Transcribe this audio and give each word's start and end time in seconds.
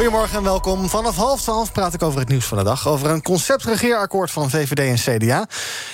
Goedemorgen 0.00 0.36
en 0.36 0.44
welkom. 0.44 0.88
Vanaf 0.88 1.16
half 1.16 1.40
twaalf 1.40 1.72
praat 1.72 1.94
ik 1.94 2.02
over 2.02 2.20
het 2.20 2.28
nieuws 2.28 2.44
van 2.44 2.58
de 2.58 2.64
dag. 2.64 2.88
Over 2.88 3.10
een 3.10 3.22
conceptregeerakkoord 3.22 4.30
van 4.30 4.50
VVD 4.50 4.78
en 4.78 5.18
CDA. 5.18 5.46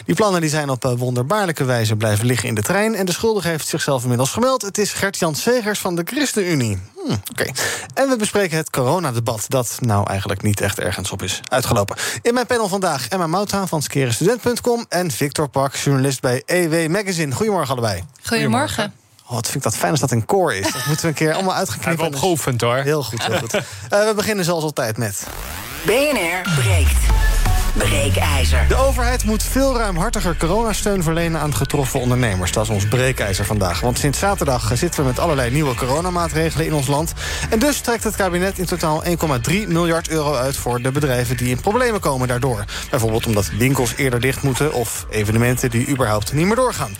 Die 0.04 0.14
plannen 0.14 0.40
die 0.40 0.50
zijn 0.50 0.70
op 0.70 0.84
eh, 0.84 0.92
wonderbaarlijke 0.96 1.64
wijze 1.64 1.96
blijven 1.96 2.26
liggen 2.26 2.48
in 2.48 2.54
de 2.54 2.62
trein. 2.62 2.94
En 2.94 3.06
de 3.06 3.12
schuldige 3.12 3.48
heeft 3.48 3.66
zichzelf 3.66 4.02
inmiddels 4.02 4.30
gemeld. 4.30 4.62
Het 4.62 4.78
is 4.78 4.92
Gert-Jan 4.92 5.34
Segers 5.34 5.78
van 5.78 5.94
de 5.94 6.02
ChristenUnie. 6.04 6.78
Hm, 6.94 7.12
Oké. 7.30 7.50
En 7.94 8.08
we 8.08 8.16
bespreken 8.16 8.56
het 8.56 8.70
coronadebat. 8.70 9.44
Dat 9.48 9.78
nou 9.80 10.08
eigenlijk 10.08 10.42
niet 10.42 10.60
echt 10.60 10.78
ergens 10.78 11.10
op 11.10 11.22
is 11.22 11.40
uitgelopen. 11.48 11.96
In 12.22 12.34
mijn 12.34 12.46
panel 12.46 12.68
vandaag 12.68 13.08
Emma 13.08 13.26
Mouthaan 13.26 13.68
van 13.68 13.82
skerestudent.com... 13.82 14.86
en 14.88 15.10
Victor 15.10 15.48
Pak, 15.48 15.74
journalist 15.74 16.20
bij 16.20 16.42
EW 16.44 16.90
Magazine. 16.90 17.34
Goedemorgen 17.34 17.72
allebei. 17.72 18.04
Goedemorgen. 18.22 19.05
Oh, 19.26 19.32
wat 19.32 19.44
vind 19.44 19.56
ik 19.56 19.62
dat 19.62 19.76
fijn 19.76 19.90
als 19.90 20.00
dat 20.00 20.10
een 20.10 20.24
koor 20.24 20.54
is. 20.54 20.72
Dat 20.72 20.86
moeten 20.86 21.04
we 21.04 21.08
een 21.08 21.14
keer 21.14 21.34
allemaal 21.34 21.54
uitgeknippen. 21.54 22.02
Hebben 22.02 22.10
we 22.10 22.16
opgeoefend 22.16 22.60
hoor. 22.60 22.76
Heel 22.76 23.02
goed, 23.02 23.26
heel 23.26 23.38
goed. 23.38 23.54
Uh, 23.54 23.60
we 23.90 24.12
beginnen 24.16 24.44
zoals 24.44 24.62
altijd 24.62 24.96
met... 24.96 25.26
BNR 25.84 26.54
breekt. 26.54 26.98
Breekijzer. 27.76 28.64
De 28.68 28.76
overheid 28.76 29.24
moet 29.24 29.42
veel 29.42 29.76
ruimhartiger 29.76 30.36
coronasteun 30.36 31.02
verlenen 31.02 31.40
aan 31.40 31.54
getroffen 31.54 32.00
ondernemers. 32.00 32.52
Dat 32.52 32.64
is 32.64 32.70
ons 32.70 32.88
breekijzer 32.88 33.44
vandaag. 33.44 33.80
Want 33.80 33.98
sinds 33.98 34.18
zaterdag 34.18 34.70
zitten 34.74 35.00
we 35.00 35.06
met 35.06 35.18
allerlei 35.18 35.50
nieuwe 35.50 35.74
coronamaatregelen 35.74 36.66
in 36.66 36.74
ons 36.74 36.86
land. 36.86 37.12
En 37.50 37.58
dus 37.58 37.80
trekt 37.80 38.04
het 38.04 38.16
kabinet 38.16 38.58
in 38.58 38.64
totaal 38.64 39.04
1,3 39.04 39.10
miljard 39.68 40.08
euro 40.08 40.34
uit 40.34 40.56
voor 40.56 40.82
de 40.82 40.92
bedrijven 40.92 41.36
die 41.36 41.48
in 41.48 41.60
problemen 41.60 42.00
komen 42.00 42.28
daardoor. 42.28 42.64
Bijvoorbeeld 42.90 43.26
omdat 43.26 43.50
winkels 43.58 43.94
eerder 43.96 44.20
dicht 44.20 44.42
moeten 44.42 44.72
of 44.72 45.06
evenementen 45.10 45.70
die 45.70 45.88
überhaupt 45.88 46.32
niet 46.32 46.46
meer 46.46 46.56
doorgaan. 46.56 46.96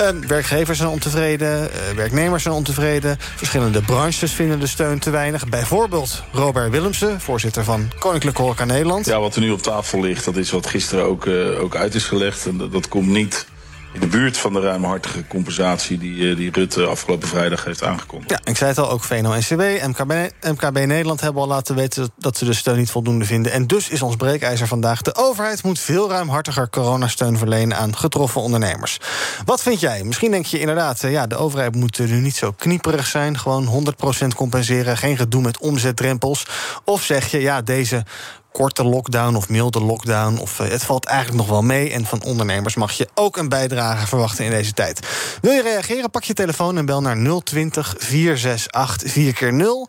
Uh, 0.00 0.08
werkgevers 0.26 0.78
zijn 0.78 0.90
ontevreden, 0.90 1.62
uh, 1.62 1.96
werknemers 1.96 2.42
zijn 2.42 2.54
ontevreden. 2.54 3.16
Verschillende 3.18 3.82
branches 3.82 4.32
vinden 4.32 4.60
de 4.60 4.66
steun 4.66 4.98
te 4.98 5.10
weinig. 5.10 5.48
Bijvoorbeeld 5.48 6.22
Robert 6.32 6.70
Willemsen, 6.70 7.20
voorzitter 7.20 7.64
van 7.64 7.90
Koninklijke 7.98 8.42
Horeca 8.42 8.64
Nederland. 8.64 9.06
Ja, 9.06 9.20
wat 9.20 9.34
er 9.34 9.40
nu 9.40 9.50
op 9.50 9.62
tafel 9.62 10.00
ligt 10.00 10.17
dat 10.24 10.36
is 10.36 10.50
wat 10.50 10.66
gisteren 10.66 11.04
ook, 11.04 11.24
uh, 11.24 11.62
ook 11.62 11.76
uit 11.76 11.94
is 11.94 12.04
gelegd. 12.04 12.46
En 12.46 12.58
dat, 12.58 12.72
dat, 12.72 12.88
komt 12.88 13.08
niet 13.08 13.46
in 13.92 14.00
de 14.00 14.06
buurt 14.06 14.36
van 14.36 14.52
de 14.52 14.60
ruimhartige 14.60 15.26
compensatie 15.26 15.98
die, 15.98 16.14
uh, 16.14 16.36
die 16.36 16.50
Rutte 16.50 16.84
afgelopen 16.84 17.28
vrijdag 17.28 17.64
heeft 17.64 17.82
aangekondigd. 17.82 18.30
Ja, 18.30 18.40
ik 18.44 18.56
zei 18.56 18.70
het 18.70 18.78
al, 18.78 18.90
ook 18.90 19.04
VNO-NCW, 19.04 19.60
MKB, 19.86 20.30
MKB 20.40 20.86
Nederland 20.86 21.20
hebben 21.20 21.42
al 21.42 21.48
laten 21.48 21.74
weten 21.74 22.10
dat 22.18 22.36
ze 22.36 22.44
de 22.44 22.52
steun 22.52 22.76
niet 22.76 22.90
voldoende 22.90 23.24
vinden. 23.24 23.52
En 23.52 23.66
dus 23.66 23.88
is 23.88 24.02
ons 24.02 24.16
breekijzer 24.16 24.66
vandaag: 24.66 25.02
de 25.02 25.14
overheid 25.14 25.62
moet 25.62 25.78
veel 25.78 26.10
ruimhartiger 26.10 26.70
coronasteun 26.70 27.38
verlenen 27.38 27.76
aan 27.76 27.96
getroffen 27.96 28.40
ondernemers. 28.40 29.00
Wat 29.44 29.62
vind 29.62 29.80
jij? 29.80 30.04
Misschien 30.04 30.30
denk 30.30 30.46
je 30.46 30.60
inderdaad, 30.60 31.00
ja, 31.00 31.26
de 31.26 31.36
overheid 31.36 31.74
moet 31.74 31.98
nu 31.98 32.20
niet 32.20 32.36
zo 32.36 32.52
knieperig 32.52 33.06
zijn, 33.06 33.38
gewoon 33.38 33.84
100% 34.24 34.26
compenseren, 34.36 34.96
geen 34.96 35.16
gedoe 35.16 35.42
met 35.42 35.58
omzetdrempels. 35.58 36.46
Of 36.84 37.02
zeg 37.02 37.30
je, 37.30 37.40
ja, 37.40 37.62
deze 37.62 38.04
korte 38.52 38.84
lockdown 38.84 39.34
of 39.34 39.48
milde 39.48 39.80
lockdown. 39.80 40.38
Of 40.38 40.58
uh, 40.58 40.68
het 40.68 40.84
valt 40.84 41.04
eigenlijk 41.04 41.38
nog 41.38 41.48
wel 41.48 41.62
mee. 41.62 41.90
En 41.90 42.04
van 42.04 42.22
ondernemers 42.22 42.74
mag 42.74 42.92
je 42.92 43.08
ook 43.14 43.36
een 43.36 43.48
bijdrage 43.48 44.06
verwachten 44.06 44.44
in 44.44 44.50
deze 44.50 44.72
tijd. 44.72 45.00
Wil 45.40 45.52
je 45.52 45.62
reageren? 45.62 46.10
Pak 46.10 46.24
je 46.24 46.34
telefoon 46.34 46.78
en 46.78 46.86
bel 46.86 47.00
naar 47.00 47.42
020 47.44 47.94
468 47.98 49.12
4 49.12 49.32
keer 49.32 49.52
0 49.52 49.88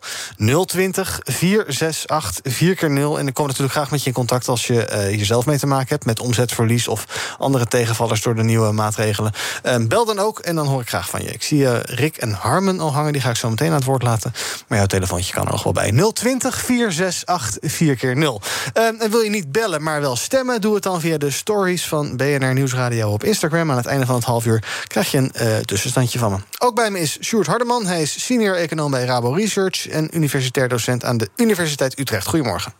020 0.66 1.20
468 1.24 2.54
4 2.54 2.74
keer 2.74 2.90
0 2.90 3.18
En 3.18 3.26
ik 3.26 3.34
kom 3.34 3.46
natuurlijk 3.46 3.72
graag 3.72 3.90
met 3.90 4.00
je 4.00 4.06
in 4.06 4.12
contact 4.12 4.48
als 4.48 4.66
je 4.66 4.88
uh, 4.90 5.16
hier 5.16 5.24
zelf 5.24 5.46
mee 5.46 5.58
te 5.58 5.66
maken 5.66 5.88
hebt 5.88 6.04
met 6.04 6.20
omzetverlies 6.20 6.88
of 6.88 7.34
andere 7.38 7.66
tegenvallers 7.66 8.22
door 8.22 8.34
de 8.34 8.42
nieuwe 8.42 8.72
maatregelen. 8.72 9.32
Uh, 9.64 9.76
bel 9.86 10.04
dan 10.04 10.18
ook 10.18 10.38
en 10.38 10.54
dan 10.54 10.66
hoor 10.66 10.80
ik 10.80 10.88
graag 10.88 11.08
van 11.08 11.22
je. 11.22 11.30
Ik 11.30 11.42
zie 11.42 11.60
uh, 11.60 11.78
Rick 11.82 12.16
en 12.16 12.32
Harmen 12.32 12.80
al 12.80 12.92
hangen, 12.92 13.12
die 13.12 13.22
ga 13.22 13.30
ik 13.30 13.36
zo 13.36 13.50
meteen 13.50 13.68
aan 13.68 13.74
het 13.74 13.84
woord 13.84 14.02
laten. 14.02 14.32
Maar 14.66 14.78
jouw 14.78 14.86
telefoontje 14.86 15.32
kan 15.32 15.44
er 15.44 15.52
nog 15.52 15.62
wel 15.62 15.72
bij. 15.72 15.90
020 16.12 16.60
468 16.60 17.72
4 17.72 17.96
keer 17.96 18.16
0 18.16 18.40
Uh, 18.40 18.59
en 18.72 19.10
wil 19.10 19.20
je 19.20 19.30
niet 19.30 19.52
bellen, 19.52 19.82
maar 19.82 20.00
wel 20.00 20.16
stemmen? 20.16 20.60
Doe 20.60 20.74
het 20.74 20.82
dan 20.82 21.00
via 21.00 21.18
de 21.18 21.30
stories 21.30 21.86
van 21.86 22.16
BNR 22.16 22.52
Nieuwsradio 22.52 23.10
op 23.10 23.24
Instagram. 23.24 23.70
Aan 23.70 23.76
het 23.76 23.86
einde 23.86 24.06
van 24.06 24.14
het 24.14 24.24
half 24.24 24.46
uur 24.46 24.62
krijg 24.86 25.10
je 25.10 25.18
een 25.18 25.32
uh, 25.40 25.56
tussenstandje 25.56 26.18
van 26.18 26.32
me. 26.32 26.38
Ook 26.58 26.74
bij 26.74 26.90
me 26.90 27.00
is 27.00 27.18
Sjoerd 27.20 27.46
Hardeman. 27.46 27.86
Hij 27.86 28.02
is 28.02 28.24
senior 28.24 28.56
econoom 28.56 28.90
bij 28.90 29.04
Rabo 29.04 29.32
Research 29.32 29.88
en 29.88 30.16
universitair 30.16 30.68
docent 30.68 31.04
aan 31.04 31.16
de 31.16 31.28
Universiteit 31.36 31.98
Utrecht. 31.98 32.26
Goedemorgen. 32.26 32.72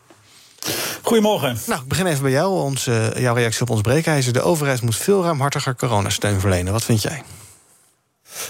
Goedemorgen. 1.01 1.57
Nou, 1.67 1.81
ik 1.81 1.87
begin 1.87 2.05
even 2.05 2.21
bij 2.21 2.31
jou. 2.31 2.61
Ons, 2.61 2.87
uh, 2.87 3.13
jouw 3.13 3.35
reactie 3.35 3.61
op 3.61 3.69
ons 3.69 3.81
breekijzer. 3.81 4.33
De 4.33 4.41
overheid 4.41 4.81
moet 4.81 4.95
veel 4.95 5.23
ruimhartiger 5.23 5.75
coronasteun 5.75 6.39
verlenen. 6.39 6.73
Wat 6.73 6.83
vind 6.83 7.01
jij? 7.01 7.23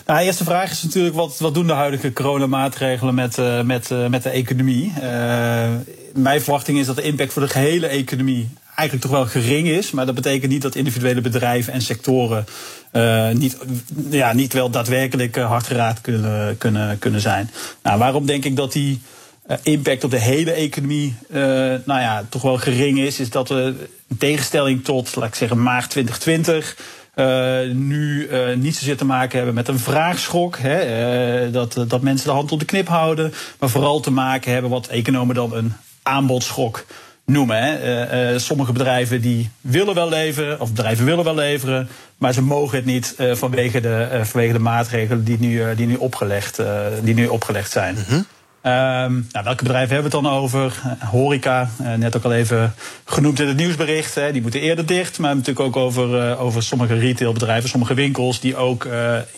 Nou, 0.05 0.19
de 0.19 0.25
eerste 0.25 0.43
vraag 0.43 0.71
is 0.71 0.83
natuurlijk: 0.83 1.15
wat, 1.15 1.39
wat 1.39 1.53
doen 1.53 1.67
de 1.67 1.73
huidige 1.73 2.13
coronamaatregelen 2.13 3.15
met, 3.15 3.37
uh, 3.37 3.61
met, 3.61 3.89
uh, 3.89 4.07
met 4.07 4.23
de 4.23 4.29
economie? 4.29 4.93
Uh, 5.01 5.69
mijn 6.13 6.41
verwachting 6.41 6.77
is 6.79 6.85
dat 6.85 6.95
de 6.95 7.01
impact 7.01 7.33
voor 7.33 7.41
de 7.41 7.47
gehele 7.47 7.87
economie 7.87 8.49
eigenlijk 8.75 9.01
toch 9.01 9.17
wel 9.17 9.41
gering 9.41 9.67
is. 9.67 9.91
Maar 9.91 10.05
dat 10.05 10.15
betekent 10.15 10.51
niet 10.51 10.61
dat 10.61 10.75
individuele 10.75 11.21
bedrijven 11.21 11.73
en 11.73 11.81
sectoren 11.81 12.45
niet, 13.33 13.57
ja, 14.09 14.33
niet 14.33 14.53
wel 14.53 14.69
daadwerkelijk 14.69 15.35
hard 15.35 15.67
geraakt 15.67 16.01
kunnen, 16.01 16.57
kunnen, 16.57 16.99
kunnen 16.99 17.21
zijn. 17.21 17.49
Nou, 17.83 17.99
waarom 17.99 18.25
denk 18.25 18.45
ik 18.45 18.55
dat 18.55 18.71
die 18.71 19.01
impact 19.63 20.03
op 20.03 20.11
de 20.11 20.19
hele 20.19 20.51
economie 20.51 21.15
nou 21.85 21.85
ja, 21.85 22.25
toch 22.29 22.41
wel 22.41 22.57
gering 22.57 22.99
is? 22.99 23.19
Is 23.19 23.29
dat 23.29 23.49
we 23.49 23.75
in 24.11 24.17
tegenstelling 24.17 24.83
tot, 24.83 25.15
laat 25.15 25.27
ik 25.27 25.35
zeggen, 25.35 25.63
maart 25.63 25.89
2020. 25.89 26.75
Uh, 27.15 27.59
nu 27.73 28.27
uh, 28.27 28.55
niet 28.55 28.75
zozeer 28.75 28.97
te 28.97 29.05
maken 29.05 29.37
hebben 29.37 29.55
met 29.55 29.67
een 29.67 29.79
vraagschok. 29.79 30.57
Hè, 30.57 31.51
dat, 31.51 31.85
dat 31.87 32.01
mensen 32.01 32.27
de 32.27 32.33
hand 32.33 32.51
op 32.51 32.59
de 32.59 32.65
knip 32.65 32.87
houden. 32.87 33.33
Maar 33.59 33.69
vooral 33.69 33.99
te 33.99 34.11
maken 34.11 34.51
hebben 34.51 34.71
wat 34.71 34.87
economen 34.87 35.35
dan 35.35 35.55
een 35.55 35.73
aanbodschok 36.03 36.85
noemen. 37.25 37.57
Hè. 37.57 38.39
sommige 38.39 38.71
bedrijven 38.71 39.21
die 39.21 39.49
willen 39.61 39.95
wel 39.95 40.09
leveren, 40.09 40.59
of 40.59 40.69
bedrijven 40.69 41.05
willen 41.05 41.23
wel 41.23 41.35
leveren. 41.35 41.89
Maar 42.17 42.33
ze 42.33 42.41
mogen 42.41 42.77
het 42.77 42.85
niet 42.85 43.15
vanwege, 43.17 43.79
de, 43.79 44.19
vanwege 44.23 44.53
de 44.53 44.59
maatregelen 44.59 45.23
die 45.23 45.39
nu, 45.39 45.75
die 45.75 45.87
nu, 45.87 45.95
opgelegd, 45.95 46.61
die 47.03 47.13
nu 47.13 47.27
opgelegd 47.27 47.71
zijn. 47.71 47.97
-hmm. 48.07 48.25
Um, 48.63 49.27
nou, 49.31 49.43
welke 49.43 49.63
bedrijven 49.63 49.93
hebben 49.93 50.11
we 50.11 50.17
het 50.17 50.25
dan 50.25 50.37
over? 50.41 50.81
Horeca, 50.99 51.69
uh, 51.81 51.93
net 51.93 52.17
ook 52.17 52.23
al 52.23 52.33
even 52.33 52.73
genoemd 53.05 53.39
in 53.39 53.47
het 53.47 53.57
nieuwsbericht. 53.57 54.15
Hè, 54.15 54.31
die 54.31 54.41
moeten 54.41 54.61
eerder 54.61 54.85
dicht. 54.85 55.19
Maar 55.19 55.35
natuurlijk 55.35 55.65
ook 55.65 55.75
over, 55.75 56.29
uh, 56.29 56.41
over 56.41 56.63
sommige 56.63 56.93
retailbedrijven, 56.93 57.69
sommige 57.69 57.93
winkels 57.93 58.39
die 58.39 58.55
ook 58.55 58.87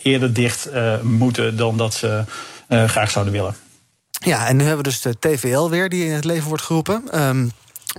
eerder 0.02 0.32
dicht 0.32 0.68
moeten 1.02 1.56
dan 1.56 1.76
dat 1.76 1.94
ze 1.94 2.24
graag 2.68 3.10
zouden 3.10 3.32
willen. 3.32 3.54
Ja, 4.24 4.46
en 4.46 4.56
nu 4.56 4.64
hebben 4.64 4.84
we 4.84 4.90
dus 4.90 5.00
de 5.00 5.18
TVL 5.18 5.68
weer 5.68 5.88
die 5.88 6.04
in 6.04 6.12
het 6.12 6.24
leven 6.24 6.48
wordt 6.48 6.62
geroepen. 6.62 7.24
Um, 7.24 7.50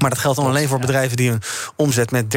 maar 0.02 0.10
dat 0.10 0.20
geldt 0.20 0.38
dan 0.38 0.48
alleen 0.48 0.68
voor 0.68 0.80
bedrijven 0.80 1.18
die 1.18 1.30
hun 1.30 1.42
omzet 1.76 2.12
met 2.12 2.36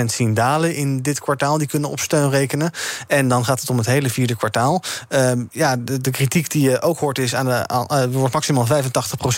30% 0.00 0.04
zien 0.04 0.34
dalen 0.34 0.74
in 0.74 1.02
dit 1.02 1.20
kwartaal. 1.20 1.58
Die 1.58 1.66
kunnen 1.66 1.90
op 1.90 2.00
steun 2.00 2.30
rekenen. 2.30 2.70
En 3.06 3.28
dan 3.28 3.44
gaat 3.44 3.60
het 3.60 3.70
om 3.70 3.76
het 3.76 3.86
hele 3.86 4.10
vierde 4.10 4.36
kwartaal. 4.36 4.82
Uh, 5.08 5.32
ja, 5.50 5.76
de, 5.76 6.00
de, 6.00 6.10
kritiek 6.10 6.50
die 6.50 6.70
je 6.70 6.82
ook 6.82 6.98
hoort 6.98 7.18
is: 7.18 7.34
aan 7.34 7.46
de, 7.46 7.68
aan, 7.68 7.86
uh, 7.92 8.04
wordt 8.14 8.34
maximaal 8.34 8.66
85% 8.66 8.68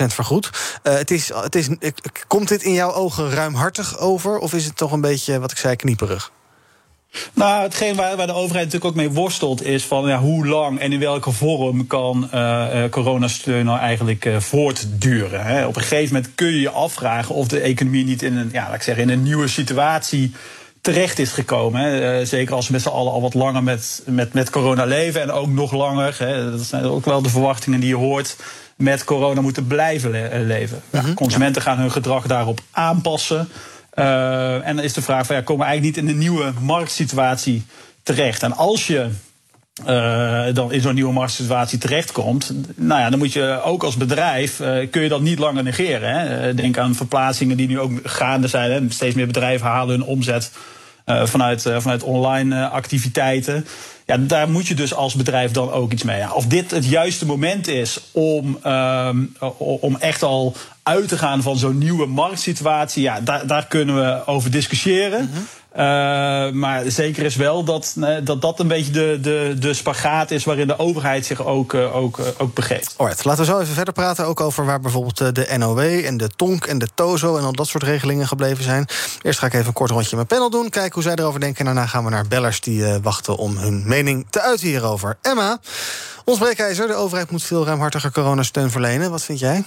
vergoed. 0.06 0.50
Uh, 0.82 0.94
het 0.94 1.10
is, 1.10 1.32
het 1.34 1.54
is, 1.54 1.68
komt 2.26 2.48
dit 2.48 2.62
in 2.62 2.72
jouw 2.72 2.92
ogen 2.92 3.30
ruimhartig 3.30 3.98
over? 3.98 4.38
Of 4.38 4.52
is 4.52 4.64
het 4.64 4.76
toch 4.76 4.92
een 4.92 5.00
beetje, 5.00 5.40
wat 5.40 5.50
ik 5.50 5.58
zei, 5.58 5.76
knieperig? 5.76 6.30
Nou, 7.32 7.62
hetgeen 7.62 7.94
waar, 7.94 8.16
waar, 8.16 8.26
de 8.26 8.32
overheid 8.32 8.64
natuurlijk 8.64 8.84
ook 8.84 9.04
mee 9.04 9.10
worstelt, 9.10 9.64
is 9.64 9.84
van 9.84 10.08
ja, 10.08 10.18
hoe 10.18 10.46
lang 10.46 10.80
en 10.80 10.92
in 10.92 11.00
welke 11.00 11.32
vorm 11.32 11.86
kan 11.86 12.30
uh, 12.34 12.84
coronasteun 12.90 13.64
nou 13.64 13.78
eigenlijk 13.78 14.24
uh, 14.24 14.36
voortduren. 14.40 15.44
Hè? 15.44 15.66
Op 15.66 15.76
een 15.76 15.82
gegeven 15.82 16.14
moment 16.14 16.34
kun 16.34 16.46
je 16.46 16.60
je 16.60 16.70
afvragen 16.70 17.34
of 17.34 17.48
de 17.48 17.60
economie 17.60 18.04
niet 18.04 18.22
in 18.22 18.36
een, 18.36 18.48
ja, 18.52 18.66
laat 18.66 18.74
ik 18.74 18.82
zeggen, 18.82 19.02
in 19.02 19.10
een 19.10 19.22
nieuwe 19.22 19.48
situatie 19.48 20.32
terecht 20.80 21.18
is 21.18 21.32
gekomen. 21.32 21.80
Hè? 21.80 22.24
zeker 22.24 22.54
als 22.54 22.66
we 22.66 22.72
met 22.72 22.82
z'n 22.82 22.88
allen 22.88 23.12
al 23.12 23.20
wat 23.20 23.34
langer 23.34 23.62
met, 23.62 24.02
met, 24.06 24.32
met 24.32 24.50
corona 24.50 24.84
leven 24.84 25.22
en 25.22 25.30
ook 25.30 25.48
nog 25.48 25.72
langer. 25.72 26.16
Hè? 26.18 26.50
Dat 26.50 26.60
zijn 26.60 26.84
ook 26.84 27.04
wel 27.04 27.22
de 27.22 27.28
verwachtingen 27.28 27.80
die 27.80 27.88
je 27.88 27.96
hoort. 27.96 28.36
Met 28.76 29.04
corona 29.04 29.40
moeten 29.40 29.66
blijven 29.66 30.10
le 30.10 30.42
leven. 30.46 30.82
Ja, 30.90 31.04
consumenten 31.14 31.62
gaan 31.62 31.78
hun 31.78 31.90
gedrag 31.90 32.26
daarop 32.26 32.60
aanpassen. 32.70 33.48
Uh, 33.98 34.66
en 34.66 34.76
dan 34.76 34.84
is 34.84 34.92
de 34.92 35.02
vraag: 35.02 35.26
van, 35.26 35.36
ja, 35.36 35.42
komen 35.42 35.66
we 35.66 35.70
eigenlijk 35.70 35.96
niet 35.96 36.06
in 36.06 36.14
een 36.14 36.20
nieuwe 36.20 36.52
marktsituatie 36.60 37.62
terecht? 38.02 38.42
En 38.42 38.56
als 38.56 38.86
je 38.86 39.08
uh, 39.86 40.54
dan 40.54 40.72
in 40.72 40.80
zo'n 40.80 40.94
nieuwe 40.94 41.12
marktsituatie 41.12 41.78
terechtkomt. 41.78 42.52
Nou 42.74 43.00
ja, 43.00 43.10
dan 43.10 43.18
moet 43.18 43.32
je 43.32 43.60
ook 43.64 43.82
als 43.82 43.96
bedrijf, 43.96 44.60
uh, 44.60 44.90
kun 44.90 45.02
je 45.02 45.08
dat 45.08 45.20
niet 45.20 45.38
langer 45.38 45.62
negeren. 45.62 46.10
Hè? 46.10 46.54
denk 46.54 46.78
aan 46.78 46.94
verplaatsingen 46.94 47.56
die 47.56 47.68
nu 47.68 47.80
ook 47.80 47.92
gaande 48.02 48.48
zijn. 48.48 48.70
Hè? 48.70 48.90
Steeds 48.90 49.14
meer 49.14 49.26
bedrijven 49.26 49.66
halen 49.66 49.98
hun 49.98 50.08
omzet 50.08 50.52
vanuit, 51.06 51.62
vanuit 51.62 52.02
online 52.02 52.68
activiteiten. 52.68 53.66
Ja, 54.08 54.16
daar 54.16 54.50
moet 54.50 54.66
je 54.66 54.74
dus 54.74 54.94
als 54.94 55.14
bedrijf 55.14 55.50
dan 55.50 55.70
ook 55.70 55.92
iets 55.92 56.02
mee. 56.02 56.34
Of 56.34 56.46
dit 56.46 56.70
het 56.70 56.84
juiste 56.84 57.26
moment 57.26 57.66
is 57.66 58.00
om, 58.12 58.58
um, 58.66 59.36
om 59.58 59.96
echt 59.96 60.22
al 60.22 60.56
uit 60.82 61.08
te 61.08 61.18
gaan 61.18 61.42
van 61.42 61.56
zo'n 61.56 61.78
nieuwe 61.78 62.06
marktsituatie, 62.06 63.02
ja, 63.02 63.20
daar, 63.20 63.46
daar 63.46 63.66
kunnen 63.66 63.94
we 63.94 64.26
over 64.26 64.50
discussiëren. 64.50 65.30
-hmm. 65.32 65.46
Uh, 65.78 65.84
maar 66.50 66.82
zeker 66.86 67.24
is 67.24 67.36
wel 67.36 67.64
dat 67.64 67.94
dat, 68.22 68.40
dat 68.40 68.60
een 68.60 68.68
beetje 68.68 68.92
de, 68.92 69.18
de, 69.22 69.56
de 69.58 69.74
spagaat 69.74 70.30
is 70.30 70.44
waarin 70.44 70.66
de 70.66 70.78
overheid 70.78 71.26
zich 71.26 71.44
ook, 71.44 71.72
uh, 71.72 71.96
ook, 71.96 72.18
uh, 72.18 72.26
ook 72.38 72.54
begeeft. 72.54 72.94
Alright, 72.96 73.24
laten 73.24 73.44
we 73.44 73.50
zo 73.50 73.58
even 73.60 73.74
verder 73.74 73.94
praten. 73.94 74.26
Ook 74.26 74.40
over 74.40 74.64
waar 74.64 74.80
bijvoorbeeld 74.80 75.34
de 75.34 75.54
NOW 75.58 75.78
en 75.78 76.16
de 76.16 76.28
TONK 76.36 76.66
en 76.66 76.78
de 76.78 76.88
TOZO 76.94 77.36
en 77.36 77.44
al 77.44 77.52
dat 77.52 77.66
soort 77.66 77.82
regelingen 77.82 78.28
gebleven 78.28 78.64
zijn. 78.64 78.86
Eerst 79.22 79.38
ga 79.38 79.46
ik 79.46 79.54
even 79.54 79.66
een 79.66 79.72
kort 79.72 79.90
rondje 79.90 80.16
met 80.16 80.26
panel 80.26 80.50
doen. 80.50 80.70
Kijken 80.70 80.94
hoe 80.94 81.02
zij 81.02 81.14
erover 81.14 81.40
denken. 81.40 81.58
En 81.58 81.64
daarna 81.64 81.86
gaan 81.86 82.04
we 82.04 82.10
naar 82.10 82.28
bellers 82.28 82.60
die 82.60 82.84
wachten 83.02 83.36
om 83.36 83.56
hun 83.56 83.82
mening 83.86 84.26
te 84.30 84.40
uiten 84.40 84.66
hierover. 84.66 85.18
Emma, 85.22 85.58
ons 86.24 86.38
breekijzer. 86.38 86.86
De 86.86 86.94
overheid 86.94 87.30
moet 87.30 87.42
veel 87.42 87.64
ruimhartiger 87.64 88.12
coronasteun 88.12 88.70
verlenen. 88.70 89.10
Wat 89.10 89.22
vind 89.22 89.38
jij? 89.38 89.64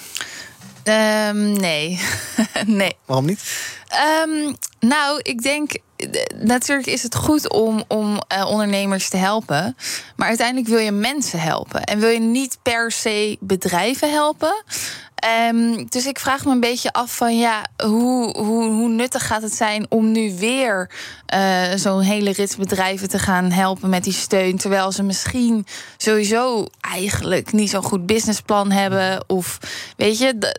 Um, 0.83 1.51
nee. 1.51 1.99
nee. 2.65 2.95
Waarom 3.05 3.25
niet? 3.25 3.39
Um, 4.25 4.55
nou, 4.79 5.19
ik 5.23 5.41
denk. 5.41 5.71
Natuurlijk 6.36 6.88
is 6.88 7.03
het 7.03 7.15
goed 7.15 7.50
om, 7.50 7.83
om 7.88 8.21
uh, 8.33 8.45
ondernemers 8.48 9.09
te 9.09 9.18
helpen. 9.18 9.75
Maar 10.15 10.27
uiteindelijk 10.27 10.68
wil 10.68 10.77
je 10.77 10.92
mensen 10.92 11.39
helpen. 11.39 11.83
En 11.83 12.00
wil 12.00 12.09
je 12.09 12.19
niet 12.19 12.57
per 12.62 12.92
se 12.92 13.38
bedrijven 13.39 14.12
helpen. 14.12 14.63
Um, 15.50 15.85
dus 15.89 16.06
ik 16.06 16.19
vraag 16.19 16.45
me 16.45 16.51
een 16.51 16.59
beetje 16.59 16.94
af 16.94 17.15
van 17.15 17.38
ja, 17.38 17.62
hoe, 17.83 18.38
hoe, 18.38 18.63
hoe 18.63 18.89
nuttig 18.89 19.27
gaat 19.27 19.41
het 19.41 19.53
zijn 19.53 19.85
om 19.89 20.12
nu 20.12 20.35
weer 20.38 20.89
uh, 21.35 21.62
zo'n 21.75 22.01
hele 22.01 22.31
rits 22.31 22.56
bedrijven 22.56 23.09
te 23.09 23.19
gaan 23.19 23.51
helpen 23.51 23.89
met 23.89 24.03
die 24.03 24.13
steun. 24.13 24.57
Terwijl 24.57 24.91
ze 24.91 25.03
misschien 25.03 25.65
sowieso 25.97 26.68
eigenlijk 26.81 27.51
niet 27.51 27.69
zo'n 27.69 27.83
goed 27.83 28.06
businessplan 28.06 28.71
hebben. 28.71 29.23
Of 29.27 29.57
weet 29.97 30.18
je, 30.18 30.53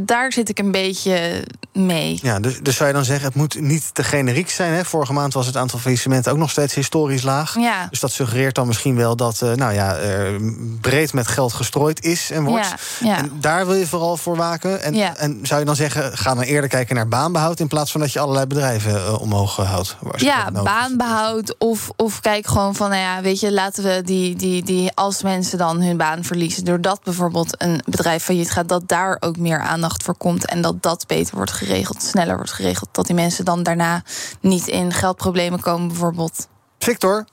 daar 0.00 0.32
zit 0.32 0.48
ik 0.48 0.58
een 0.58 0.72
beetje 0.72 1.44
mee. 1.72 2.18
Ja, 2.22 2.40
dus, 2.40 2.58
dus 2.58 2.76
zou 2.76 2.88
je 2.88 2.94
dan 2.94 3.04
zeggen, 3.04 3.26
het 3.26 3.34
moet 3.34 3.60
niet 3.60 3.94
te 3.94 4.04
generiek 4.04 4.50
zijn. 4.50 4.72
Hè? 4.72 4.84
Vorige 4.84 5.12
maand 5.12 5.32
was 5.32 5.46
het 5.46 5.56
aantal 5.56 5.78
faillissementen 5.78 6.32
ook 6.32 6.38
nog 6.38 6.50
steeds 6.50 6.74
historisch 6.74 7.22
laag. 7.22 7.54
Ja. 7.54 7.86
Dus 7.90 8.00
dat 8.00 8.12
suggereert 8.12 8.54
dan 8.54 8.66
misschien 8.66 8.96
wel 8.96 9.16
dat 9.16 9.40
uh, 9.42 9.52
nou 9.52 9.74
ja, 9.74 9.96
er 9.96 10.40
breed 10.80 11.12
met 11.12 11.26
geld 11.26 11.52
gestrooid 11.52 12.04
is 12.04 12.30
en 12.30 12.44
wordt. 12.44 12.74
Ja, 13.00 13.06
ja. 13.06 13.18
En 13.18 13.32
daar 13.40 13.66
wil 13.66 13.74
je 13.74 13.79
vooral 13.86 14.16
voor 14.16 14.36
waken. 14.36 14.82
En, 14.82 14.94
ja. 14.94 15.16
en 15.16 15.38
zou 15.42 15.60
je 15.60 15.66
dan 15.66 15.76
zeggen, 15.76 16.18
ga 16.18 16.34
dan 16.34 16.44
eerder 16.44 16.70
kijken 16.70 16.94
naar 16.94 17.08
baanbehoud... 17.08 17.60
in 17.60 17.68
plaats 17.68 17.90
van 17.90 18.00
dat 18.00 18.12
je 18.12 18.18
allerlei 18.18 18.46
bedrijven 18.46 18.92
uh, 18.92 19.20
omhoog 19.20 19.56
houdt? 19.56 19.96
Ja, 20.16 20.50
baanbehoud 20.50 21.54
of, 21.58 21.90
of 21.96 22.20
kijk 22.20 22.46
gewoon 22.46 22.74
van, 22.74 22.90
nou 22.90 23.00
ja, 23.00 23.22
weet 23.22 23.40
je... 23.40 23.52
laten 23.52 23.84
we 23.84 24.02
die, 24.04 24.36
die, 24.36 24.62
die, 24.62 24.90
als 24.94 25.22
mensen 25.22 25.58
dan 25.58 25.82
hun 25.82 25.96
baan 25.96 26.24
verliezen... 26.24 26.64
doordat 26.64 27.00
bijvoorbeeld 27.04 27.62
een 27.62 27.82
bedrijf 27.84 28.24
failliet 28.24 28.50
gaat... 28.50 28.68
dat 28.68 28.88
daar 28.88 29.16
ook 29.20 29.36
meer 29.36 29.60
aandacht 29.60 30.02
voor 30.02 30.16
komt 30.16 30.46
en 30.46 30.62
dat 30.62 30.82
dat 30.82 31.06
beter 31.06 31.36
wordt 31.36 31.52
geregeld... 31.52 32.02
sneller 32.02 32.36
wordt 32.36 32.52
geregeld, 32.52 32.88
dat 32.92 33.06
die 33.06 33.14
mensen 33.14 33.44
dan 33.44 33.62
daarna 33.62 34.02
niet 34.40 34.66
in 34.66 34.92
geldproblemen 34.92 35.60
komen 35.60 35.88
bijvoorbeeld. 35.88 36.48
Victor, 36.78 37.24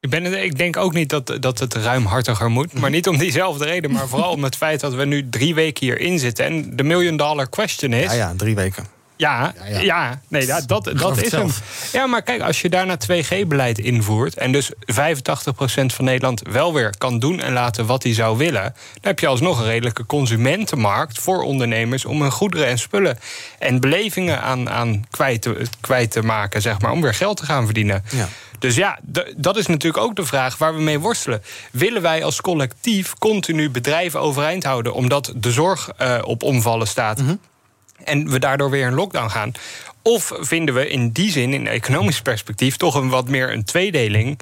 ik, 0.00 0.10
ben, 0.10 0.42
ik 0.44 0.58
denk 0.58 0.76
ook 0.76 0.92
niet 0.92 1.08
dat, 1.08 1.36
dat 1.40 1.58
het 1.58 1.74
ruimhartiger 1.74 2.50
moet. 2.50 2.72
Maar 2.72 2.90
niet 2.90 3.08
om 3.08 3.18
diezelfde 3.18 3.64
reden. 3.64 3.90
Maar 3.90 4.08
vooral 4.14 4.32
om 4.32 4.44
het 4.44 4.56
feit 4.56 4.80
dat 4.80 4.94
we 4.94 5.04
nu 5.04 5.28
drie 5.28 5.54
weken 5.54 5.86
hierin 5.86 6.18
zitten. 6.18 6.44
En 6.44 6.76
de 6.76 6.82
million 6.82 7.16
dollar 7.16 7.48
question 7.48 7.92
is. 7.92 8.04
Ja, 8.04 8.12
ja, 8.12 8.34
drie 8.36 8.54
weken. 8.54 8.99
Ja, 9.20 9.52
ja, 9.58 9.66
ja. 9.66 9.80
ja 9.80 10.20
nee, 10.28 10.46
dat, 10.46 10.68
dat, 10.84 10.90
dat 10.94 11.22
is 11.22 11.32
hem. 11.32 11.50
Ja, 11.92 12.06
maar 12.06 12.22
kijk, 12.22 12.42
als 12.42 12.60
je 12.60 12.68
daarna 12.68 12.96
2G-beleid 12.96 13.78
invoert... 13.78 14.34
en 14.34 14.52
dus 14.52 14.72
85% 14.72 14.74
van 15.86 16.04
Nederland 16.04 16.42
wel 16.50 16.74
weer 16.74 16.94
kan 16.98 17.18
doen 17.18 17.40
en 17.40 17.52
laten 17.52 17.86
wat 17.86 18.02
hij 18.02 18.14
zou 18.14 18.36
willen... 18.36 18.62
dan 18.62 18.72
heb 19.00 19.18
je 19.18 19.26
alsnog 19.26 19.58
een 19.58 19.64
redelijke 19.64 20.06
consumentenmarkt 20.06 21.18
voor 21.18 21.42
ondernemers... 21.42 22.04
om 22.04 22.22
hun 22.22 22.30
goederen 22.30 22.66
en 22.66 22.78
spullen 22.78 23.18
en 23.58 23.80
belevingen 23.80 24.42
aan, 24.42 24.70
aan 24.70 25.04
kwijt, 25.10 25.42
te, 25.42 25.62
kwijt 25.80 26.10
te 26.10 26.22
maken, 26.22 26.62
zeg 26.62 26.80
maar... 26.80 26.92
om 26.92 27.02
weer 27.02 27.14
geld 27.14 27.36
te 27.36 27.44
gaan 27.44 27.64
verdienen. 27.64 28.04
Ja. 28.10 28.28
Dus 28.58 28.74
ja, 28.74 28.98
dat 29.36 29.56
is 29.56 29.66
natuurlijk 29.66 30.04
ook 30.04 30.16
de 30.16 30.24
vraag 30.24 30.58
waar 30.58 30.74
we 30.74 30.80
mee 30.80 30.98
worstelen. 30.98 31.42
Willen 31.72 32.02
wij 32.02 32.24
als 32.24 32.40
collectief 32.40 33.14
continu 33.18 33.70
bedrijven 33.70 34.20
overeind 34.20 34.64
houden... 34.64 34.94
omdat 34.94 35.32
de 35.36 35.50
zorg 35.50 35.90
uh, 36.00 36.18
op 36.24 36.42
omvallen 36.42 36.86
staat... 36.86 37.18
Mm 37.18 37.26
-hmm. 37.26 37.40
En 38.04 38.30
we 38.30 38.38
daardoor 38.38 38.70
weer 38.70 38.86
in 38.86 38.94
lockdown 38.94 39.28
gaan? 39.28 39.52
Of 40.02 40.32
vinden 40.34 40.74
we 40.74 40.88
in 40.88 41.10
die 41.10 41.30
zin, 41.30 41.54
in 41.54 41.66
economisch 41.66 42.22
perspectief, 42.22 42.76
toch 42.76 42.94
een 42.94 43.08
wat 43.08 43.28
meer 43.28 43.52
een 43.52 43.64
tweedeling? 43.64 44.38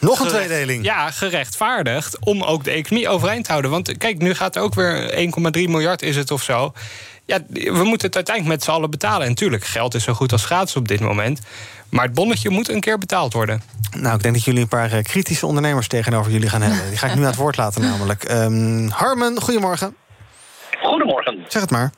Nog 0.00 0.20
een 0.20 0.28
tweedeling? 0.28 0.84
Ja, 0.84 1.10
gerechtvaardigd 1.10 2.18
om 2.20 2.42
ook 2.42 2.64
de 2.64 2.70
economie 2.70 3.08
overeind 3.08 3.44
te 3.44 3.50
houden. 3.50 3.70
Want 3.70 3.96
kijk, 3.96 4.18
nu 4.18 4.34
gaat 4.34 4.56
er 4.56 4.62
ook 4.62 4.74
weer 4.74 5.10
1,3 5.12 5.50
miljard 5.52 6.02
is 6.02 6.16
het 6.16 6.30
of 6.30 6.42
zo. 6.42 6.72
Ja, 7.24 7.38
we 7.48 7.84
moeten 7.84 8.06
het 8.06 8.16
uiteindelijk 8.16 8.54
met 8.56 8.64
z'n 8.64 8.70
allen 8.70 8.90
betalen. 8.90 9.22
En 9.22 9.28
natuurlijk, 9.28 9.64
geld 9.64 9.94
is 9.94 10.04
zo 10.04 10.12
goed 10.12 10.32
als 10.32 10.44
gratis 10.44 10.76
op 10.76 10.88
dit 10.88 11.00
moment. 11.00 11.40
Maar 11.88 12.04
het 12.04 12.14
bonnetje 12.14 12.50
moet 12.50 12.68
een 12.68 12.80
keer 12.80 12.98
betaald 12.98 13.32
worden. 13.32 13.62
Nou, 13.90 14.14
ik 14.14 14.22
denk 14.22 14.34
dat 14.34 14.44
jullie 14.44 14.60
een 14.60 14.68
paar 14.68 15.02
kritische 15.02 15.46
ondernemers 15.46 15.88
tegenover 15.88 16.32
jullie 16.32 16.48
gaan 16.48 16.62
hebben. 16.62 16.88
Die 16.88 16.98
ga 16.98 17.06
ik 17.06 17.14
nu 17.14 17.20
aan 17.20 17.26
het 17.26 17.36
woord 17.36 17.56
laten, 17.56 17.80
namelijk. 17.80 18.30
Um, 18.30 18.88
Harmen, 18.88 19.40
goedemorgen. 19.40 19.96
Goedemorgen. 20.82 21.44
Zeg 21.48 21.62
het 21.62 21.70
maar. 21.70 21.90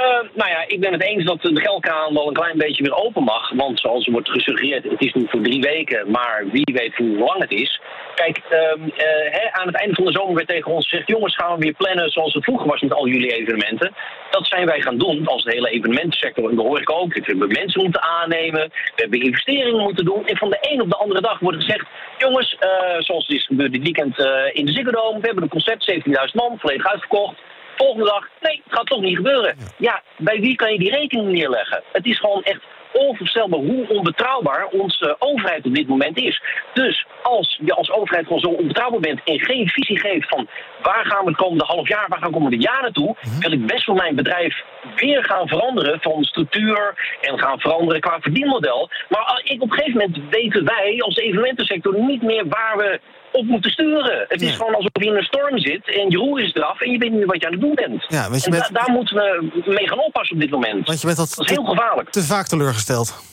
Uh, 0.00 0.06
nou 0.34 0.50
ja, 0.50 0.64
ik 0.66 0.80
ben 0.80 0.92
het 0.92 1.02
eens 1.02 1.24
dat 1.24 1.42
de 1.42 1.60
geldkraan 1.60 2.14
wel 2.14 2.28
een 2.28 2.42
klein 2.42 2.58
beetje 2.58 2.82
weer 2.82 2.94
open 2.94 3.22
mag. 3.22 3.50
Want 3.54 3.80
zoals 3.80 4.06
er 4.06 4.12
wordt 4.12 4.30
gesuggereerd, 4.30 4.84
het 4.84 5.00
is 5.00 5.12
nu 5.12 5.26
voor 5.28 5.42
drie 5.42 5.60
weken, 5.60 6.10
maar 6.10 6.44
wie 6.52 6.70
weet 6.72 6.96
hoe 6.96 7.18
lang 7.18 7.40
het 7.40 7.52
is. 7.52 7.80
Kijk, 8.14 8.38
uh, 8.50 8.92
hè, 9.30 9.52
aan 9.52 9.66
het 9.66 9.76
einde 9.76 9.94
van 9.94 10.04
de 10.04 10.12
zomer 10.12 10.34
werd 10.34 10.48
tegen 10.48 10.72
ons 10.72 10.88
gezegd... 10.88 11.08
jongens, 11.08 11.36
gaan 11.36 11.54
we 11.54 11.64
weer 11.64 11.72
plannen 11.72 12.10
zoals 12.10 12.34
het 12.34 12.44
vroeger 12.44 12.66
was 12.66 12.80
met 12.80 12.92
al 12.92 13.06
jullie 13.06 13.36
evenementen. 13.36 13.94
Dat 14.30 14.46
zijn 14.46 14.66
wij 14.66 14.80
gaan 14.80 14.98
doen 14.98 15.26
als 15.26 15.44
de 15.44 15.52
hele 15.52 15.70
evenementensector. 15.70 16.50
En 16.50 16.56
dat 16.56 16.66
hoor 16.66 16.80
ik 16.80 16.90
ook. 16.90 17.14
We 17.14 17.22
hebben 17.24 17.48
mensen 17.48 17.82
moeten 17.82 18.02
aannemen. 18.02 18.60
We 18.68 19.02
hebben 19.02 19.20
investeringen 19.20 19.82
moeten 19.82 20.04
doen. 20.04 20.26
En 20.26 20.36
van 20.36 20.50
de 20.50 20.58
een 20.60 20.80
op 20.80 20.90
de 20.90 20.96
andere 20.96 21.20
dag 21.20 21.38
wordt 21.38 21.58
gezegd... 21.58 21.86
jongens, 22.18 22.56
uh, 22.60 22.68
zoals 22.98 23.26
het 23.26 23.36
is 23.36 23.46
gebeurd 23.46 23.72
dit 23.72 23.82
weekend 23.82 24.18
in 24.52 24.66
de 24.66 24.72
Ziggo 24.72 24.90
Dome... 24.90 25.20
we 25.20 25.26
hebben 25.26 25.42
een 25.42 25.48
concert, 25.48 26.02
17.000 26.06 26.12
man, 26.32 26.58
volledig 26.58 26.86
uitverkocht 26.86 27.38
volgende 27.84 28.04
dag, 28.04 28.28
nee, 28.40 28.62
het 28.64 28.74
gaat 28.74 28.86
toch 28.86 29.00
niet 29.00 29.16
gebeuren. 29.16 29.56
Ja, 29.78 30.02
bij 30.16 30.40
wie 30.40 30.54
kan 30.54 30.72
je 30.72 30.78
die 30.78 30.90
rekening 30.90 31.28
neerleggen? 31.32 31.82
Het 31.92 32.06
is 32.06 32.18
gewoon 32.18 32.42
echt 32.42 32.62
onvoorstelbaar 32.92 33.60
hoe 33.60 33.88
onbetrouwbaar 33.88 34.66
onze 34.66 35.16
overheid 35.18 35.66
op 35.66 35.74
dit 35.74 35.88
moment 35.88 36.16
is. 36.16 36.42
Dus 36.74 37.06
als 37.22 37.58
je 37.62 37.74
als 37.74 37.90
overheid 37.90 38.26
gewoon 38.26 38.40
zo 38.40 38.48
onbetrouwbaar 38.48 39.00
bent 39.00 39.20
en 39.24 39.40
geen 39.40 39.68
visie 39.68 39.98
geeft 39.98 40.28
van 40.28 40.48
waar 40.82 41.04
gaan 41.06 41.24
we 41.24 41.30
het 41.30 41.40
komende 41.40 41.64
half 41.64 41.88
jaar, 41.88 42.08
waar 42.08 42.18
gaan 42.18 42.28
we 42.28 42.34
de 42.34 42.38
komende 42.38 42.64
jaren 42.64 42.82
naartoe, 42.82 43.16
wil 43.38 43.52
ik 43.52 43.66
best 43.66 43.84
voor 43.84 43.94
mijn 43.94 44.14
bedrijf 44.14 44.62
weer 44.96 45.24
gaan 45.24 45.48
veranderen 45.48 46.00
van 46.00 46.24
structuur 46.24 46.94
en 47.20 47.38
gaan 47.38 47.60
veranderen 47.60 48.00
qua 48.00 48.20
verdienmodel. 48.20 48.90
Maar 49.08 49.40
ik, 49.44 49.62
op 49.62 49.70
een 49.70 49.76
gegeven 49.76 49.98
moment 49.98 50.30
weten 50.30 50.64
wij 50.64 50.96
als 50.98 51.16
evenementensector 51.16 51.98
niet 51.98 52.22
meer 52.22 52.48
waar 52.48 52.76
we 52.76 53.00
op 53.32 53.44
moeten 53.46 53.70
sturen. 53.70 54.24
Het 54.28 54.42
is 54.42 54.56
gewoon 54.56 54.74
alsof 54.74 54.90
je 54.92 55.04
in 55.06 55.16
een 55.16 55.22
storm 55.22 55.58
zit 55.58 55.94
en 55.96 56.10
je 56.10 56.16
roer 56.16 56.40
is 56.40 56.54
eraf 56.54 56.80
en 56.80 56.90
je 56.90 56.98
weet 56.98 57.12
niet 57.12 57.24
wat 57.24 57.40
je 57.40 57.46
aan 57.46 57.52
het 57.52 57.60
doen 57.60 57.74
bent. 57.74 58.04
Ja, 58.08 58.24
en 58.24 58.30
bent- 58.30 58.52
da- 58.52 58.68
daar 58.72 58.90
moeten 58.90 59.16
we 59.16 59.50
mee 59.66 59.88
gaan 59.88 59.98
oppassen 60.00 60.34
op 60.36 60.42
dit 60.42 60.50
moment. 60.50 60.86
Want 60.86 61.00
je 61.00 61.06
bent 61.06 61.18
dat 61.18 61.32
dat 61.36 61.44
is 61.50 61.56
heel 61.56 61.64
gevaarlijk. 61.64 62.10
te 62.10 62.22
vaak 62.22 62.46
teleurgesteld. 62.46 63.28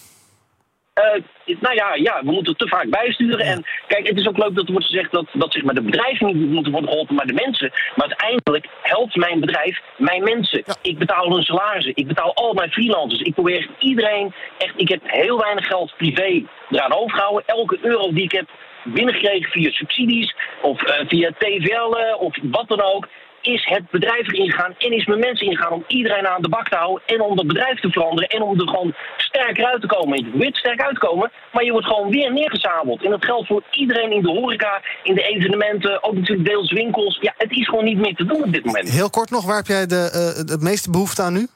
Eh, 0.94 1.22
nou 1.60 1.75
ja, 1.75 1.94
ja, 1.96 2.22
we 2.24 2.32
moeten 2.32 2.56
te 2.58 2.68
vaak 2.68 2.89
bijsturen. 2.89 3.39
En 3.46 3.66
kijk, 3.88 4.08
het 4.08 4.18
is 4.20 4.27
ook 4.27 4.38
leuk 4.38 4.56
dat 4.56 4.66
er 4.66 4.72
wordt 4.72 4.86
gezegd 4.88 5.12
dat, 5.12 5.25
dat 5.34 5.54
zeg 5.54 5.63
maar, 5.63 5.74
de 5.74 5.82
bedrijven 5.82 6.27
niet 6.27 6.50
moeten 6.50 6.72
worden 6.72 6.89
geholpen, 6.89 7.16
maar 7.16 7.25
de 7.25 7.34
mensen. 7.34 7.72
Maar 7.96 8.08
uiteindelijk 8.08 8.68
helpt 8.82 9.16
mijn 9.16 9.39
bedrijf 9.39 9.80
mijn 9.98 10.24
mensen. 10.24 10.63
Ik 10.82 10.98
betaal 10.98 11.32
hun 11.34 11.44
salarissen. 11.44 11.92
Ik 11.96 12.08
betaal 12.08 12.34
al 12.36 12.54
mijn 12.54 12.72
freelancers. 12.72 13.22
Ik 13.22 13.34
probeer 13.34 13.70
iedereen, 13.80 14.34
echt, 14.58 14.74
ik 14.75 14.88
heb 14.89 15.00
heel 15.04 15.38
weinig 15.39 15.68
geld 15.68 15.94
privé 15.98 16.44
eraan 16.70 16.94
overgehouden. 16.94 17.44
Elke 17.46 17.77
euro 17.82 18.13
die 18.13 18.24
ik 18.24 18.32
heb 18.32 18.50
binnengekregen 18.94 19.51
via 19.51 19.72
subsidies 19.72 20.36
of 20.62 20.84
eh, 20.84 21.08
via 21.08 21.32
TVL 21.38 21.98
eh, 21.98 22.22
of 22.22 22.38
wat 22.41 22.67
dan 22.67 22.82
ook. 22.82 23.08
Is 23.41 23.65
het 23.65 23.89
bedrijf 23.91 24.27
erin 24.27 24.51
gegaan 24.51 24.75
en 24.77 24.91
is 24.91 25.06
mijn 25.06 25.20
mensen 25.20 25.48
ingegaan 25.48 25.72
om 25.72 25.84
iedereen 25.88 26.27
aan 26.27 26.41
de 26.41 26.50
bak 26.50 26.70
te 26.70 26.75
houden 26.75 27.03
en 27.06 27.22
om 27.22 27.36
dat 27.36 27.48
bedrijf 27.48 27.79
te 27.79 27.89
veranderen 27.89 28.29
en 28.29 28.41
om 28.41 28.60
er 28.60 28.67
gewoon 28.67 28.94
sterker 29.17 29.65
uit 29.65 29.82
te 29.82 29.88
komen. 29.88 30.17
Je 30.17 30.29
probeert 30.29 30.56
sterk 30.58 30.82
uit 30.82 30.94
te 31.00 31.08
komen, 31.08 31.32
maar 31.51 31.63
je 31.63 31.72
wordt 31.72 31.88
gewoon 31.88 32.10
weer 32.10 32.34
neergezabeld. 32.34 33.03
En 33.03 33.10
dat 33.10 33.25
geldt 33.25 33.48
voor 33.48 33.63
iedereen 33.72 34.12
in 34.12 34.22
de 34.22 34.29
horeca, 34.29 34.82
in 35.03 35.15
de 35.15 35.24
evenementen, 35.24 36.03
ook 36.03 36.13
natuurlijk 36.13 36.48
deels 36.48 36.72
winkels. 36.72 37.17
Ja, 37.22 37.34
het 37.38 37.51
is 37.51 37.67
gewoon 37.67 37.84
niet 37.86 37.98
meer 37.98 38.15
te 38.15 38.25
doen 38.25 38.44
op 38.44 38.53
dit 38.53 38.65
moment. 38.65 38.89
Heel 38.89 39.10
kort 39.10 39.29
nog, 39.29 39.46
waar 39.46 39.58
heb 39.58 39.67
jij 39.67 39.86
de, 39.86 40.10
eh, 40.13 40.51
het 40.53 40.62
meeste 40.62 40.91
behoefte 40.91 41.22
aan 41.22 41.34
nu? 41.34 41.48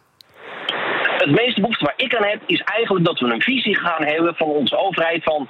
Het 1.21 1.31
meeste 1.31 1.61
behoefte 1.61 1.85
waar 1.85 1.93
ik 1.97 2.15
aan 2.15 2.29
heb, 2.29 2.41
is 2.45 2.61
eigenlijk 2.61 3.05
dat 3.05 3.19
we 3.19 3.33
een 3.33 3.41
visie 3.41 3.79
gaan 3.79 4.05
hebben 4.05 4.35
van 4.35 4.47
onze 4.47 4.77
overheid 4.77 5.23
van 5.23 5.49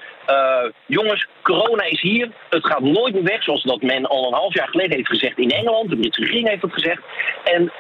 jongens, 0.85 1.27
corona 1.41 1.83
is 1.83 2.01
hier. 2.01 2.31
Het 2.49 2.65
gaat 2.65 2.79
nooit 2.79 3.13
meer 3.13 3.23
weg, 3.23 3.43
zoals 3.43 3.63
dat 3.63 3.81
men 3.81 4.05
al 4.05 4.27
een 4.27 4.33
half 4.33 4.53
jaar 4.53 4.67
geleden 4.67 4.95
heeft 4.95 5.07
gezegd 5.07 5.37
in 5.37 5.49
Engeland. 5.49 5.89
De 5.89 5.95
Britse 5.95 6.21
regering 6.21 6.47
heeft 6.47 6.61
dat 6.61 6.73
gezegd. 6.73 7.01
En 7.43 7.71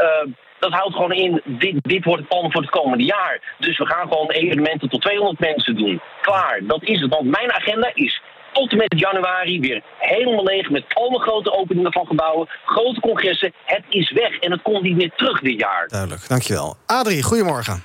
dat 0.59 0.71
houdt 0.71 0.95
gewoon 0.95 1.11
in, 1.11 1.41
dit, 1.45 1.75
dit 1.81 2.05
wordt 2.05 2.19
het 2.19 2.29
plan 2.29 2.51
voor 2.51 2.61
het 2.61 2.69
komende 2.69 3.03
jaar. 3.03 3.55
Dus 3.59 3.77
we 3.77 3.85
gaan 3.85 4.07
gewoon 4.07 4.31
evenementen 4.31 4.89
tot 4.89 5.01
200 5.01 5.39
mensen 5.39 5.75
doen. 5.75 6.01
Klaar, 6.21 6.59
dat 6.63 6.83
is 6.83 7.01
het. 7.01 7.09
Want 7.09 7.29
mijn 7.29 7.53
agenda 7.53 7.91
is 7.93 8.21
tot 8.51 8.71
en 8.71 8.77
met 8.77 8.99
januari 8.99 9.59
weer 9.59 9.83
helemaal 9.97 10.43
leeg 10.43 10.69
met 10.69 10.83
alle 10.93 11.19
grote 11.19 11.51
openingen 11.51 11.91
van 11.91 12.05
gebouwen, 12.05 12.49
grote 12.65 12.99
congressen. 12.99 13.53
Het 13.65 13.83
is 13.89 14.11
weg 14.11 14.39
en 14.39 14.51
het 14.51 14.61
komt 14.61 14.81
niet 14.81 14.95
meer 14.95 15.11
terug 15.15 15.39
dit 15.39 15.59
jaar. 15.59 15.87
Duidelijk, 15.87 16.27
dankjewel. 16.27 16.75
Adrie, 16.85 17.23
goedemorgen. 17.23 17.83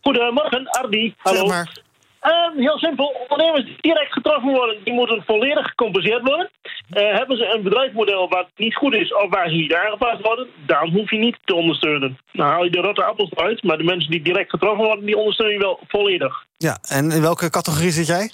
Goedemorgen, 0.00 0.68
Ardi. 0.68 1.14
Hallo. 1.18 1.46
maar. 1.46 1.82
Uh, 2.22 2.56
heel 2.56 2.78
simpel, 2.78 3.26
ondernemers 3.28 3.64
die 3.64 3.76
direct 3.80 4.12
getroffen 4.12 4.52
worden, 4.52 4.84
die 4.84 4.92
moeten 4.92 5.22
volledig 5.26 5.66
gecompenseerd 5.66 6.22
worden. 6.22 6.50
Uh, 6.90 7.16
hebben 7.16 7.36
ze 7.36 7.54
een 7.54 7.62
bedrijfsmodel 7.62 8.28
wat 8.28 8.48
niet 8.56 8.74
goed 8.74 8.94
is 8.94 9.14
of 9.14 9.30
waar 9.30 9.48
ze 9.48 9.54
niet 9.54 9.74
aangepast 9.74 10.22
worden, 10.22 10.46
dan 10.66 10.90
hoef 10.90 11.10
je 11.10 11.18
niet 11.18 11.38
te 11.44 11.54
ondersteunen. 11.54 12.18
Dan 12.32 12.46
haal 12.46 12.64
je 12.64 12.70
de 12.70 12.80
rotte 12.80 13.04
appels 13.04 13.30
eruit, 13.30 13.62
maar 13.62 13.76
de 13.76 13.84
mensen 13.84 14.10
die 14.10 14.22
direct 14.22 14.50
getroffen 14.50 14.84
worden, 14.84 15.04
die 15.04 15.16
ondersteun 15.16 15.52
je 15.52 15.58
wel 15.58 15.80
volledig. 15.88 16.44
Ja, 16.56 16.78
en 16.88 17.10
in 17.10 17.20
welke 17.20 17.50
categorie 17.50 17.90
zit 17.90 18.06
jij? 18.06 18.30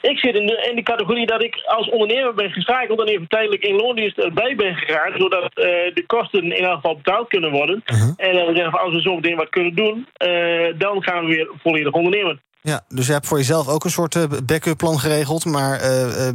Ik 0.00 0.18
zit 0.18 0.34
in 0.34 0.46
de, 0.46 0.66
in 0.70 0.76
de 0.76 0.82
categorie 0.82 1.26
dat 1.26 1.42
ik 1.42 1.54
als 1.66 1.88
ondernemer 1.88 2.34
ben 2.34 2.50
geschakeld 2.50 3.00
en 3.00 3.06
even 3.06 3.28
tijdelijk 3.28 3.62
in 3.62 3.74
loondienst 3.74 4.18
erbij 4.18 4.54
ben 4.56 4.74
gegaan, 4.74 5.12
zodat 5.18 5.42
uh, 5.42 5.64
de 5.94 6.04
kosten 6.06 6.42
in 6.52 6.64
elk 6.64 6.74
geval 6.74 6.96
betaald 6.96 7.28
kunnen 7.28 7.50
worden. 7.50 7.82
Uh-huh. 7.86 8.12
En 8.16 8.34
dan 8.34 8.54
zeggen 8.54 8.70
van 8.70 8.80
als 8.80 8.94
we 8.94 9.00
zo 9.00 9.14
meteen 9.14 9.36
wat 9.36 9.48
kunnen 9.48 9.74
doen, 9.74 10.06
uh, 10.24 10.78
dan 10.78 11.02
gaan 11.02 11.24
we 11.24 11.34
weer 11.34 11.50
volledig 11.62 11.92
ondernemen. 11.92 12.40
Ja, 12.62 12.84
dus 12.88 13.06
je 13.06 13.12
hebt 13.12 13.26
voor 13.26 13.38
jezelf 13.38 13.68
ook 13.68 13.84
een 13.84 13.90
soort 13.90 14.14
uh, 14.14 14.24
backup 14.44 14.76
plan 14.76 14.98
geregeld, 14.98 15.44
maar 15.44 15.82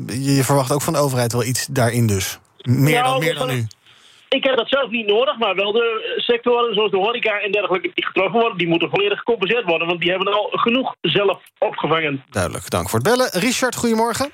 je 0.08 0.42
verwacht 0.44 0.72
ook 0.72 0.82
van 0.82 0.94
de 0.94 1.00
overheid 1.00 1.32
wel 1.32 1.44
iets 1.44 1.66
daarin 1.66 2.08
dus. 2.08 2.40
Meer 2.64 3.04
dan, 3.04 3.20
meer 3.20 3.36
dan 3.36 3.48
nu. 3.48 3.68
Ik 4.36 4.44
heb 4.44 4.58
dat 4.58 4.70
zelf 4.70 4.90
niet 4.90 5.08
nodig, 5.08 5.38
maar 5.38 5.56
wel 5.56 5.72
de 5.72 6.16
sectoren 6.18 6.74
zoals 6.74 6.92
de 6.92 6.98
horeca 6.98 7.40
en 7.40 7.52
dergelijke 7.52 7.92
die 7.94 8.06
getroffen 8.06 8.40
worden, 8.40 8.58
die 8.58 8.68
moeten 8.68 8.90
volledig 8.90 9.18
gecompenseerd 9.18 9.66
worden, 9.66 9.88
want 9.88 10.00
die 10.00 10.10
hebben 10.10 10.34
al 10.34 10.50
genoeg 10.52 10.96
zelf 11.02 11.42
opgevangen. 11.58 12.24
Duidelijk, 12.30 12.70
dank 12.70 12.90
voor 12.90 13.00
het 13.00 13.08
bellen. 13.08 13.30
Richard, 13.32 13.76
goedemorgen. 13.76 14.30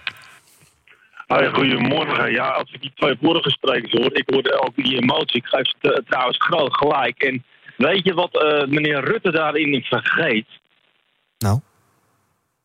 Hoi, 1.27 1.50
goedemorgen. 1.50 2.31
Ja, 2.31 2.50
als 2.50 2.72
ik 2.72 2.81
die 2.81 2.91
twee 2.96 3.15
vorige 3.22 3.50
sprekers 3.50 3.91
hoor, 3.91 4.13
ik 4.13 4.29
hoorde 4.34 4.62
ook 4.62 4.75
die 4.75 5.01
emotie. 5.01 5.41
Ik 5.41 5.46
geef 5.46 5.67
ze 5.67 6.03
trouwens 6.08 6.38
groot 6.39 6.75
gelijk. 6.77 7.24
En 7.24 7.43
weet 7.77 8.03
je 8.03 8.13
wat 8.13 8.43
uh, 8.43 8.67
meneer 8.67 9.03
Rutte 9.03 9.31
daarin 9.31 9.84
vergeet? 9.84 10.48
Nou? 11.38 11.60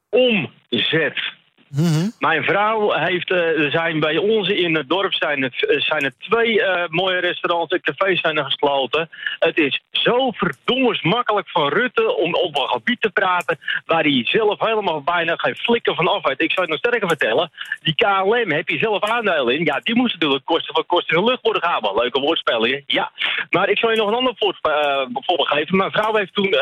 Omzet. 0.09 1.35
Mm-hmm. 1.69 2.13
Mijn 2.19 2.45
vrouw 2.45 2.93
heeft, 2.93 3.31
er 3.31 3.71
zijn 3.71 4.01
bij 4.01 4.17
ons 4.17 4.49
in 4.49 4.75
het 4.75 4.89
dorp 4.89 5.15
zijn 5.15 5.43
het, 5.43 5.83
zijn 5.89 6.05
er 6.05 6.13
twee 6.19 6.55
uh, 6.55 6.83
mooie 6.89 7.19
restaurants 7.19 7.73
en 7.73 7.81
cafés 7.81 8.21
zijn 8.21 8.45
gesloten. 8.45 9.09
Het 9.39 9.59
is 9.59 9.81
zo 9.91 10.31
verdommers 10.31 11.03
makkelijk 11.03 11.49
van 11.49 11.69
Rutte 11.69 12.17
om 12.17 12.35
op 12.35 12.57
een 12.57 12.69
gebied 12.69 13.01
te 13.01 13.11
praten 13.11 13.59
waar 13.87 14.03
hij 14.03 14.25
zelf 14.25 14.61
helemaal 14.61 15.03
bijna 15.03 15.35
geen 15.37 15.57
flikker 15.57 15.95
van 15.95 16.09
af 16.09 16.23
weet. 16.23 16.43
Ik 16.43 16.53
zou 16.53 16.67
je 16.67 16.73
nog 16.73 16.81
sterker 16.81 17.09
vertellen, 17.09 17.51
die 17.83 17.95
KLM 17.95 18.51
heb 18.51 18.69
je 18.69 18.79
zelf 18.79 19.03
aandelen 19.03 19.59
in. 19.59 19.65
Ja, 19.65 19.81
die 19.83 19.95
moest 19.95 20.13
natuurlijk 20.13 20.45
kosten 20.45 20.75
van 20.75 20.87
kosten 20.87 21.17
in 21.17 21.25
de 21.25 21.31
lucht 21.31 21.43
worden 21.43 21.63
gehaald. 21.63 22.01
Leuke 22.01 22.21
woordspelingen, 22.21 22.83
ja. 22.87 23.11
Maar 23.51 23.69
ik 23.69 23.79
zal 23.79 23.91
je 23.91 23.97
nog 23.97 24.09
een 24.09 24.15
ander 24.15 24.35
voorbeeld 24.37 25.49
geven. 25.49 25.77
Mijn 25.77 25.91
vrouw 25.91 26.15
heeft 26.15 26.35
toen... 26.35 26.55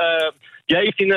Jij 0.66 0.80
heeft 0.80 1.00
in, 1.00 1.08
uh, 1.08 1.16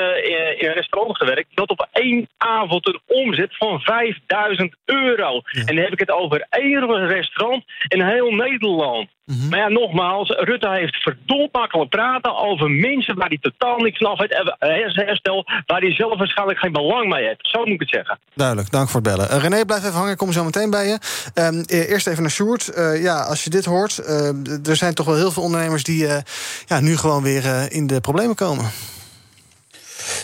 in, 0.58 0.68
een 0.68 0.74
restaurant 0.74 1.16
gewerkt 1.16 1.48
dat 1.54 1.70
op 1.70 1.88
één 1.92 2.28
avond 2.36 2.86
een 2.86 3.00
omzet 3.06 3.56
van 3.56 3.80
5000 3.80 4.76
euro. 4.84 5.40
Ja. 5.44 5.60
En 5.60 5.74
dan 5.74 5.84
heb 5.84 5.92
ik 5.92 5.98
het 5.98 6.10
over 6.10 6.46
één 6.50 7.06
restaurant 7.06 7.64
in 7.88 8.02
heel 8.02 8.30
Nederland. 8.30 9.08
Mhm. 9.24 9.48
Maar 9.48 9.58
ja, 9.58 9.68
nogmaals, 9.68 10.28
Rutte 10.28 10.70
heeft 10.70 11.02
verdomd 11.02 11.52
makkelijk 11.52 11.90
praten 11.90 12.36
over 12.36 12.70
mensen 12.70 13.16
waar 13.16 13.28
hij 13.28 13.38
totaal 13.40 13.78
niks 13.78 13.98
van 13.98 14.10
af 14.10 14.18
heeft. 14.18 14.96
Herstel, 14.96 15.44
waar 15.66 15.80
hij 15.80 15.94
zelf 15.94 16.18
waarschijnlijk 16.18 16.58
geen 16.58 16.72
belang 16.72 17.08
mee 17.08 17.26
heeft. 17.26 17.48
Zo 17.50 17.58
moet 17.58 17.68
ik 17.68 17.80
het 17.80 17.88
zeggen. 17.88 18.18
Duidelijk, 18.34 18.70
dank 18.70 18.88
voor 18.88 19.00
het 19.00 19.10
bellen. 19.10 19.28
Uh, 19.30 19.42
René, 19.42 19.64
blijf 19.64 19.82
even 19.82 19.94
hangen, 19.94 20.12
ik 20.12 20.18
kom 20.18 20.32
zo 20.32 20.44
meteen 20.44 20.70
bij 20.70 20.86
je. 20.86 20.98
Um, 21.34 21.64
eerst 21.66 22.06
even 22.06 22.22
naar 22.22 22.30
Sjoerd. 22.30 22.72
Uh, 22.76 23.02
ja, 23.02 23.20
als 23.22 23.44
je 23.44 23.50
dit 23.50 23.64
hoort, 23.64 23.98
er 24.68 24.76
zijn 24.76 24.94
toch 24.94 25.06
wel 25.06 25.16
heel 25.16 25.30
veel 25.30 25.42
ondernemers 25.42 25.84
die 25.84 26.06
ja, 26.66 26.80
nu 26.80 26.96
gewoon 26.96 27.22
weer 27.22 27.72
in 27.72 27.86
de 27.86 28.00
problemen 28.00 28.36
komen. 28.36 28.64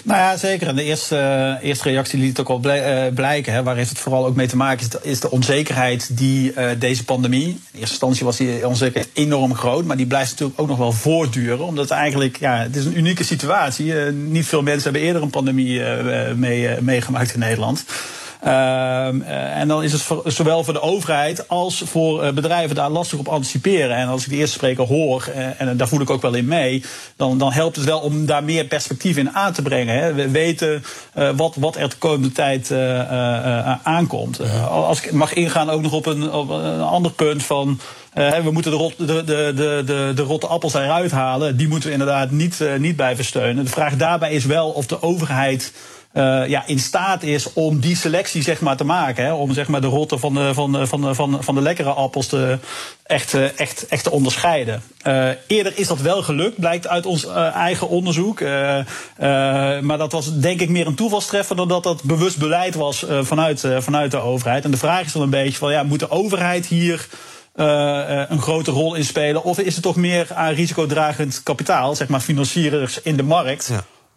Nou 0.04 0.18
ja, 0.18 0.36
zeker. 0.36 0.68
En 0.68 0.76
de 0.76 0.82
eerste, 0.82 1.58
eerste 1.62 1.88
reactie 1.88 2.18
liet 2.18 2.36
het 2.36 2.40
ook 2.40 2.64
al 2.64 2.78
blijken. 3.14 3.52
Hè. 3.52 3.62
Waar 3.62 3.76
heeft 3.76 3.88
het 3.88 3.98
vooral 3.98 4.26
ook 4.26 4.34
mee 4.34 4.46
te 4.46 4.56
maken? 4.56 4.88
Is 5.02 5.20
de, 5.20 5.30
onzekerheid 5.30 6.16
die 6.16 6.52
uh, 6.52 6.70
deze 6.78 7.04
pandemie. 7.04 7.46
In 7.46 7.58
eerste 7.72 7.90
instantie 7.90 8.24
was 8.24 8.36
die 8.36 8.66
onzekerheid 8.66 9.10
enorm 9.12 9.54
groot. 9.54 9.84
Maar 9.84 9.96
die 9.96 10.06
blijft 10.06 10.30
natuurlijk 10.30 10.60
ook 10.60 10.68
nog 10.68 10.78
wel 10.78 10.92
voortduren. 10.92 11.64
Omdat 11.64 11.90
eigenlijk, 11.90 12.36
ja, 12.36 12.56
het 12.56 12.76
is 12.76 12.84
een 12.84 12.98
unieke 12.98 13.24
situatie. 13.24 13.86
Uh, 13.86 14.12
niet 14.12 14.46
veel 14.46 14.62
mensen 14.62 14.82
hebben 14.82 15.02
eerder 15.02 15.22
een 15.22 15.30
pandemie 15.30 15.82
mee, 16.34 16.80
meegemaakt 16.80 17.34
in 17.34 17.40
Nederland. 17.40 17.84
Uh, 18.44 19.58
en 19.58 19.68
dan 19.68 19.82
is 19.82 19.92
het 19.92 20.02
voor, 20.02 20.22
zowel 20.24 20.64
voor 20.64 20.72
de 20.72 20.80
overheid 20.80 21.48
als 21.48 21.82
voor 21.86 22.24
uh, 22.24 22.30
bedrijven 22.30 22.76
daar 22.76 22.90
lastig 22.90 23.18
op 23.18 23.28
anticiperen. 23.28 23.96
En 23.96 24.08
als 24.08 24.24
ik 24.24 24.30
de 24.30 24.36
eerste 24.36 24.54
spreker 24.54 24.86
hoor, 24.86 25.28
uh, 25.28 25.60
en 25.60 25.76
daar 25.76 25.88
voel 25.88 26.00
ik 26.00 26.10
ook 26.10 26.22
wel 26.22 26.34
in 26.34 26.46
mee, 26.46 26.84
dan, 27.16 27.38
dan 27.38 27.52
helpt 27.52 27.76
het 27.76 27.84
wel 27.84 28.00
om 28.00 28.26
daar 28.26 28.44
meer 28.44 28.64
perspectief 28.64 29.16
in 29.16 29.30
aan 29.30 29.52
te 29.52 29.62
brengen. 29.62 29.98
Hè. 29.98 30.14
We 30.14 30.30
weten 30.30 30.84
wat, 31.36 31.54
wat 31.58 31.76
er 31.76 31.88
de 31.88 31.96
komende 31.96 32.32
tijd 32.32 32.72
aankomt. 33.82 34.40
als 34.68 35.02
ik 35.02 35.12
mag 35.12 35.32
ingaan 35.32 35.70
ook 35.70 35.82
nog 35.82 35.92
op 35.92 36.06
een, 36.06 36.32
op 36.32 36.48
een 36.48 36.80
ander 36.80 37.12
punt 37.12 37.42
van. 37.42 37.80
Uh, 38.14 38.38
we 38.38 38.50
moeten 38.50 38.70
de, 38.70 38.76
rot, 38.76 38.94
de, 38.98 39.24
de, 39.24 40.12
de, 40.14 40.22
rotte 40.22 40.46
appels 40.46 40.74
eruit 40.74 41.10
halen. 41.10 41.56
Die 41.56 41.68
moeten 41.68 41.88
we 41.88 41.94
inderdaad 41.94 42.30
niet, 42.30 42.60
uh, 42.60 42.74
niet 42.74 42.96
blijven 42.96 43.24
steunen. 43.24 43.64
De 43.64 43.70
vraag 43.70 43.96
daarbij 43.96 44.32
is 44.32 44.44
wel 44.44 44.70
of 44.70 44.86
de 44.86 45.02
overheid 45.02 45.72
uh, 46.14 46.48
ja, 46.48 46.66
in 46.66 46.78
staat 46.78 47.22
is 47.22 47.52
om 47.52 47.80
die 47.80 47.96
selectie 47.96 48.42
zeg 48.42 48.60
maar, 48.60 48.76
te 48.76 48.84
maken. 48.84 49.24
Hè, 49.24 49.32
om 49.32 49.52
zeg 49.52 49.68
maar, 49.68 49.80
de 49.80 49.86
rotte 49.86 50.18
van 50.18 50.34
de, 50.34 50.54
van, 50.54 50.86
van, 50.86 51.14
van, 51.14 51.44
van 51.44 51.54
de 51.54 51.60
lekkere 51.60 51.90
appels 51.90 52.26
te, 52.26 52.58
echt, 53.02 53.34
echt, 53.56 53.86
echt 53.86 54.04
te 54.04 54.10
onderscheiden. 54.10 54.82
Uh, 55.06 55.28
eerder 55.46 55.72
is 55.76 55.86
dat 55.86 56.00
wel 56.00 56.22
gelukt, 56.22 56.60
blijkt 56.60 56.88
uit 56.88 57.06
ons 57.06 57.26
eigen 57.54 57.88
onderzoek. 57.88 58.40
maar 59.80 59.98
dat 59.98 60.12
was 60.12 60.38
denk 60.38 60.60
ik 60.60 60.68
meer 60.68 60.86
een 60.86 60.94
toevalstreffer 60.94 61.56
dan 61.56 61.68
dat 61.68 61.82
dat 61.82 62.02
bewust 62.02 62.38
beleid 62.38 62.74
was 62.74 63.06
vanuit, 63.22 63.64
vanuit 63.78 64.10
de 64.10 64.20
overheid. 64.20 64.64
En 64.64 64.70
de 64.70 64.76
vraag 64.76 65.04
is 65.04 65.12
dan 65.12 65.22
een 65.22 65.30
beetje 65.30 65.58
van 65.58 65.72
ja, 65.72 65.82
moet 65.82 66.00
de 66.00 66.10
overheid 66.10 66.66
hier. 66.66 67.08
Een 67.54 68.42
grote 68.42 68.70
rol 68.70 68.94
in 68.94 69.04
spelen? 69.04 69.44
Of 69.44 69.58
is 69.58 69.74
het 69.74 69.82
toch 69.82 69.96
meer 69.96 70.26
aan 70.34 70.54
risicodragend 70.54 71.42
kapitaal, 71.42 71.94
zeg 71.94 72.08
maar 72.08 72.20
financiers 72.20 73.02
in 73.02 73.16
de 73.16 73.22
markt. 73.22 73.72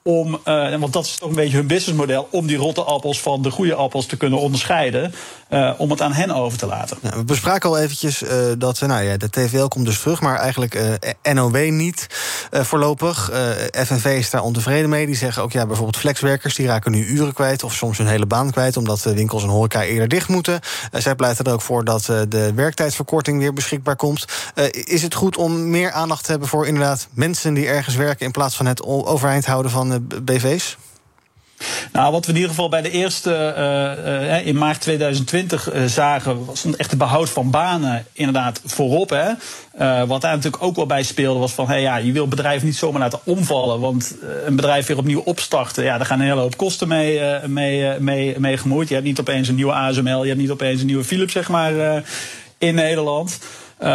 Om, 0.07 0.39
uh, 0.45 0.75
want 0.75 0.93
dat 0.93 1.05
is 1.05 1.15
toch 1.15 1.29
een 1.29 1.35
beetje 1.35 1.57
hun 1.57 1.67
businessmodel, 1.67 2.27
om 2.31 2.47
die 2.47 2.57
rotte 2.57 2.83
appels 2.83 3.21
van 3.21 3.41
de 3.41 3.51
goede 3.51 3.75
appels 3.75 4.05
te 4.05 4.17
kunnen 4.17 4.39
onderscheiden, 4.39 5.13
uh, 5.49 5.73
om 5.77 5.89
het 5.89 6.01
aan 6.01 6.13
hen 6.13 6.31
over 6.31 6.57
te 6.57 6.65
laten. 6.65 6.97
Ja, 7.01 7.17
we 7.17 7.23
bespraken 7.23 7.69
al 7.69 7.77
eventjes 7.77 8.23
uh, 8.23 8.29
dat 8.57 8.79
nou 8.79 9.03
ja, 9.03 9.17
de 9.17 9.29
TVL 9.29 9.67
komt 9.67 9.85
dus 9.85 9.99
terug, 9.99 10.21
maar 10.21 10.39
eigenlijk 10.39 10.99
NOW 11.33 11.69
niet 11.69 12.07
voorlopig. 12.51 13.31
FNV 13.71 14.05
is 14.05 14.29
daar 14.29 14.43
ontevreden 14.43 14.89
mee. 14.89 15.05
Die 15.05 15.15
zeggen 15.15 15.43
ook 15.43 15.51
ja, 15.51 15.65
bijvoorbeeld 15.65 15.97
flexwerkers 15.97 16.55
die 16.55 16.67
raken 16.67 16.91
nu 16.91 17.05
uren 17.05 17.33
kwijt 17.33 17.63
of 17.63 17.73
soms 17.73 17.97
hun 17.97 18.07
hele 18.07 18.25
baan 18.25 18.51
kwijt, 18.51 18.77
omdat 18.77 19.03
winkels 19.03 19.43
en 19.43 19.49
horeca 19.49 19.83
eerder 19.83 20.07
dicht 20.07 20.27
moeten. 20.27 20.59
zij 20.91 21.15
pleiten 21.15 21.45
er 21.45 21.53
ook 21.53 21.61
voor 21.61 21.83
dat 21.83 22.05
de 22.29 22.51
werktijdverkorting 22.55 23.39
weer 23.39 23.53
beschikbaar 23.53 23.95
komt. 23.95 24.25
is 24.71 25.01
het 25.01 25.13
goed 25.13 25.37
om 25.37 25.69
meer 25.69 25.91
aandacht 25.91 26.23
te 26.23 26.31
hebben 26.31 26.49
voor 26.49 26.67
inderdaad 26.67 27.07
mensen 27.13 27.53
die 27.53 27.67
ergens 27.67 27.95
werken 27.95 28.25
in 28.25 28.31
plaats 28.31 28.55
van 28.55 28.65
het 28.65 28.83
overeind 28.83 29.45
houden 29.45 29.71
van 29.71 29.96
BV's? 30.01 30.77
Nou, 31.91 32.11
wat 32.11 32.25
we 32.25 32.31
in 32.31 32.35
ieder 32.35 32.49
geval 32.49 32.69
bij 32.69 32.81
de 32.81 32.91
eerste 32.91 33.53
uh, 33.57 34.29
uh, 34.39 34.47
in 34.47 34.57
maart 34.57 34.81
2020 34.81 35.73
uh, 35.73 35.85
zagen, 35.85 36.45
was 36.45 36.63
een 36.63 36.77
echte 36.77 36.97
behoud 36.97 37.29
van 37.29 37.49
banen 37.51 38.05
inderdaad 38.13 38.61
voorop. 38.65 39.09
Hè. 39.09 39.31
wat 40.05 40.21
daar 40.21 40.35
natuurlijk 40.35 40.63
ook 40.63 40.75
wel 40.75 40.85
bij 40.85 41.03
speelde, 41.03 41.39
was 41.39 41.51
van 41.51 41.67
hey, 41.67 41.81
ja, 41.81 41.95
je 41.95 42.11
wil 42.11 42.27
bedrijven 42.27 42.67
niet 42.67 42.75
zomaar 42.75 43.01
laten 43.01 43.19
omvallen. 43.23 43.79
Want 43.79 44.15
een 44.45 44.55
bedrijf 44.55 44.87
weer 44.87 44.97
opnieuw 44.97 45.19
opstarten, 45.19 45.83
ja, 45.83 45.97
daar 45.97 46.05
gaan 46.05 46.19
een 46.19 46.27
hele 46.27 46.41
hoop 46.41 46.57
kosten 46.57 46.87
mee, 46.87 47.21
mee, 47.47 47.99
mee, 47.99 48.39
mee 48.39 48.57
gemoeid. 48.57 48.87
Je 48.87 48.93
hebt 48.93 49.07
niet 49.07 49.19
opeens 49.19 49.47
een 49.47 49.55
nieuwe 49.55 49.73
ASML, 49.73 50.21
je 50.21 50.27
hebt 50.27 50.41
niet 50.41 50.51
opeens 50.51 50.79
een 50.79 50.87
nieuwe 50.87 51.03
Philips, 51.03 51.33
zeg 51.33 51.49
maar, 51.49 52.03
in 52.57 52.75
Nederland. 52.75 53.39
Uh, 53.79 53.87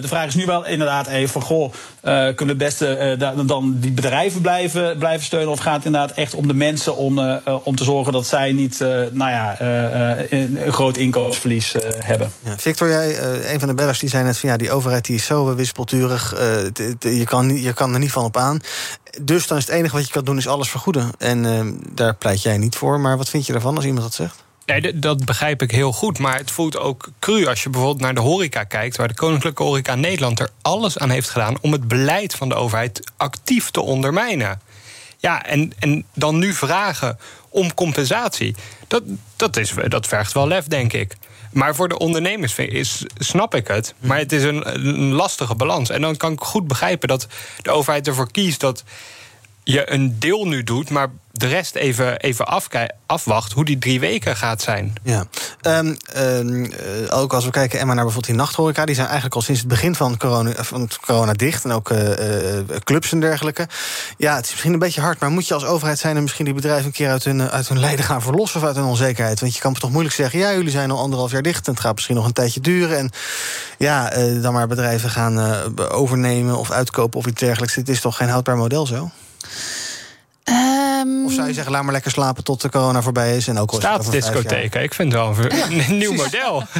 de 0.00 0.08
vraag 0.08 0.26
is 0.26 0.34
nu 0.34 0.46
wel 0.46 0.66
inderdaad 0.66 1.06
even 1.06 1.28
van, 1.28 1.42
goh, 1.42 1.72
uh, 1.72 1.72
kunnen 2.02 2.36
we 2.36 2.44
het 2.44 2.58
beste 2.58 3.16
uh, 3.20 3.46
dan 3.46 3.76
die 3.80 3.92
bedrijven 3.92 4.40
blijven, 4.40 4.98
blijven 4.98 5.24
steunen? 5.24 5.50
Of 5.50 5.58
gaat 5.58 5.76
het 5.76 5.84
inderdaad 5.84 6.16
echt 6.16 6.34
om 6.34 6.46
de 6.46 6.54
mensen 6.54 6.96
om, 6.96 7.40
om 7.62 7.76
te 7.76 7.84
zorgen 7.84 8.12
dat 8.12 8.26
zij 8.26 8.52
niet, 8.52 8.78
nou 9.10 9.30
ja, 9.30 9.60
een, 9.60 10.66
een 10.66 10.72
groot 10.72 10.96
inkomensverlies 10.96 11.74
hebben? 11.98 12.32
Ja, 12.44 12.56
Victor, 12.56 12.88
jij, 12.88 13.22
een 13.52 13.58
van 13.58 13.68
de 13.68 13.74
bellers, 13.74 13.98
die 13.98 14.08
zei 14.08 14.24
net 14.24 14.38
van, 14.38 14.48
ja, 14.48 14.56
die 14.56 14.70
overheid 14.70 15.04
die 15.04 15.16
is 15.16 15.24
zo 15.24 15.54
wispelturig, 15.54 16.30
je, 16.98 17.24
kan, 17.24 17.62
je 17.62 17.72
kan 17.72 17.92
er 17.92 17.98
niet 17.98 18.12
van 18.12 18.24
op 18.24 18.36
aan. 18.36 18.60
Dus 19.22 19.46
dan 19.46 19.58
is 19.58 19.66
het 19.66 19.74
enige 19.74 19.96
wat 19.96 20.06
je 20.06 20.12
kan 20.12 20.24
doen, 20.24 20.36
is 20.36 20.48
alles 20.48 20.70
vergoeden. 20.70 21.10
En 21.18 21.80
daar 21.94 22.14
pleit 22.14 22.42
jij 22.42 22.58
niet 22.58 22.76
voor. 22.76 23.00
Maar 23.00 23.16
wat 23.16 23.28
vind 23.28 23.46
je 23.46 23.52
ervan 23.52 23.76
als 23.76 23.84
iemand 23.84 24.02
dat 24.02 24.14
zegt? 24.14 24.43
Nee, 24.66 24.98
dat 24.98 25.24
begrijp 25.24 25.62
ik 25.62 25.70
heel 25.70 25.92
goed. 25.92 26.18
Maar 26.18 26.38
het 26.38 26.50
voelt 26.50 26.78
ook 26.78 27.08
cru 27.18 27.46
als 27.46 27.62
je 27.62 27.70
bijvoorbeeld 27.70 28.02
naar 28.02 28.14
de 28.14 28.20
horeca 28.20 28.64
kijkt... 28.64 28.96
waar 28.96 29.08
de 29.08 29.14
Koninklijke 29.14 29.62
Horeca 29.62 29.94
Nederland 29.94 30.40
er 30.40 30.50
alles 30.62 30.98
aan 30.98 31.10
heeft 31.10 31.28
gedaan... 31.30 31.56
om 31.60 31.72
het 31.72 31.88
beleid 31.88 32.34
van 32.34 32.48
de 32.48 32.54
overheid 32.54 33.12
actief 33.16 33.70
te 33.70 33.80
ondermijnen. 33.80 34.60
Ja, 35.18 35.44
en, 35.44 35.72
en 35.78 36.04
dan 36.14 36.38
nu 36.38 36.52
vragen 36.52 37.18
om 37.48 37.74
compensatie... 37.74 38.54
Dat, 38.88 39.02
dat, 39.36 39.56
is, 39.56 39.72
dat 39.88 40.06
vergt 40.06 40.32
wel 40.32 40.48
lef, 40.48 40.66
denk 40.66 40.92
ik. 40.92 41.16
Maar 41.52 41.74
voor 41.74 41.88
de 41.88 41.98
ondernemers 41.98 42.58
is, 42.58 43.04
snap 43.18 43.54
ik 43.54 43.68
het. 43.68 43.94
Maar 43.98 44.18
het 44.18 44.32
is 44.32 44.42
een, 44.42 44.74
een 44.74 45.12
lastige 45.12 45.54
balans. 45.54 45.90
En 45.90 46.00
dan 46.00 46.16
kan 46.16 46.32
ik 46.32 46.40
goed 46.40 46.66
begrijpen 46.66 47.08
dat 47.08 47.26
de 47.62 47.70
overheid 47.70 48.06
ervoor 48.06 48.30
kiest... 48.30 48.60
dat 48.60 48.84
je 49.64 49.92
een 49.92 50.16
deel 50.18 50.46
nu 50.46 50.62
doet, 50.62 50.90
maar 50.90 51.08
de 51.32 51.46
rest 51.46 51.74
even, 51.74 52.16
even 52.16 52.46
afwacht... 53.06 53.52
hoe 53.52 53.64
die 53.64 53.78
drie 53.78 54.00
weken 54.00 54.36
gaat 54.36 54.62
zijn. 54.62 54.92
Ja, 55.02 55.26
Ehm, 55.60 55.94
ehm, 56.12 56.64
eh, 56.64 57.18
ook 57.18 57.32
als 57.32 57.44
we 57.44 57.50
kijken 57.50 57.78
Emma, 57.78 57.94
naar 57.94 58.04
bijvoorbeeld 58.04 58.32
die 58.32 58.42
nachthoreca... 58.44 58.84
die 58.84 58.94
zijn 58.94 59.06
eigenlijk 59.06 59.36
al 59.36 59.42
sinds 59.42 59.60
het 59.60 59.68
begin 59.68 59.94
van 59.94 60.16
corona, 60.16 60.52
van 60.54 60.80
het 60.80 61.00
corona 61.00 61.32
dicht... 61.32 61.64
en 61.64 61.70
ook 61.70 61.90
eh, 61.90 62.58
eh, 62.58 62.64
clubs 62.84 63.12
en 63.12 63.20
dergelijke. 63.20 63.68
Ja, 64.16 64.36
het 64.36 64.44
is 64.44 64.50
misschien 64.50 64.72
een 64.72 64.78
beetje 64.78 65.00
hard... 65.00 65.20
maar 65.20 65.30
moet 65.30 65.48
je 65.48 65.54
als 65.54 65.64
overheid 65.64 65.98
zijn 65.98 66.16
en 66.16 66.22
misschien 66.22 66.44
die 66.44 66.54
bedrijven... 66.54 66.86
een 66.86 66.92
keer 66.92 67.10
uit 67.10 67.24
hun, 67.24 67.40
eh, 67.40 67.46
uit 67.46 67.68
hun 67.68 67.78
lijden 67.78 68.04
gaan 68.04 68.22
verlossen 68.22 68.60
of 68.60 68.66
uit 68.66 68.76
hun 68.76 68.84
onzekerheid? 68.84 69.40
Want 69.40 69.54
je 69.54 69.60
kan 69.60 69.74
toch 69.74 69.90
moeilijk 69.90 70.14
zeggen... 70.14 70.38
ja, 70.38 70.52
jullie 70.52 70.70
zijn 70.70 70.90
al 70.90 70.98
anderhalf 70.98 71.30
jaar 71.30 71.42
dicht 71.42 71.66
en 71.66 71.72
het 71.72 71.82
gaat 71.82 71.94
misschien 71.94 72.16
nog 72.16 72.26
een 72.26 72.32
tijdje 72.32 72.60
duren... 72.60 72.98
en 72.98 73.10
ja, 73.78 74.10
eh, 74.10 74.42
dan 74.42 74.52
maar 74.52 74.66
bedrijven 74.66 75.10
gaan 75.10 75.40
eh, 75.40 75.96
overnemen 75.96 76.56
of 76.58 76.70
uitkopen 76.70 77.18
of 77.18 77.26
iets 77.26 77.40
dergelijks. 77.40 77.74
Dit 77.74 77.88
is 77.88 78.00
toch 78.00 78.16
geen 78.16 78.28
houdbaar 78.28 78.56
model 78.56 78.86
zo? 78.86 79.10
Ehm, 80.44 81.24
Of 81.24 81.32
zou 81.32 81.46
je 81.46 81.52
zeggen, 81.54 81.72
laat 81.72 81.82
maar 81.82 81.92
lekker 81.92 82.10
slapen 82.10 82.44
tot 82.44 82.60
de 82.60 82.68
corona 82.70 83.02
voorbij 83.02 83.36
is... 83.36 83.48
en 83.48 83.58
ook? 83.58 83.72
Staatsdiscotheken, 83.74 84.82
ik 84.82 84.94
vind 84.94 85.12
het 85.12 85.20
wel 85.22 85.34
een, 85.38 85.80
een 85.88 85.98
nieuw 85.98 86.12
model. 86.12 86.62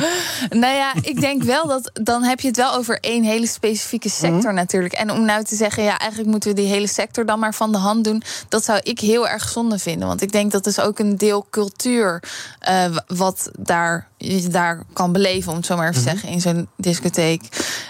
Nou 0.51 0.75
ja, 0.75 0.93
ik 1.03 1.21
denk 1.21 1.43
wel 1.43 1.67
dat 1.67 1.91
dan 2.03 2.23
heb 2.23 2.41
je 2.41 2.47
het 2.49 2.57
wel 2.57 2.75
over 2.75 2.99
één 3.01 3.25
hele 3.25 3.47
specifieke 3.47 4.09
sector 4.09 4.31
Mhm. 4.41 4.55
natuurlijk. 4.55 4.95
En 4.95 5.11
om 5.11 5.25
nou 5.25 5.45
te 5.45 5.57
zeggen, 5.57 5.83
ja, 5.83 5.99
eigenlijk 5.99 6.31
moeten 6.31 6.51
we 6.51 6.57
die 6.61 6.67
hele 6.69 6.87
sector 6.87 7.27
dan 7.27 7.39
maar 7.39 7.55
van 7.55 7.73
de 7.73 7.79
hand 7.79 8.05
doen, 8.05 8.23
dat 8.49 8.65
zou 8.65 8.81
ik 8.83 9.01
heel 9.01 9.29
erg 9.29 9.49
zonde 9.49 9.79
vinden. 9.79 10.09
Want 10.09 10.23
ik 10.23 10.33
denk 10.33 10.53
dat 10.53 10.67
is 10.67 10.81
ook 10.81 10.99
een 10.99 11.17
deel 11.17 11.47
cultuur 11.51 12.23
eh, 12.59 12.85
wat 13.07 13.51
daar, 13.59 14.09
je 14.17 14.49
daar 14.49 14.83
kan 14.93 15.13
beleven, 15.13 15.51
om 15.51 15.57
het 15.57 15.67
zo 15.67 15.77
maar 15.77 15.89
even 15.91 16.03
te 16.03 16.09
Mhm. 16.09 16.19
zeggen, 16.19 16.29
in 16.35 16.41
zo'n 16.41 16.69
discotheek. 16.77 17.43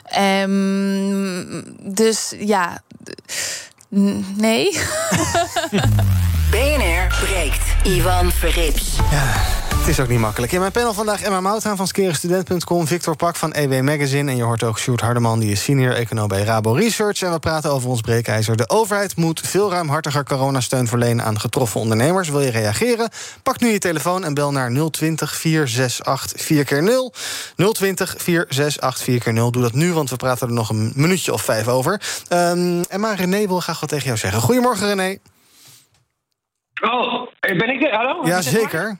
Ehm, 0.05 1.63
dus 1.95 2.33
ja, 2.39 2.83
nee. 4.37 4.73
BNR 6.51 7.09
breekt. 7.21 7.87
Ivan 7.87 8.33
Verrips. 8.33 8.97
Het 9.85 9.93
is 9.93 10.01
ook 10.01 10.09
niet 10.09 10.19
makkelijk. 10.19 10.53
In 10.53 10.61
mijn 10.61 10.73
panel 10.73 10.93
vandaag 10.93 11.23
Emma 11.23 11.41
Mouthaan 11.41 11.77
van 11.77 11.87
skerenstudent.com... 11.87 12.87
Victor 12.87 13.17
Pak 13.17 13.37
van 13.37 13.53
EW 13.53 13.83
Magazine... 13.83 14.31
en 14.31 14.37
je 14.37 14.43
hoort 14.43 14.63
ook 14.63 14.79
Sjoerd 14.79 15.01
Hardeman, 15.01 15.39
die 15.39 15.51
is 15.51 15.63
senior 15.63 15.93
econoom 15.95 16.29
bij 16.29 16.43
Rabo 16.43 16.73
Research. 16.73 17.23
En 17.23 17.33
we 17.33 17.39
praten 17.39 17.71
over 17.71 17.89
ons 17.89 18.01
breekijzer. 18.01 18.57
De 18.57 18.69
overheid 18.69 19.17
moet 19.17 19.41
veel 19.41 19.71
ruimhartiger 19.71 20.25
coronasteun 20.25 20.87
verlenen... 20.87 21.25
aan 21.25 21.41
getroffen 21.41 21.81
ondernemers. 21.81 22.29
Wil 22.29 22.41
je 22.41 22.51
reageren? 22.51 23.09
Pak 23.43 23.61
nu 23.61 23.69
je 23.69 23.79
telefoon 23.79 24.25
en 24.25 24.35
bel 24.35 24.53
naar 24.53 24.91
020 24.91 25.35
468 25.35 26.43
4x0. 26.43 27.17
020 27.73 28.15
468 28.19 29.29
4x0. 29.29 29.33
Doe 29.33 29.63
dat 29.63 29.73
nu, 29.73 29.93
want 29.93 30.11
we 30.11 30.17
praten 30.17 30.47
er 30.47 30.55
nog 30.55 30.69
een 30.71 30.93
minuutje 30.95 31.33
of 31.33 31.43
vijf 31.43 31.69
over. 31.69 32.01
Emma, 32.89 33.15
René 33.15 33.47
wil 33.47 33.61
graag 33.61 33.81
wat 33.81 33.89
tegen 33.89 34.07
jou 34.07 34.19
zeggen. 34.19 34.41
Goedemorgen, 34.41 34.87
René. 34.87 35.19
Oh, 36.81 37.29
ben 37.41 37.71
ik 37.71 37.83
er? 37.83 37.95
Hallo? 37.95 38.27
Ja, 38.27 38.43
zeker. 38.43 38.99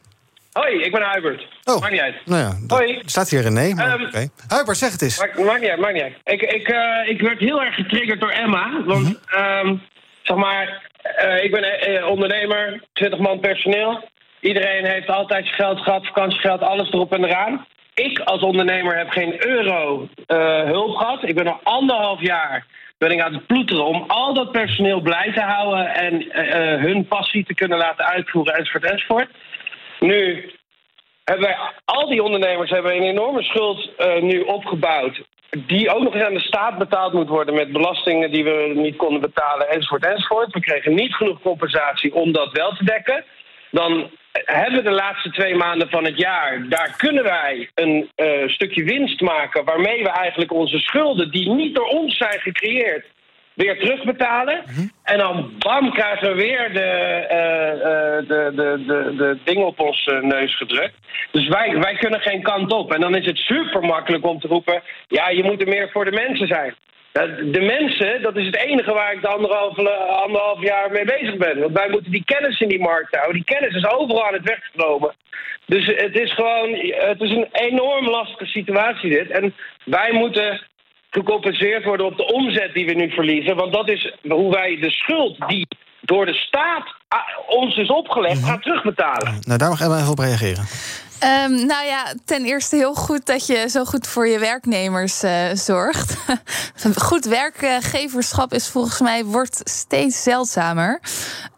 Hoi, 0.55 0.83
ik 0.83 0.93
ben 0.93 1.11
Hubert. 1.13 1.47
Oh. 1.65 1.81
Maakt 1.81 1.93
niet 1.93 2.01
uit. 2.01 2.15
Nou 2.25 2.41
ja, 2.41 2.77
Hoi. 2.77 3.03
staat 3.05 3.31
hier 3.31 3.43
René. 3.43 3.75
Maar, 3.75 3.93
Ehm, 3.93 4.05
oké. 4.05 4.29
Hubert, 4.49 4.77
zeg 4.77 4.93
het 4.93 5.03
eens. 5.03 5.19
Maakt, 5.19 5.39
maakt 5.39 5.61
niet 5.61 5.71
uit, 5.71 5.81
maakt 5.81 5.93
niet 5.93 6.03
uit. 6.03 6.17
Ik, 6.25 6.43
ik, 6.43 6.69
eh, 6.69 7.09
ik 7.09 7.21
werd 7.21 7.39
heel 7.39 7.63
erg 7.63 7.75
getriggerd 7.75 8.21
door 8.21 8.31
Emma. 8.31 8.83
Want, 8.85 9.21
ehm, 9.27 9.77
zeg 10.23 10.37
maar, 10.37 10.91
eh, 11.03 11.45
ik 11.45 11.51
ben 11.51 11.81
eh, 11.81 12.07
ondernemer, 12.07 12.83
20 12.93 13.19
man 13.19 13.41
personeel. 13.41 14.09
Iedereen 14.41 14.85
heeft 14.85 15.09
altijd 15.09 15.49
geld 15.49 15.81
gehad, 15.81 16.07
vakantiegeld, 16.07 16.61
alles 16.61 16.91
erop 16.93 17.13
en 17.13 17.25
eraan. 17.25 17.67
Ik 17.95 18.19
als 18.19 18.43
ondernemer 18.43 18.97
heb 18.97 19.11
geen 19.11 19.47
euro 19.47 20.09
hulp 20.67 20.97
gehad. 20.97 21.23
Ik 21.23 21.35
ben 21.35 21.47
al 21.47 21.61
anderhalf 21.63 22.21
jaar 22.21 22.67
ben 22.99 23.11
ik 23.11 23.21
aan 23.21 23.35
het 23.35 23.47
ploeteren 23.47 23.85
om 23.85 24.05
al 24.07 24.35
dat 24.35 24.53
personeel 24.53 25.01
blij 25.01 25.33
te 25.33 25.41
houden... 25.41 25.95
en 25.95 26.27
hun 26.81 27.07
passie 27.07 27.45
te 27.45 27.55
kunnen 27.55 27.79
laten 27.79 28.05
uitvoeren, 28.05 28.55
enzovoort, 28.55 28.85
enzovoort. 28.85 29.29
Nu 30.05 30.51
hebben 31.25 31.47
wij, 31.47 31.57
al 31.85 32.09
die 32.09 32.23
ondernemers 32.23 32.71
hebben 32.71 32.97
een 32.97 33.03
enorme 33.03 33.43
schuld 33.43 33.91
eh, 33.97 34.23
nu 34.23 34.41
opgebouwd. 34.41 35.23
Die 35.67 35.95
ook 35.95 36.03
nog 36.03 36.15
eens 36.15 36.25
aan 36.25 36.35
de 36.35 36.41
staat 36.41 36.79
betaald 36.79 37.13
moet 37.13 37.29
worden 37.29 37.55
met 37.55 37.73
belastingen 37.73 38.31
die 38.31 38.45
we 38.45 38.73
niet 38.75 38.97
konden 38.97 39.21
betalen, 39.21 39.69
enzovoort, 39.69 40.07
enzovoort. 40.07 40.53
We 40.53 40.61
kregen 40.61 40.95
niet 40.95 41.15
genoeg 41.15 41.41
compensatie 41.41 42.15
om 42.15 42.33
dat 42.33 42.53
wel 42.53 42.71
te 42.71 42.85
dekken. 42.85 43.25
Dan 43.71 44.11
hebben 44.33 44.77
we 44.77 44.83
de 44.83 44.91
laatste 44.91 45.31
twee 45.31 45.55
maanden 45.55 45.91
van 45.91 46.05
het 46.05 46.19
jaar, 46.19 46.65
daar 46.69 46.95
kunnen 46.97 47.23
wij 47.23 47.71
een 47.75 48.11
eh, 48.15 48.49
stukje 48.49 48.85
winst 48.85 49.21
maken. 49.21 49.65
waarmee 49.65 50.03
we 50.03 50.11
eigenlijk 50.11 50.53
onze 50.53 50.79
schulden, 50.79 51.31
die 51.31 51.51
niet 51.51 51.75
door 51.75 51.87
ons 51.87 52.17
zijn 52.17 52.41
gecreëerd, 52.41 53.07
weer 53.55 53.79
terugbetalen. 53.79 54.65
En 55.03 55.19
dan 55.19 55.53
bam, 55.59 55.93
krijgen 55.93 56.29
we 56.29 56.35
weer 56.35 56.73
de, 56.73 56.81
eh, 56.81 57.71
eh, 57.73 58.29
de, 58.29 58.53
de, 58.55 58.85
de, 58.87 59.15
de 59.17 59.39
dingen 59.45 59.67
op 59.67 59.81
ons 59.81 60.11
neus 60.21 60.57
gedrukt. 60.57 60.95
Dus 61.31 61.49
wij, 61.49 61.79
wij 61.79 61.95
kunnen 61.95 62.21
geen 62.21 62.43
kant 62.43 62.73
op. 62.73 62.93
En 62.93 63.01
dan 63.01 63.17
is 63.17 63.27
het 63.27 63.39
super 63.39 63.81
makkelijk 63.81 64.27
om 64.27 64.41
te 64.41 64.49
roepen: 64.49 64.83
ja, 65.09 65.29
je 65.29 65.43
moet 65.43 65.61
er 65.61 65.69
meer 65.69 65.91
voor 65.91 66.05
de 66.05 66.13
mensen 66.13 66.47
zijn. 66.47 66.75
De 67.53 67.61
mensen, 67.61 68.23
dat 68.23 68.37
is 68.37 68.47
het 68.47 68.57
enige 68.57 68.93
waar 68.93 69.13
ik 69.13 69.21
de 69.21 69.29
anderhalf, 69.29 69.79
anderhalf 70.09 70.63
jaar 70.63 70.91
mee 70.91 71.05
bezig 71.05 71.37
ben. 71.37 71.59
Want 71.61 71.73
wij 71.73 71.89
moeten 71.91 72.11
die 72.11 72.25
kennis 72.25 72.61
in 72.61 72.69
die 72.69 72.81
markt 72.81 73.15
houden. 73.15 73.35
Die 73.35 73.57
kennis 73.57 73.75
is 73.75 73.91
overal 73.91 74.27
aan 74.27 74.33
het 74.33 74.49
wegstromen. 74.49 75.15
Dus 75.67 75.87
het 75.87 76.19
is 76.19 76.33
gewoon, 76.33 76.75
het 76.95 77.21
is 77.21 77.31
een 77.31 77.49
enorm 77.53 78.09
lastige 78.09 78.47
situatie 78.47 79.11
dit. 79.11 79.31
En 79.31 79.55
wij 79.85 80.13
moeten 80.13 80.61
gecompenseerd 81.15 81.85
worden 81.85 82.07
op 82.07 82.17
de 82.17 82.33
omzet 82.33 82.75
die 82.75 82.87
we 82.87 82.93
nu 82.93 83.11
verliezen. 83.11 83.57
Want 83.57 83.73
dat 83.73 83.89
is 83.89 84.15
hoe 84.29 84.51
wij 84.51 84.77
de 84.81 84.91
schuld 84.91 85.49
die 85.49 85.67
door 86.01 86.27
de 86.27 86.35
staat 86.35 86.95
ah, 87.09 87.19
ons 87.47 87.77
is 87.77 87.89
opgelegd, 87.89 88.45
gaan 88.45 88.61
terugbetalen. 88.61 89.39
Nou, 89.41 89.59
daar 89.59 89.69
mag 89.69 89.81
Emma 89.81 89.97
even 89.97 90.11
op 90.11 90.19
reageren. 90.19 90.65
Ehm, 91.19 91.67
nou 91.67 91.87
ja, 91.87 92.15
ten 92.25 92.45
eerste 92.45 92.77
heel 92.77 92.95
goed 92.95 93.27
dat 93.27 93.47
je 93.47 93.67
zo 93.69 93.85
goed 93.85 94.07
voor 94.07 94.29
je 94.29 94.39
werknemers 94.39 95.23
eh, 95.23 95.51
zorgt. 95.53 96.17
goed 96.95 97.25
werkgeverschap 97.25 98.53
is 98.53 98.69
volgens 98.69 99.01
mij 99.01 99.25
wordt 99.25 99.61
steeds 99.65 100.23
zeldzamer. 100.23 101.01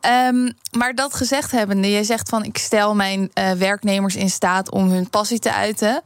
Ehm, 0.01 0.51
maar 0.79 0.95
dat 0.95 1.15
gezegd 1.15 1.51
hebbende, 1.51 1.91
je 1.91 2.05
zegt 2.05 2.29
van 2.29 2.45
ik 2.45 2.59
stel 2.59 2.95
mijn 2.95 3.31
eh, 3.33 3.53
werknemers 3.53 4.17
in 4.17 4.31
staat 4.31 4.71
om 4.71 4.91
hun 4.91 5.11
passie 5.11 5.39
te 5.39 5.53
uiten. 5.53 6.03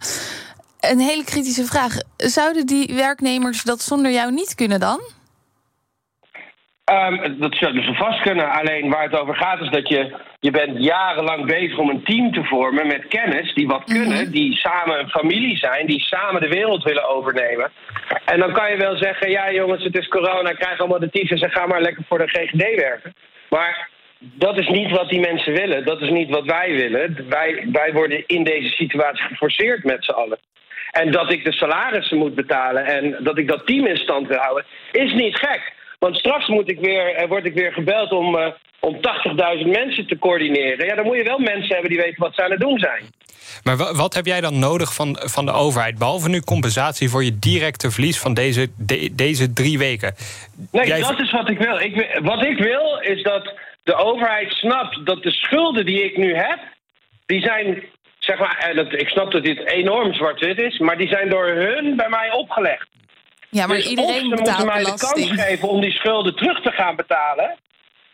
Een 0.80 0.98
hele 0.98 1.24
kritische 1.24 1.64
vraag. 1.64 1.92
Zouden 2.16 2.66
die 2.66 2.94
werknemers 2.94 3.62
dat 3.62 3.80
zonder 3.80 4.10
jou 4.10 4.32
niet 4.32 4.54
kunnen 4.54 4.80
dan? 4.80 5.00
Ehm, 6.84 7.38
dat 7.38 7.54
zouden 7.54 7.84
ze 7.84 7.94
vast 7.94 8.20
kunnen. 8.20 8.50
Alleen 8.50 8.90
waar 8.90 9.02
het 9.02 9.20
over 9.20 9.36
gaat 9.36 9.60
is 9.60 9.70
dat 9.70 9.88
je, 9.88 10.16
je 10.40 10.50
bent 10.50 10.84
jarenlang 10.84 11.46
bezig 11.46 11.78
om 11.78 11.90
een 11.90 12.04
team 12.04 12.32
te 12.32 12.44
vormen 12.44 12.86
met 12.86 13.08
kennis 13.08 13.54
die 13.54 13.66
wat 13.66 13.84
kunnen, 13.84 14.32
die 14.32 14.56
samen 14.56 14.98
een 14.98 15.08
familie 15.08 15.56
zijn, 15.56 15.86
die 15.86 16.00
samen 16.00 16.40
de 16.40 16.48
wereld 16.48 16.82
willen 16.82 17.08
overnemen. 17.08 17.70
En 18.24 18.38
dan 18.38 18.52
kan 18.52 18.70
je 18.70 18.76
wel 18.76 18.96
zeggen, 18.96 19.30
ja 19.30 19.52
jongens, 19.52 19.84
het 19.84 19.98
is 19.98 20.08
corona, 20.08 20.52
krijg 20.52 20.78
allemaal 20.78 20.98
de 20.98 21.10
tyfus 21.10 21.40
en 21.40 21.50
ga 21.50 21.66
maar 21.66 21.82
lekker 21.82 22.04
voor 22.08 22.18
de 22.18 22.28
GGD 22.28 22.74
werken. 22.74 23.14
Maar 23.48 23.88
dat 24.18 24.58
is 24.58 24.68
niet 24.68 24.90
wat 24.90 25.08
die 25.08 25.20
mensen 25.20 25.52
willen. 25.52 25.84
Dat 25.84 26.00
is 26.00 26.10
niet 26.10 26.30
wat 26.30 26.44
wij 26.44 26.70
willen. 26.70 27.28
Wij, 27.28 27.68
wij 27.72 27.92
worden 27.92 28.26
in 28.26 28.44
deze 28.44 28.68
situatie 28.68 29.24
geforceerd 29.24 29.84
met 29.84 30.04
z'n 30.04 30.10
allen. 30.10 30.38
En 30.90 31.10
dat 31.12 31.32
ik 31.32 31.44
de 31.44 31.52
salarissen 31.52 32.18
moet 32.18 32.34
betalen 32.34 32.84
en 32.84 33.16
dat 33.20 33.38
ik 33.38 33.48
dat 33.48 33.66
team 33.66 33.86
in 33.86 33.96
stand 33.96 34.26
wil 34.28 34.38
houden, 34.38 34.64
is 34.92 35.12
niet 35.12 35.36
gek. 35.36 35.72
Want 35.98 36.16
straks 36.16 36.48
moet 36.48 36.70
ik 36.70 36.80
weer, 36.80 37.14
eh, 37.14 37.28
word 37.28 37.44
ik 37.44 37.54
weer 37.54 37.72
gebeld 37.72 38.12
om, 38.12 38.38
eh, 38.38 38.46
om 38.80 39.00
80.000 39.00 39.70
mensen 39.70 40.06
te 40.06 40.18
coördineren. 40.18 40.86
Ja, 40.86 40.94
dan 40.94 41.04
moet 41.04 41.16
je 41.16 41.22
wel 41.24 41.38
mensen 41.38 41.68
hebben 41.72 41.90
die 41.90 42.00
weten 42.00 42.22
wat 42.22 42.34
ze 42.34 42.42
aan 42.44 42.50
het 42.50 42.60
doen 42.60 42.78
zijn. 42.78 43.02
Maar 43.64 43.76
wa- 43.76 43.94
wat 43.94 44.14
heb 44.14 44.26
jij 44.26 44.40
dan 44.40 44.58
nodig 44.58 44.94
van, 44.94 45.16
van 45.20 45.46
de 45.46 45.52
overheid? 45.52 45.98
Behalve 45.98 46.28
nu 46.28 46.40
compensatie 46.40 47.08
voor 47.08 47.24
je 47.24 47.38
directe 47.38 47.90
verlies 47.90 48.18
van 48.18 48.34
deze, 48.34 48.68
de- 48.76 49.14
deze 49.14 49.52
drie 49.52 49.78
weken. 49.78 50.14
Nee, 50.72 50.86
Jij- 50.86 51.00
dat 51.00 51.20
is 51.20 51.30
wat 51.30 51.48
ik 51.50 51.58
wil. 51.58 51.78
ik. 51.78 51.94
wil- 51.94 52.22
Wat 52.22 52.44
ik 52.44 52.58
wil 52.58 52.98
is 53.00 53.22
dat 53.22 53.54
de 53.82 53.94
overheid 53.94 54.52
snapt 54.52 55.06
dat 55.06 55.22
de 55.22 55.30
schulden 55.30 55.86
die 55.86 56.04
ik 56.04 56.16
nu 56.16 56.34
heb, 56.34 56.58
die 57.26 57.40
zijn, 57.40 57.82
zeg 58.20 58.38
maar, 58.38 58.56
eh, 58.58 58.76
dat, 58.76 58.92
ik 58.92 59.08
snap 59.08 59.32
dat 59.32 59.44
dit 59.44 59.66
enorm 59.66 60.14
zwart-wit 60.14 60.58
is, 60.58 60.78
maar 60.78 60.98
die 60.98 61.08
zijn 61.08 61.28
door 61.28 61.46
hun 61.46 61.96
bij 61.96 62.08
mij 62.08 62.32
opgelegd. 62.32 62.88
Ja, 63.50 63.66
maar 63.66 63.76
Dus 63.76 63.84
of 63.84 63.90
iedereen 63.90 64.20
ze 64.20 64.42
moeten 64.42 64.66
mij 64.66 64.84
de 64.84 64.84
kans 64.84 65.30
geven 65.30 65.68
om 65.68 65.80
die 65.80 65.92
schulden 65.92 66.36
terug 66.36 66.62
te 66.62 66.70
gaan 66.70 66.96
betalen. 66.96 67.58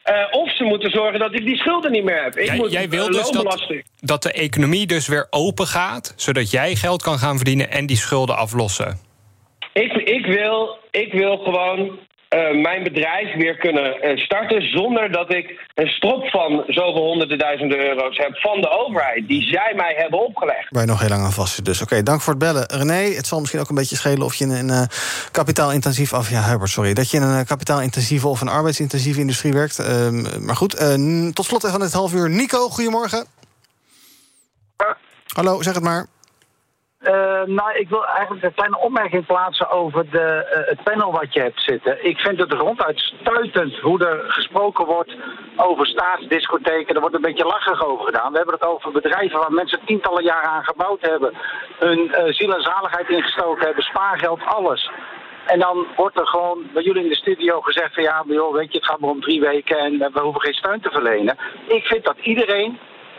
Eh, 0.02 0.26
of 0.30 0.56
ze 0.56 0.64
moeten 0.64 0.90
zorgen 0.90 1.18
dat 1.18 1.34
ik 1.34 1.44
die 1.44 1.56
schulden 1.56 1.92
niet 1.92 2.04
meer 2.04 2.22
heb. 2.22 2.36
Ik 2.36 2.46
Jij, 2.46 2.56
moet 2.56 2.72
jij 2.72 2.88
wil 2.88 3.06
eh, 3.06 3.12
dus 3.12 3.30
dat, 3.30 3.82
dat 4.00 4.22
de 4.22 4.32
economie 4.32 4.86
dus 4.86 5.08
weer 5.08 5.26
open 5.30 5.66
gaat, 5.66 6.12
zodat 6.16 6.50
jij 6.50 6.74
geld 6.74 7.02
kan 7.02 7.18
gaan 7.18 7.36
verdienen 7.36 7.70
en 7.70 7.86
die 7.86 7.96
schulden 7.96 8.36
aflossen. 8.36 9.00
Ik, 9.72 9.92
ik, 9.92 10.26
wil, 10.26 10.78
ik 10.90 11.12
wil 11.12 11.36
gewoon 11.36 11.98
eh, 12.28 12.62
mijn 12.62 12.82
bedrijf 12.82 13.34
weer 13.34 13.56
kunnen 13.56 14.00
eh, 14.00 14.16
starten 14.16 14.70
zonder 14.70 15.12
dat 15.12 15.34
ik 15.34 15.66
een 15.74 15.88
strop 15.88 16.28
van 16.28 16.64
zoveel 16.66 17.02
honderden 17.02 17.38
duizenden 17.38 17.78
euro's 17.78 18.16
heb 18.16 18.36
van 18.36 18.60
de 18.60 18.68
overheid 18.68 19.28
die 19.28 19.42
zij 19.42 19.72
mij 19.76 19.94
hebben 19.96 20.24
opgelegd. 20.24 20.66
Waar 20.70 20.82
je 20.82 20.88
nog 20.88 21.00
heel 21.00 21.08
lang 21.08 21.22
aan 21.22 21.32
vast 21.32 21.54
zit. 21.54 21.64
Dus 21.64 21.82
oké, 21.82 22.02
dank 22.02 22.20
voor 22.20 22.32
het 22.32 22.42
bellen. 22.42 22.66
René, 22.66 23.14
het 23.14 23.26
zal 23.26 23.40
misschien 23.40 23.60
ook 23.60 23.68
een 23.68 23.74
beetje 23.74 23.96
schelen 23.96 24.22
of 24.22 24.34
je 24.34 24.44
in 24.44 24.50
een 24.50 24.70
eh, 24.70 24.82
kapitaalintensief... 25.30 26.12
Of 26.12 26.30
ja, 26.30 26.42
Hubert, 26.50 26.70
sorry. 26.70 26.94
Dat 26.94 27.10
je 27.10 27.16
in 27.16 27.22
een 27.22 27.46
kapitaalintensieve 27.46 28.28
of 28.28 28.40
een 28.40 28.48
arbeidsintensieve 28.48 29.20
industrie 29.20 29.52
werkt. 29.52 29.78
Ehm, 29.78 30.44
maar 30.44 30.56
goed, 30.56 30.74
eh, 30.74 31.28
tot 31.32 31.44
slot 31.44 31.70
van 31.70 31.80
dit 31.80 31.92
half 31.92 32.14
uur. 32.14 32.30
Nico, 32.30 32.68
goedemorgen. 32.68 33.26
Hallo, 35.34 35.62
zeg 35.62 35.74
het 35.74 35.82
maar. 35.82 36.06
Eh, 37.06 37.42
nou, 37.44 37.72
ik 37.74 37.88
wil 37.88 38.06
eigenlijk 38.06 38.44
een 38.44 38.54
kleine 38.54 38.78
opmerking 38.78 39.26
plaatsen 39.26 39.70
over 39.70 40.10
de, 40.10 40.18
eh, 40.18 40.68
het 40.68 40.82
panel 40.82 41.12
wat 41.12 41.34
je 41.34 41.40
hebt 41.40 41.62
zitten. 41.62 42.06
Ik 42.06 42.18
vind 42.18 42.38
het 42.38 42.52
ronduit 42.52 42.98
stuitend 42.98 43.78
hoe 43.78 44.06
er 44.06 44.24
gesproken 44.26 44.86
wordt 44.86 45.16
over 45.56 45.86
staatsdiscotheken. 45.86 46.94
Er 46.94 47.00
wordt 47.00 47.14
een 47.14 47.20
beetje 47.20 47.44
lachig 47.44 47.86
over 47.86 48.04
gedaan. 48.04 48.30
We 48.30 48.36
hebben 48.36 48.54
het 48.54 48.64
over 48.68 48.92
bedrijven 48.92 49.38
waar 49.38 49.52
mensen 49.52 49.80
tientallen 49.84 50.24
jaren 50.24 50.50
aan 50.50 50.64
gebouwd 50.64 51.00
hebben. 51.00 51.32
Hun 51.78 52.14
eh, 52.14 52.32
ziel 52.32 52.54
en 52.54 52.62
zaligheid 52.62 53.08
ingestoken 53.08 53.66
hebben, 53.66 53.84
spaargeld, 53.84 54.40
alles. 54.44 54.90
En 55.46 55.58
dan 55.58 55.86
wordt 55.96 56.18
er 56.18 56.26
gewoon 56.26 56.66
bij 56.72 56.82
jullie 56.82 57.02
in 57.02 57.08
de 57.08 57.14
studio 57.14 57.60
gezegd 57.60 57.94
van 57.94 58.02
ja, 58.02 58.24
joh, 58.26 58.54
weet 58.54 58.72
je, 58.72 58.78
het 58.78 58.86
gaat 58.86 59.00
maar 59.00 59.10
om 59.10 59.20
drie 59.20 59.40
weken 59.40 59.78
en 59.78 59.98
we 59.98 60.20
hoeven 60.20 60.40
geen 60.40 60.54
steun 60.54 60.80
te 60.80 60.90
verlenen. 60.90 61.36
Ik 61.66 61.84
vind 61.84 62.04
dat 62.04 62.16
iedereen 62.22 62.78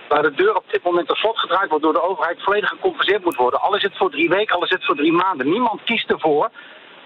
waar 0.10 0.22
de 0.22 0.32
deur 0.32 0.56
op 0.56 0.63
dit 0.72 0.84
moment 0.84 1.10
op 1.10 1.15
slot 1.17 1.39
gedraaid 1.39 1.70
wordt 1.70 1.84
door 1.84 1.93
de 1.93 2.02
overheid 2.02 2.43
volledig 2.43 2.70
gecompenseerd 2.70 3.24
moet 3.24 3.36
worden. 3.36 3.62
Al 3.62 3.76
is 3.76 3.84
het 3.84 3.98
voor 3.98 4.12
drie 4.12 4.30
weken, 4.30 4.56
al 4.56 4.63
is 4.63 4.70
het 4.70 4.86
voor 4.86 4.96
drie 4.96 5.12
maanden. 5.13 5.50
Niemand 5.50 5.84
kiest 5.84 6.10
ervoor. 6.10 6.50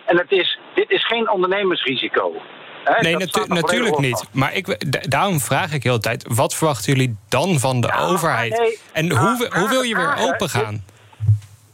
En 0.06 0.18
het 0.18 0.32
is, 0.32 0.60
dit 0.74 0.90
is 0.92 1.08
geen 1.08 1.30
ondernemersrisico. 1.32 2.34
Nee, 3.00 3.16
natu- 3.18 3.46
natuurlijk 3.48 3.98
niet. 4.00 4.28
Maar 4.34 4.54
ik, 4.54 4.92
da- 4.92 5.00
daarom 5.02 5.40
vraag 5.40 5.74
ik 5.74 5.84
heel 5.84 5.94
de 5.94 6.00
tijd: 6.00 6.26
wat 6.36 6.56
verwachten 6.56 6.94
jullie 6.94 7.18
dan 7.30 7.60
van 7.60 7.82
de 7.82 7.94
overheid? 8.00 8.60
nee, 8.60 8.80
en 8.94 9.08
maar 9.08 9.18
hoe, 9.22 9.50
hoe 9.54 9.70
wil 9.70 9.82
je 9.82 9.96
weer 9.96 10.16
open 10.20 10.50
gaan? 10.50 10.84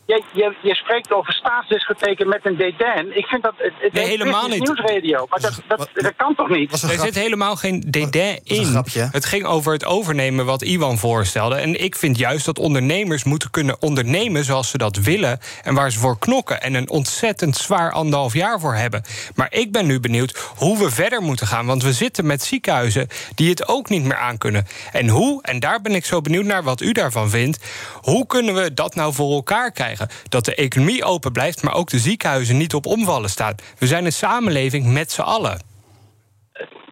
Je, 0.07 0.23
je, 0.33 0.55
je 0.61 0.75
spreekt 0.75 1.13
over 1.13 1.33
staatsdiscotheken 1.33 2.27
met 2.27 2.39
een 2.43 2.57
dédain. 2.57 3.17
Ik 3.17 3.25
vind 3.25 3.43
dat... 3.43 3.53
Het, 3.57 3.73
het 3.77 3.93
Nee, 3.93 4.05
helemaal 4.05 4.47
niet. 4.47 4.63
Nieuwsradio, 4.63 5.25
maar 5.29 5.39
dat, 5.39 5.61
dat, 5.67 5.89
dat 5.93 6.13
kan 6.15 6.35
toch 6.35 6.49
niet? 6.49 6.71
Er 6.71 6.99
zit 6.99 7.15
helemaal 7.15 7.55
geen 7.55 7.83
dédain 7.87 8.39
in. 8.43 8.83
Het 9.11 9.25
ging 9.25 9.45
over 9.45 9.73
het 9.73 9.85
overnemen 9.85 10.45
wat 10.45 10.61
Iwan 10.61 10.97
voorstelde. 10.97 11.55
En 11.55 11.83
ik 11.83 11.95
vind 11.95 12.17
juist 12.17 12.45
dat 12.45 12.59
ondernemers 12.59 13.23
moeten 13.23 13.49
kunnen 13.49 13.81
ondernemen 13.81 14.43
zoals 14.43 14.69
ze 14.69 14.77
dat 14.77 14.95
willen. 14.97 15.39
En 15.63 15.73
waar 15.73 15.91
ze 15.91 15.99
voor 15.99 16.19
knokken. 16.19 16.61
En 16.61 16.73
een 16.73 16.89
ontzettend 16.89 17.55
zwaar 17.55 17.91
anderhalf 17.91 18.33
jaar 18.33 18.59
voor 18.59 18.75
hebben. 18.75 19.03
Maar 19.35 19.53
ik 19.53 19.71
ben 19.71 19.85
nu 19.85 19.99
benieuwd 19.99 20.51
hoe 20.55 20.77
we 20.77 20.89
verder 20.89 21.21
moeten 21.21 21.47
gaan. 21.47 21.65
Want 21.65 21.83
we 21.83 21.93
zitten 21.93 22.25
met 22.25 22.43
ziekenhuizen 22.43 23.07
die 23.35 23.49
het 23.49 23.67
ook 23.67 23.89
niet 23.89 24.03
meer 24.03 24.17
aankunnen. 24.17 24.67
En 24.91 25.07
hoe, 25.07 25.41
en 25.43 25.59
daar 25.59 25.81
ben 25.81 25.95
ik 25.95 26.05
zo 26.05 26.21
benieuwd 26.21 26.45
naar 26.45 26.63
wat 26.63 26.81
u 26.81 26.91
daarvan 26.91 27.29
vindt. 27.29 27.65
Hoe 28.01 28.25
kunnen 28.25 28.55
we 28.55 28.73
dat 28.73 28.95
nou 28.95 29.13
voor 29.13 29.33
elkaar 29.33 29.71
krijgen? 29.71 29.96
Dat 30.29 30.45
de 30.45 30.55
economie 30.55 31.03
open 31.03 31.31
blijft, 31.31 31.63
maar 31.63 31.75
ook 31.75 31.89
de 31.89 31.99
ziekenhuizen 31.99 32.57
niet 32.57 32.73
op 32.73 32.85
omvallen 32.85 33.29
staan. 33.29 33.55
We 33.79 33.87
zijn 33.87 34.05
een 34.05 34.11
samenleving 34.11 34.93
met 34.93 35.11
z'n 35.11 35.21
allen. 35.21 35.61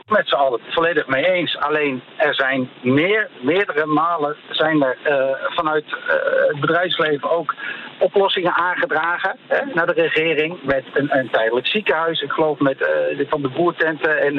met 0.07 0.27
z'n 0.27 0.35
allen 0.35 0.59
volledig 0.69 1.07
mee 1.07 1.25
eens. 1.25 1.57
Alleen 1.57 2.01
er 2.17 2.35
zijn 2.35 2.69
meer, 2.81 3.29
meerdere 3.41 3.85
malen 3.85 4.35
zijn 4.49 4.83
er 4.83 4.97
eh, 5.03 5.15
vanuit 5.55 5.85
eh, 5.85 6.15
het 6.47 6.59
bedrijfsleven 6.59 7.29
ook 7.31 7.55
oplossingen 7.99 8.53
aangedragen 8.53 9.37
hè, 9.47 9.65
naar 9.73 9.85
de 9.85 10.01
regering. 10.01 10.63
Met 10.63 10.83
een, 10.93 11.17
een 11.17 11.29
tijdelijk 11.29 11.67
ziekenhuis. 11.67 12.21
Ik 12.21 12.31
geloof 12.31 12.59
met 12.59 12.81
eh, 12.81 13.29
van 13.29 13.41
de 13.41 13.49
boertenten 13.49 14.21
en 14.21 14.35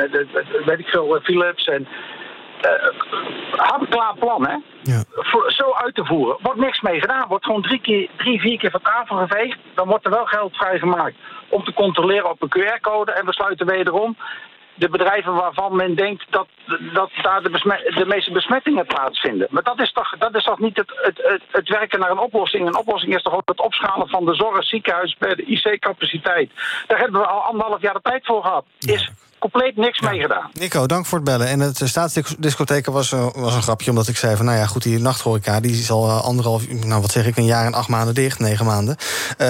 weet 0.65 0.79
ik 0.79 0.89
veel, 0.89 1.21
Philips 1.23 1.65
en. 1.65 1.87
Uh, 2.65 2.71
had 3.51 3.81
een 3.81 3.89
klaar 3.89 4.15
plan, 4.19 4.49
hè? 4.49 4.57
Voor, 5.13 5.53
zo 5.53 5.73
uit 5.73 5.95
te 5.95 6.05
voeren. 6.05 6.37
Wordt 6.41 6.61
niks 6.61 6.81
mee 6.81 7.01
gedaan. 7.01 7.29
Wordt 7.29 7.45
gewoon 7.45 7.63
drie, 7.63 7.81
keer, 7.81 8.09
drie, 8.17 8.41
vier 8.41 8.59
keer 8.59 8.71
van 8.71 8.83
tafel 8.83 9.17
geveegd. 9.17 9.59
Dan 9.75 9.89
wordt 9.89 10.05
er 10.05 10.11
wel 10.11 10.27
geld 10.27 10.57
vrijgemaakt 10.57 11.17
om 11.49 11.65
te 11.65 11.73
controleren 11.73 12.31
op 12.31 12.43
een 12.43 12.49
QR-code. 12.49 13.13
En 13.13 13.27
we 13.27 13.33
sluiten 13.33 13.67
wederom 13.67 14.17
de 14.77 14.89
bedrijven 14.89 15.35
waarvan 15.35 15.77
men 15.77 15.95
denkt 15.95 16.25
dat, 16.31 16.49
dat 16.93 17.11
daar 17.23 17.43
de, 17.43 18.05
meeste 18.07 18.33
besmettingen 18.33 18.87
plaatsvinden. 18.87 19.47
Maar 19.51 19.63
dat 19.63 19.81
is 19.81 19.93
toch, 19.93 20.19
dat 20.19 20.35
is 20.35 20.45
toch 20.45 20.59
niet 20.59 20.77
het, 20.77 20.93
het, 20.95 21.43
het, 21.51 21.69
werken 21.69 21.99
naar 22.01 22.11
een 22.11 22.19
oplossing. 22.19 22.67
Een 22.67 22.77
oplossing 22.77 23.15
is 23.15 23.23
toch 23.23 23.35
ook 23.35 23.49
het 23.49 23.61
opschalen 23.61 24.09
van 24.09 24.25
de 24.25 24.35
zorg, 24.35 24.65
ziekenhuis 24.65 25.17
bij 25.19 25.35
de 25.35 25.45
IC-capaciteit. 25.45 26.51
Daar 26.87 26.99
hebben 26.99 27.21
we 27.21 27.27
al 27.27 27.41
anderhalf 27.41 27.81
jaar 27.81 27.95
de 27.95 28.01
tijd 28.03 28.27
voor 28.27 28.43
gehad. 28.43 28.65
Is 28.79 29.11
compleet 29.39 29.77
niks 29.77 30.01
mee 30.01 30.21
gedaan. 30.21 30.51
Nico, 30.53 30.87
dank 30.87 31.07
voor 31.07 31.19
het 31.19 31.27
bellen. 31.27 31.49
En 31.49 31.61
het 31.61 31.81
eh, 31.81 31.89
staatsdiscotheken 31.89 32.93
was, 32.93 33.13
eh, 33.13 33.27
was 33.35 33.55
een 33.55 33.63
grapje, 33.63 33.91
omdat 33.91 34.09
ik 34.09 34.17
zei 34.17 34.37
van... 34.37 34.45
nou 34.45 34.59
ja, 34.59 34.67
goed, 34.67 34.83
die 34.83 34.99
nachthoreca, 34.99 35.61
die 35.61 35.73
is 35.73 35.91
al 35.91 36.09
eh, 36.09 36.25
anderhalf... 36.25 36.69
nou, 36.69 37.01
wat 37.01 37.11
zeg 37.11 37.27
ik, 37.27 37.37
een 37.37 37.45
jaar 37.45 37.67
en 37.67 37.75
acht 37.75 37.89
maanden 37.89 38.15
dicht, 38.15 38.39
negen 38.39 38.67
maanden. 38.67 38.97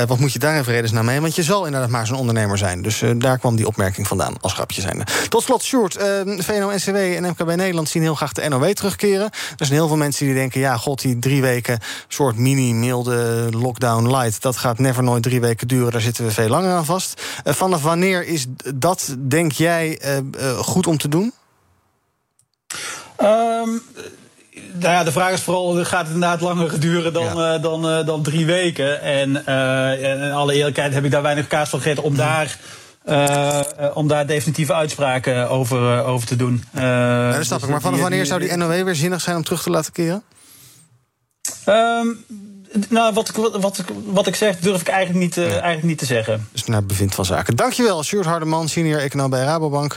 Wat 0.07 0.19
moet 0.19 0.33
je 0.33 0.39
daar 0.39 0.57
in 0.57 0.65
vredesnaam 0.65 1.05
mee? 1.05 1.21
Want 1.21 1.35
je 1.35 1.43
zal 1.43 1.65
inderdaad 1.65 1.91
maar 1.91 2.07
zo'n 2.07 2.19
ondernemer 2.19 2.59
zijn. 2.59 2.83
Dus 2.83 3.03
daar 3.17 3.39
kwam 3.39 3.57
die 3.57 3.67
opmerking 3.67 4.07
vandaan, 4.07 4.35
als 4.41 4.53
grapje 4.53 4.81
zijnde. 4.81 5.05
Tot 5.29 5.43
slot, 5.43 5.63
Sjoerd, 5.63 5.97
eh, 5.97 6.07
VNO-NCW 6.25 6.97
en 6.97 7.23
MKB 7.23 7.57
Nederland 7.57 7.89
zien 7.89 8.03
heel 8.03 8.15
graag 8.15 8.33
de 8.33 8.49
NOW 8.49 8.71
terugkeren. 8.71 9.25
Er 9.57 9.67
zijn 9.67 9.79
heel 9.79 9.89
veel 9.89 9.97
mensen 9.97 10.27
die 10.27 10.35
denken... 10.35 10.61
ja, 10.61 10.77
god, 10.77 11.01
die 11.01 11.19
drie 11.19 11.43
weken 11.43 11.79
soort 12.09 12.37
mini-milde 12.37 13.49
lockdown 13.51 14.17
light... 14.17 14.43
dat 14.43 14.57
gaat 14.57 14.79
never 14.79 15.03
nooit 15.03 15.23
drie 15.23 15.41
weken 15.41 15.69
duren, 15.69 15.93
daar 15.93 16.01
zitten 16.01 16.25
we 16.25 16.31
veel 16.31 16.49
langer 16.49 16.73
aan 16.73 16.85
vast. 16.85 17.23
Vanaf 17.45 17.83
wanneer 17.83 18.27
is 18.27 18.47
dat, 18.75 19.17
denk 19.19 19.53
jij, 19.53 19.76
eh, 19.85 20.17
eh, 20.17 20.59
goed 20.59 20.87
om 20.87 20.99
te 20.99 21.09
doen? 21.09 21.33
Ehm, 23.17 23.69
nou 24.73 24.93
ja, 24.95 25.05
de 25.05 25.13
vraag 25.13 25.33
is 25.33 25.43
vooral, 25.43 25.85
gaat 25.85 26.05
het 26.05 26.15
inderdaad 26.15 26.41
langer 26.41 26.81
duren 26.81 27.13
dan, 27.13 27.43
eh, 27.43 27.63
dan, 27.63 28.07
dan 28.07 28.23
drie 28.23 28.47
weken? 28.47 29.01
En 29.03 29.29
in 29.99 30.33
alle 30.33 30.55
eerlijkheid 30.55 30.95
heb 30.95 31.05
ik 31.05 31.11
daar 31.11 31.23
weinig 31.23 31.47
kaas 31.47 31.69
van 31.69 31.81
gegeten 31.81 32.03
om 32.03 32.17
daar... 32.17 32.59
eh, 33.07 33.59
eh, 33.59 33.97
om 33.97 34.09
daar 34.09 34.27
definitieve 34.27 34.75
uitspraken 34.75 35.51
over, 35.51 36.05
over 36.05 36.27
te 36.27 36.37
doen. 36.37 36.65
Ja, 36.73 37.33
dat 37.33 37.45
snap 37.45 37.59
dus 37.59 37.69
ik. 37.69 37.73
Maar 37.75 37.83
vanaf 37.83 38.01
wanneer 38.01 38.27
zou 38.27 38.41
die 38.41 38.57
NOW 38.57 38.85
weer 38.85 38.95
zinnig 38.95 39.21
zijn 39.21 39.37
om 39.37 39.43
terug 39.45 39.63
te 39.63 39.71
laten 39.71 39.93
keren? 39.93 40.23
Ehm, 41.65 42.07
nou, 42.89 43.15
wat 43.15 43.29
ik, 43.29 43.35
wat, 43.61 43.79
ik, 43.79 43.87
wat 44.05 44.27
ik 44.27 44.35
zeg, 44.35 44.59
durf 44.59 44.81
ik 44.81 44.89
eigenlijk 44.89 45.25
niet, 45.25 45.37
eh, 45.37 45.51
eigenlijk 45.51 45.83
niet 45.83 45.99
te 45.99 46.05
zeggen. 46.05 46.49
Dus 46.53 46.65
naar 46.65 46.85
bevind 46.85 47.15
van 47.15 47.25
zaken. 47.25 47.57
Dankjewel, 47.57 48.03
Sjoerd 48.03 48.27
Hardeman, 48.27 48.69
senior 48.69 49.01
econoom 49.01 49.31
bij 49.31 49.45
Rabobank. 49.45 49.97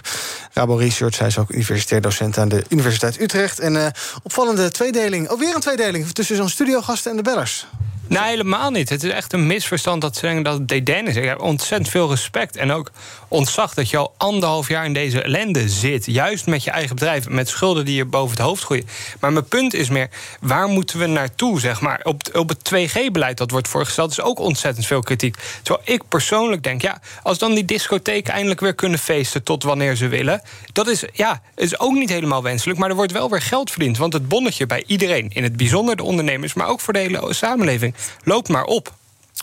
Rabo 0.54 0.76
Research, 0.76 1.18
hij 1.18 1.28
is 1.28 1.38
ook 1.38 1.52
universitair 1.52 2.02
docent 2.02 2.38
aan 2.38 2.50
de 2.50 2.64
Universiteit 2.70 3.22
Utrecht. 3.22 3.60
En 3.60 3.86
eh, 3.86 3.92
opvallende 4.24 4.72
tweedeling, 4.72 5.30
oh 5.30 5.40
weer 5.40 5.56
een 5.56 5.62
tweedeling... 5.62 6.08
tussen 6.12 6.36
zo'n 6.36 6.50
studiogasten 6.50 7.12
en 7.12 7.18
de 7.18 7.24
bellers. 7.24 7.68
Nee, 8.10 8.24
helemaal 8.24 8.72
niet. 8.72 8.89
Het 8.89 9.04
is 9.04 9.12
echt 9.12 9.34
een 9.34 9.48
misverstand 9.48 10.02
dat 10.02 10.13
ze 10.13 10.19
zeggen 10.19 10.43
dat 10.43 10.54
het 10.54 10.67
dédain 10.67 11.08
is. 11.08 11.15
Ik 11.15 11.24
heb 11.24 11.41
ontzettend 11.41 11.89
veel 11.89 12.10
respect 12.10 12.56
en 12.56 12.72
ook 12.72 12.91
ontzag 13.28 13.74
dat 13.74 13.89
je 13.89 13.98
al 13.98 14.13
anderhalf 14.17 14.67
jaar 14.67 14.86
in 14.86 14.93
deze 14.93 15.22
ellende 15.22 15.69
zit. 15.69 16.06
Juist 16.06 16.45
met 16.45 16.63
je 16.63 16.72
eigen 16.72 16.95
bedrijf, 16.95 17.30
met 17.30 17.50
schulden 17.50 17.86
die 17.86 17.95
je 17.95 18.06
boven 18.06 18.38
het 18.38 18.45
hoofd 18.45 18.63
groeien. 18.63 18.88
Maar 19.19 19.32
mijn 19.32 19.48
punt 19.48 19.74
is 19.74 19.89
meer, 19.89 20.10
waar 20.41 20.67
moeten 20.67 21.00
we 21.00 21.06
naartoe? 21.06 21.60
Zeg 21.60 21.82
maar? 21.82 22.00
op, 22.04 22.22
op 22.34 22.50
het 22.50 22.72
2G-beleid 22.74 23.38
dat 23.38 23.52
wordt 23.52 23.67
voorgesteld 23.67 24.12
is 24.12 24.22
ook 24.22 24.39
ontzettend 24.39 24.86
veel 24.86 25.02
kritiek. 25.02 25.36
Terwijl 25.63 25.88
ik 25.88 26.08
persoonlijk 26.08 26.63
denk, 26.63 26.82
ja, 26.82 27.02
als 27.24 27.38
dan 27.38 27.54
die 27.54 27.65
discotheken 27.65 28.34
eindelijk 28.34 28.60
weer 28.60 28.76
kunnen 28.76 29.00
feesten 29.00 29.43
tot 29.43 29.63
wanneer 29.63 29.95
ze 29.95 30.08
willen, 30.08 30.41
dat 30.74 30.88
is, 30.88 31.04
ja, 31.13 31.41
is 31.56 31.80
ook 31.80 31.93
niet 31.93 32.10
helemaal 32.10 32.43
wenselijk. 32.43 32.80
Maar 32.80 32.89
er 32.89 32.95
wordt 32.95 33.12
wel 33.12 33.30
weer 33.30 33.41
geld 33.41 33.72
verdiend. 33.72 33.98
Want 33.98 34.13
het 34.13 34.28
bonnetje 34.28 34.65
bij 34.65 34.84
iedereen, 34.88 35.30
in 35.34 35.43
het 35.43 35.58
bijzonder 35.58 35.95
de 35.95 36.04
ondernemers, 36.04 36.54
maar 36.54 36.67
ook 36.67 36.80
voor 36.80 36.93
de 36.93 37.00
hele 37.00 37.34
samenleving, 37.34 37.93
loopt 38.24 38.48
maar 38.48 38.64
op. 38.64 38.98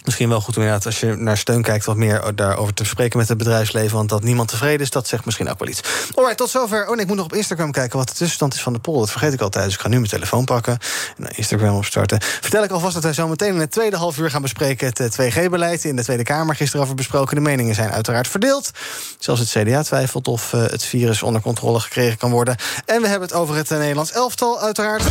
Misschien 0.05 0.29
wel 0.29 0.41
goed 0.41 0.57
om 0.57 0.63
inderdaad, 0.63 0.87
als 0.87 1.01
je 1.01 1.15
naar 1.15 1.37
steun 1.37 1.63
kijkt... 1.63 1.85
wat 1.85 1.97
meer 1.97 2.33
daarover 2.35 2.75
te 2.75 2.85
spreken 2.85 3.19
met 3.19 3.29
het 3.29 3.39
bedrijfsleven. 3.39 3.97
Want 3.97 4.09
dat 4.09 4.23
niemand 4.23 4.49
tevreden 4.49 4.81
is, 4.81 4.91
dat 4.91 5.09
zegt 5.09 5.25
misschien 5.25 5.49
ook 5.49 5.59
wel 5.59 5.69
iets. 5.69 5.81
Alright, 6.15 6.37
tot 6.37 6.51
zover. 6.51 6.83
Oh 6.83 6.91
nee, 6.91 7.01
ik 7.01 7.07
moet 7.07 7.17
nog 7.17 7.25
op 7.25 7.35
Instagram 7.35 7.73
kijken 7.73 7.99
wat 7.99 8.09
de 8.09 8.15
tussenstand 8.15 8.55
is 8.55 8.63
van 8.63 8.73
de 8.73 8.79
poll. 8.79 8.99
Dat 8.99 9.11
vergeet 9.11 9.33
ik 9.33 9.41
altijd, 9.41 9.65
dus 9.65 9.75
ik 9.75 9.81
ga 9.81 9.89
nu 9.89 9.97
mijn 9.97 10.11
telefoon 10.11 10.45
pakken... 10.45 10.73
en 10.73 11.23
naar 11.23 11.33
Instagram 11.37 11.77
opstarten. 11.77 12.23
Vertel 12.23 12.65
ik 12.65 12.71
alvast 12.71 12.95
dat 12.95 13.03
wij 13.03 13.13
zo 13.13 13.29
meteen 13.29 13.55
in 13.55 13.61
het 13.61 13.71
tweede 13.71 13.97
half 13.97 14.19
uur 14.19 14.31
gaan 14.31 14.43
bespreken... 14.43 14.87
het 14.87 15.19
2G-beleid 15.21 15.85
in 15.85 15.97
de 15.97 16.03
Tweede 16.03 16.23
Kamer. 16.23 16.55
Gisteren 16.55 16.85
over 16.85 16.97
besproken. 16.97 17.35
De 17.35 17.43
meningen 17.43 17.75
zijn 17.75 17.91
uiteraard 17.91 18.29
verdeeld. 18.29 18.71
Zelfs 19.19 19.41
het 19.41 19.51
CDA 19.51 19.83
twijfelt 19.83 20.29
of 20.29 20.53
eh, 20.53 20.61
het 20.61 20.85
virus 20.85 21.23
onder 21.23 21.41
controle 21.41 21.81
gekregen 21.81 22.19
kan 22.19 22.31
worden. 22.31 22.57
En 22.85 23.03
we 23.03 23.09
hebben 23.09 23.29
het 23.29 23.37
over 23.37 23.57
het 23.57 23.71
eh, 23.71 23.79
Nederlands 23.79 24.13
elftal, 24.13 24.61
uiteraard. 24.61 25.03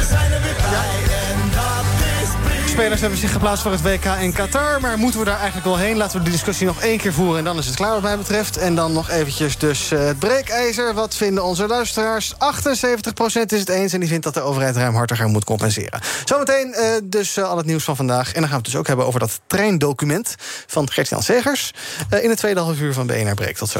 Spelers 2.75 3.01
hebben 3.01 3.19
zich 3.19 3.31
geplaatst 3.31 3.63
voor 3.63 3.71
het 3.71 3.81
WK 3.81 4.05
in 4.05 4.33
Qatar. 4.33 4.81
Maar 4.81 4.97
moeten 4.97 5.19
we 5.19 5.25
daar 5.25 5.35
eigenlijk 5.35 5.65
wel 5.65 5.77
heen? 5.77 5.97
Laten 5.97 6.17
we 6.17 6.23
de 6.23 6.31
discussie 6.31 6.65
nog 6.65 6.81
één 6.81 6.97
keer 6.97 7.13
voeren 7.13 7.38
en 7.38 7.43
dan 7.43 7.57
is 7.57 7.65
het 7.65 7.75
klaar 7.75 7.91
wat 7.91 8.01
mij 8.01 8.17
betreft. 8.17 8.57
En 8.57 8.75
dan 8.75 8.93
nog 8.93 9.09
eventjes 9.09 9.57
dus 9.57 9.91
uh, 9.91 9.99
het 10.05 10.19
breekijzer. 10.19 10.93
Wat 10.93 11.15
vinden 11.15 11.43
onze 11.43 11.67
luisteraars? 11.67 12.33
78% 12.33 12.38
is 13.45 13.59
het 13.59 13.69
eens 13.69 13.93
en 13.93 13.99
die 13.99 14.09
vindt 14.09 14.23
dat 14.23 14.33
de 14.33 14.41
overheid 14.41 14.75
ruimhartiger 14.75 15.27
moet 15.27 15.43
compenseren. 15.43 15.99
Zometeen 16.25 16.67
uh, 16.67 16.88
dus 17.03 17.38
uh, 17.38 17.49
al 17.49 17.57
het 17.57 17.65
nieuws 17.65 17.83
van 17.83 17.95
vandaag. 17.95 18.33
En 18.33 18.41
dan 18.41 18.49
gaan 18.49 18.49
we 18.49 18.55
het 18.55 18.65
dus 18.65 18.75
ook 18.75 18.88
hebben 18.88 19.05
over 19.05 19.19
dat 19.19 19.39
treindocument 19.47 20.35
van 20.67 20.91
Gert-Jan 20.91 21.23
Segers. 21.23 21.73
in 22.21 22.29
het 22.29 22.38
tweede 22.38 22.59
half 22.59 22.79
uur 22.79 22.93
van 22.93 23.07
BNR 23.07 23.33
Breek. 23.33 23.57
Tot 23.57 23.69
zo. 23.69 23.79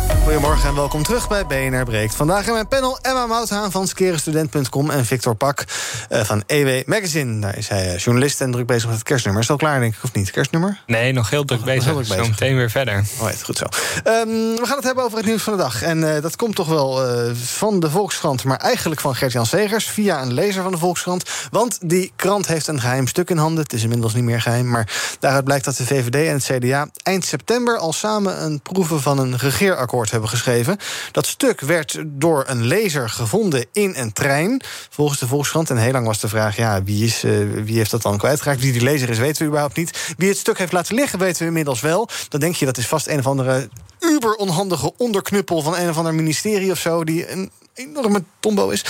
Goedemorgen 0.23 0.69
en 0.69 0.75
welkom 0.75 1.03
terug 1.03 1.27
bij 1.27 1.45
BNR 1.45 1.83
Breekt. 1.83 2.15
Vandaag 2.15 2.47
in 2.47 2.53
mijn 2.53 2.67
panel 2.67 2.99
Emma 3.01 3.25
Mouthaan 3.25 3.71
van 3.71 3.87
skerenstudent.com... 3.87 4.89
en 4.89 5.05
Victor 5.05 5.35
Pak 5.35 5.63
uh, 6.11 6.23
van 6.23 6.43
EW 6.45 6.87
Magazine. 6.87 7.41
Daar 7.41 7.57
is 7.57 7.67
hij 7.67 7.93
uh, 7.93 7.97
journalist 7.97 8.41
en 8.41 8.51
druk 8.51 8.65
bezig 8.65 8.85
met 8.85 8.93
het 8.93 9.03
kerstnummer. 9.03 9.41
Is 9.41 9.47
het 9.47 9.61
al 9.61 9.67
klaar, 9.67 9.79
denk 9.79 9.95
ik, 9.95 10.03
of 10.03 10.13
niet? 10.13 10.31
Kerstnummer? 10.31 10.81
Nee, 10.85 11.11
nog 11.13 11.29
heel 11.29 11.45
druk 11.45 11.59
oh, 11.59 11.65
bezig. 11.65 11.83
Heel 11.83 11.93
druk 11.93 12.07
bezig. 12.07 12.23
Zo 12.23 12.29
meteen 12.29 12.55
weer 12.55 12.69
verder. 12.69 13.03
Goed 13.43 13.57
zo. 13.57 13.65
Um, 14.09 14.55
we 14.55 14.61
gaan 14.63 14.75
het 14.75 14.85
hebben 14.85 15.03
over 15.03 15.17
het 15.17 15.25
nieuws 15.25 15.43
van 15.43 15.53
de 15.53 15.59
dag. 15.59 15.81
En 15.81 15.97
uh, 15.97 16.21
dat 16.21 16.35
komt 16.35 16.55
toch 16.55 16.67
wel 16.67 16.99
van 17.33 17.79
de 17.79 17.89
Volkskrant... 17.89 18.43
maar 18.43 18.57
eigenlijk 18.57 19.01
van 19.01 19.15
Gert-Jan 19.15 19.45
Segers... 19.45 19.85
via 19.85 20.21
een 20.21 20.33
lezer 20.33 20.63
van 20.63 20.71
de 20.71 20.77
Volkskrant. 20.77 21.29
Want 21.51 21.77
die 21.89 22.11
krant 22.15 22.47
heeft 22.47 22.67
een 22.67 22.81
geheim 22.81 23.07
stuk 23.07 23.29
in 23.29 23.37
handen. 23.37 23.63
Het 23.63 23.73
is 23.73 23.83
inmiddels 23.83 24.13
niet 24.13 24.23
meer 24.23 24.41
geheim. 24.41 24.69
Maar 24.69 25.15
daaruit 25.19 25.43
blijkt 25.43 25.65
dat 25.65 25.75
de 25.75 25.85
VVD 25.85 26.15
en 26.15 26.33
het 26.33 26.43
CDA... 26.43 26.87
eind 27.03 27.25
september 27.25 27.77
al 27.77 27.93
samen 27.93 28.43
een 28.43 28.61
proeven 28.61 29.01
van 29.01 29.19
een 29.19 29.37
regeerakkoord 29.37 30.09
hebben 30.11 30.29
geschreven. 30.29 30.77
Dat 31.11 31.25
stuk 31.25 31.61
werd 31.61 31.97
door 32.05 32.43
een 32.47 32.65
lezer 32.65 33.09
gevonden 33.09 33.65
in 33.73 33.93
een 33.95 34.13
trein, 34.13 34.61
volgens 34.89 35.19
de 35.19 35.27
Volkskrant. 35.27 35.69
En 35.69 35.77
heel 35.77 35.91
lang 35.91 36.05
was 36.05 36.19
de 36.19 36.27
vraag, 36.27 36.55
ja, 36.55 36.83
wie, 36.83 37.05
is, 37.05 37.23
uh, 37.23 37.63
wie 37.63 37.77
heeft 37.77 37.91
dat 37.91 38.01
dan 38.01 38.17
kwijtgeraakt? 38.17 38.61
Wie 38.61 38.71
die 38.71 38.81
lezer 38.81 39.09
is, 39.09 39.17
weten 39.17 39.41
we 39.41 39.47
überhaupt 39.47 39.77
niet. 39.77 40.13
Wie 40.17 40.29
het 40.29 40.37
stuk 40.37 40.57
heeft 40.57 40.71
laten 40.71 40.95
liggen, 40.95 41.19
weten 41.19 41.41
we 41.41 41.47
inmiddels 41.47 41.81
wel. 41.81 42.09
Dan 42.29 42.39
denk 42.39 42.55
je, 42.55 42.65
dat 42.65 42.77
is 42.77 42.87
vast 42.87 43.07
een 43.07 43.19
of 43.19 43.27
andere 43.27 43.69
uber 43.99 44.35
onhandige 44.35 44.93
onderknuppel 44.97 45.61
van 45.61 45.77
een 45.77 45.89
of 45.89 45.97
ander 45.97 46.13
ministerie 46.13 46.71
of 46.71 46.79
zo... 46.79 47.03
die 47.03 47.31
een 47.31 47.51
enorme 47.73 48.23
tombo 48.39 48.69
is. 48.69 48.85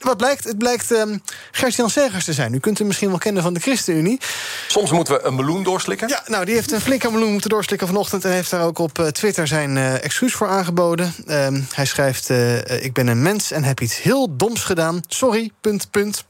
Wat 0.00 0.16
blijkt? 0.16 0.44
Het 0.44 0.58
blijkt 0.58 0.90
um, 0.90 1.22
Gert-Jan 1.50 1.90
Segers 1.90 2.24
te 2.24 2.32
zijn. 2.32 2.54
U 2.54 2.58
kunt 2.58 2.78
hem 2.78 2.86
misschien 2.86 3.08
wel 3.08 3.18
kennen 3.18 3.42
van 3.42 3.54
de 3.54 3.60
ChristenUnie. 3.60 4.20
Soms 4.68 4.90
moeten 4.90 5.14
we 5.14 5.22
een 5.22 5.34
meloen 5.34 5.62
doorslikken. 5.62 6.08
Ja, 6.08 6.22
nou, 6.26 6.44
die 6.44 6.54
heeft 6.54 6.72
een 6.72 6.80
flinke 6.80 7.10
meloen 7.10 7.32
moeten 7.32 7.50
doorslikken 7.50 7.86
vanochtend... 7.86 8.24
en 8.24 8.30
heeft 8.30 8.50
daar 8.50 8.64
ook 8.64 8.78
op 8.78 9.10
Twitter 9.12 9.46
zijn 9.46 9.76
uh, 9.76 10.04
excuus 10.04 10.32
voor 10.32 10.48
aangeboden. 10.48 11.14
Um, 11.26 11.66
hij 11.74 11.86
schrijft, 11.86 12.30
uh, 12.30 12.84
ik 12.84 12.92
ben 12.92 13.06
een 13.06 13.22
mens 13.22 13.50
en 13.50 13.64
heb 13.64 13.80
iets 13.80 14.02
heel 14.02 14.36
doms 14.36 14.64
gedaan. 14.64 15.00
Sorry, 15.08 15.50
punt, 15.60 15.90
punt. 15.90 16.24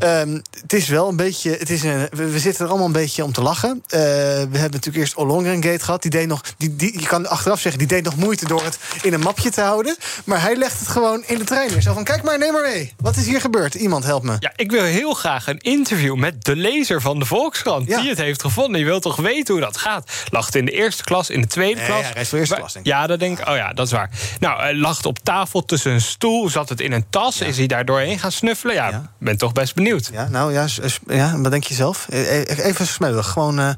Um, 0.00 0.42
het 0.60 0.72
is 0.72 0.88
wel 0.88 1.08
een 1.08 1.16
beetje... 1.16 1.50
Het 1.50 1.70
is 1.70 1.82
een, 1.82 2.08
we, 2.10 2.30
we, 2.30 2.38
zitten 2.38 2.64
er 2.64 2.70
allemaal 2.70 2.86
een 2.86 2.92
beetje 2.92 3.24
om 3.24 3.32
te 3.32 3.42
lachen. 3.42 3.70
Uh, 3.70 4.00
we 4.00 4.58
hebben 4.58 4.60
natuurlijk 4.60 4.96
eerst 4.96 5.14
Ollongren 5.14 5.62
Gate 5.62 5.84
gehad. 5.84 6.02
Die 6.02 6.10
deed 6.10 6.26
nog, 6.26 6.42
die, 6.56 6.76
die, 6.76 7.00
je 7.00 7.06
kan 7.06 7.28
achteraf 7.28 7.60
zeggen, 7.60 7.78
die 7.78 7.88
deed 7.88 8.04
nog 8.04 8.16
moeite 8.16 8.46
door 8.46 8.64
het 8.64 8.78
in 9.02 9.12
een 9.12 9.20
mapje 9.20 9.50
te 9.50 9.60
houden. 9.60 9.96
Maar 10.24 10.42
hij 10.42 10.56
legt 10.56 10.78
het 10.78 10.88
gewoon 10.88 11.22
in 11.32 11.38
de 11.38 11.44
trein 11.44 11.82
Zo 11.82 11.92
van, 11.92 12.04
kijk 12.04 12.22
maar, 12.22 12.38
neem 12.38 12.52
maar 12.52 12.62
mee. 12.62 12.92
Wat 12.96 13.16
is 13.16 13.26
hier 13.26 13.40
gebeurd? 13.40 13.74
Iemand, 13.74 14.04
help 14.04 14.22
me. 14.22 14.36
Ja, 14.38 14.52
ik 14.56 14.70
wil 14.70 14.82
heel 14.82 15.14
graag 15.14 15.46
een 15.46 15.58
interview 15.58 16.14
met 16.14 16.44
de 16.44 16.56
lezer 16.56 17.00
van 17.00 17.18
de 17.18 17.24
Volkskrant... 17.24 17.86
die 17.86 18.08
het 18.08 18.18
heeft 18.18 18.40
gevonden. 18.40 18.72
Die 18.72 18.84
wil 18.84 19.00
toch 19.00 19.16
weten 19.16 19.54
hoe 19.54 19.62
dat 19.62 19.76
gaat. 19.76 20.10
Lacht 20.30 20.54
in 20.54 20.64
de 20.64 20.70
eerste 20.70 21.04
klas, 21.04 21.30
in 21.30 21.40
de 21.40 21.46
tweede 21.46 21.76
nee, 21.76 21.86
klas. 21.86 22.00
Ja, 22.00 22.12
hij 22.12 22.22
is 22.22 22.28
voor 22.28 22.38
eerste 22.38 22.54
klas, 22.54 22.72
denk 22.72 22.86
ik. 22.86 22.92
Ja, 22.92 23.06
dat 23.06 23.20
denk 23.20 23.38
ik. 23.38 23.48
Oh 23.48 23.56
ja, 23.56 23.72
dat 23.72 23.86
is 23.86 23.92
waar. 23.92 24.10
Nou, 24.40 24.76
lacht 24.76 25.06
op 25.06 25.18
tafel 25.18 25.64
tussen 25.64 25.92
een 25.92 26.00
stoel. 26.00 26.48
Zat 26.48 26.68
het 26.68 26.80
in 26.80 26.92
een 26.92 27.04
tas? 27.10 27.38
Ja. 27.38 27.46
Is 27.46 27.56
hij 27.56 27.66
daar 27.66 27.84
doorheen 27.84 28.18
gaan 28.18 28.32
snuffelen? 28.32 28.74
Ja, 28.74 28.88
ja, 28.88 29.12
ben 29.18 29.36
toch 29.36 29.52
best 29.52 29.74
benieuwd. 29.74 30.10
Ja, 30.12 30.28
nou 30.28 30.52
ja, 30.52 30.66
ja 31.06 31.40
wat 31.40 31.50
denk 31.50 31.64
je 31.64 31.74
zelf? 31.74 32.06
Even 32.10 32.86
smeuig. 32.86 33.28
Gewoon, 33.28 33.60
uh, 33.60 33.70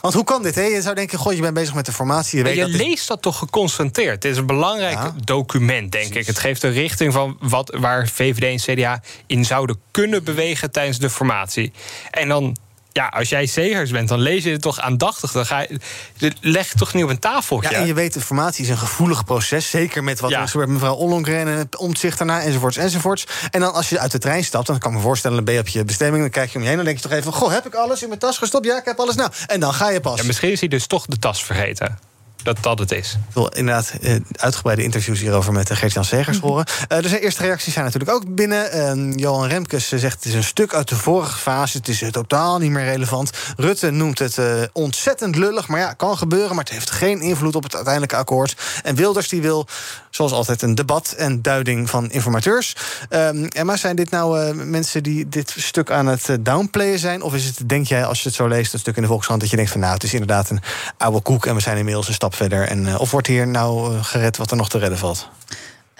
want 0.00 0.14
hoe 0.14 0.24
kan 0.24 0.42
dit? 0.42 0.54
Hè? 0.54 0.62
Je 0.62 0.82
zou 0.82 0.94
denken, 0.94 1.18
goh, 1.18 1.32
je 1.32 1.40
bent 1.40 1.54
bezig 1.54 1.74
met 1.74 1.86
de 1.86 1.92
formatie. 1.92 2.38
Je, 2.38 2.44
weet 2.44 2.54
je 2.54 2.60
dat 2.60 2.70
leest 2.70 3.08
dat 3.08 3.22
toch 3.22 3.38
geconcentreerd? 3.38 4.22
Het 4.22 4.32
is 4.32 4.36
een 4.36 4.46
belangrijk 4.46 4.98
document, 5.24 5.92
denk 5.92 6.14
ik. 6.14 6.26
Het 6.26 6.38
geeft 6.38 6.62
een 6.62 6.72
richting 6.72 6.96
van 7.06 7.36
wat, 7.40 7.76
waar 7.78 8.08
VVD 8.08 8.66
en 8.66 8.74
CDA 8.74 9.02
in 9.26 9.44
zouden 9.44 9.80
kunnen 9.90 10.24
bewegen 10.24 10.70
tijdens 10.70 10.98
de 10.98 11.10
formatie. 11.10 11.72
En 12.10 12.28
dan 12.28 12.56
ja, 12.98 13.06
als 13.06 13.28
jij 13.28 13.46
Segers 13.46 13.90
bent, 13.90 14.08
dan 14.08 14.20
lees 14.20 14.44
je 14.44 14.50
het 14.50 14.60
toch 14.60 14.80
aandachtig. 14.80 15.32
Dan 15.32 15.46
ga 15.46 15.60
je, 15.60 16.32
leg 16.40 16.72
toch 16.72 16.94
niet 16.94 17.04
op 17.04 17.10
een 17.10 17.18
tafel. 17.18 17.62
Ja, 17.62 17.70
en 17.70 17.86
je 17.86 17.94
weet, 17.94 18.12
de 18.12 18.20
formatie 18.20 18.64
is 18.64 18.70
een 18.70 18.78
gevoelig 18.78 19.24
proces. 19.24 19.70
Zeker 19.70 20.04
met 20.04 20.20
wat 20.20 20.30
ja. 20.30 20.40
er 20.40 20.48
gebeurt 20.48 20.68
mevrouw 20.68 20.94
Ollongren 20.94 21.38
en 21.38 21.46
het 21.46 21.76
omzicht 21.76 22.18
daarna, 22.18 22.42
enzovoorts, 22.42 22.76
enzovoorts. 22.76 23.26
En 23.50 23.60
dan 23.60 23.72
als 23.72 23.88
je 23.88 23.98
uit 23.98 24.10
de 24.10 24.18
trein 24.18 24.44
stapt, 24.44 24.66
dan 24.66 24.78
kan 24.78 24.90
ik 24.90 24.96
me 24.96 25.02
voorstellen, 25.02 25.36
dan 25.36 25.44
ben 25.44 25.54
je 25.54 25.60
op 25.60 25.68
je 25.68 25.84
bestemming, 25.84 26.22
dan 26.22 26.30
kijk 26.30 26.50
je 26.50 26.56
om 26.56 26.62
je 26.62 26.68
heen, 26.68 26.76
dan 26.76 26.86
denk 26.86 26.96
je 26.96 27.02
toch 27.08 27.12
even, 27.12 27.32
goh, 27.32 27.52
heb 27.52 27.66
ik 27.66 27.74
alles 27.74 28.02
in 28.02 28.08
mijn 28.08 28.20
tas 28.20 28.38
gestopt? 28.38 28.66
Ja, 28.66 28.78
ik 28.78 28.84
heb 28.84 28.98
alles. 28.98 29.14
Nou, 29.14 29.30
en 29.46 29.60
dan 29.60 29.74
ga 29.74 29.90
je 29.90 30.00
pas. 30.00 30.20
Ja, 30.20 30.26
misschien 30.26 30.50
is 30.50 30.60
hij 30.60 30.68
dus 30.68 30.86
toch 30.86 31.06
de 31.06 31.18
tas 31.18 31.44
vergeten 31.44 32.07
dat 32.54 32.62
dat 32.62 32.78
het 32.78 32.92
is. 32.92 33.12
Ik 33.28 33.34
wil 33.34 33.48
inderdaad 33.48 33.92
uh, 34.00 34.16
uitgebreide 34.32 34.82
interviews 34.82 35.20
hierover 35.20 35.52
met 35.52 35.70
uh, 35.70 35.76
Gert-Jan 35.76 36.04
Segers 36.04 36.38
horen. 36.38 36.66
Uh, 36.88 36.98
dus 36.98 37.10
de 37.10 37.20
eerste 37.20 37.42
reacties 37.42 37.72
zijn 37.72 37.84
natuurlijk 37.84 38.12
ook 38.12 38.34
binnen. 38.34 38.72
Ehm, 38.72 39.12
Johan 39.12 39.48
Remkes 39.48 39.88
zegt 39.88 40.14
het 40.14 40.24
is 40.24 40.34
een 40.34 40.44
stuk 40.44 40.74
uit 40.74 40.88
de 40.88 40.96
vorige 40.96 41.38
fase. 41.38 41.76
Het 41.76 41.88
is 41.88 42.02
totaal 42.10 42.58
niet 42.58 42.70
meer 42.70 42.84
relevant. 42.84 43.30
Rutte 43.56 43.90
noemt 43.90 44.18
het 44.18 44.38
ontzettend 44.72 45.36
lullig. 45.36 45.68
Maar 45.68 45.80
ja, 45.80 45.92
kan 45.92 46.18
gebeuren. 46.18 46.54
Maar 46.54 46.64
het 46.64 46.72
heeft 46.72 46.90
geen 46.90 47.20
invloed 47.20 47.54
op 47.54 47.62
het 47.62 47.74
uiteindelijke 47.74 48.16
akkoord. 48.16 48.56
En 48.82 48.94
Wilders 48.94 49.28
die 49.28 49.42
wil, 49.42 49.66
zoals 50.10 50.32
altijd, 50.32 50.62
een 50.62 50.74
debat 50.74 51.14
en 51.16 51.42
duiding 51.42 51.90
van 51.90 52.10
informateurs. 52.10 52.76
Um, 53.10 53.44
en 53.44 53.66
maar 53.66 53.78
zijn 53.78 53.96
dit 53.96 54.10
nou 54.10 54.54
mensen 54.54 55.02
die 55.02 55.28
dit 55.28 55.54
stuk 55.56 55.90
aan 55.90 56.06
het 56.06 56.36
downplayen 56.40 56.98
zijn? 56.98 57.22
Of 57.22 57.34
is 57.34 57.44
het, 57.44 57.68
denk 57.68 57.86
jij, 57.86 58.04
als 58.04 58.22
je 58.22 58.28
het 58.28 58.36
zo 58.36 58.46
leest, 58.46 58.72
dat 58.72 58.80
stuk 58.80 58.96
in 58.96 59.02
de 59.02 59.08
Volkskrant... 59.08 59.40
dat 59.40 59.50
je 59.50 59.56
denkt 59.56 59.70
van 59.70 59.80
nou, 59.80 59.94
het 59.94 60.02
is 60.02 60.12
inderdaad 60.12 60.50
een 60.50 60.60
oude 60.96 61.20
koek... 61.20 61.46
en 61.46 61.54
we 61.54 61.60
zijn 61.60 61.76
inmiddels 61.76 62.08
een 62.08 62.14
stap 62.14 62.34
verder? 62.34 62.68
En, 62.68 62.86
uh, 62.86 63.00
of 63.00 63.10
wordt 63.10 63.26
hier 63.26 63.46
nou 63.46 64.02
gered 64.02 64.36
wat 64.36 64.50
er 64.50 64.56
nog 64.56 64.68
te 64.68 64.78
redden 64.78 64.98
valt? 64.98 65.28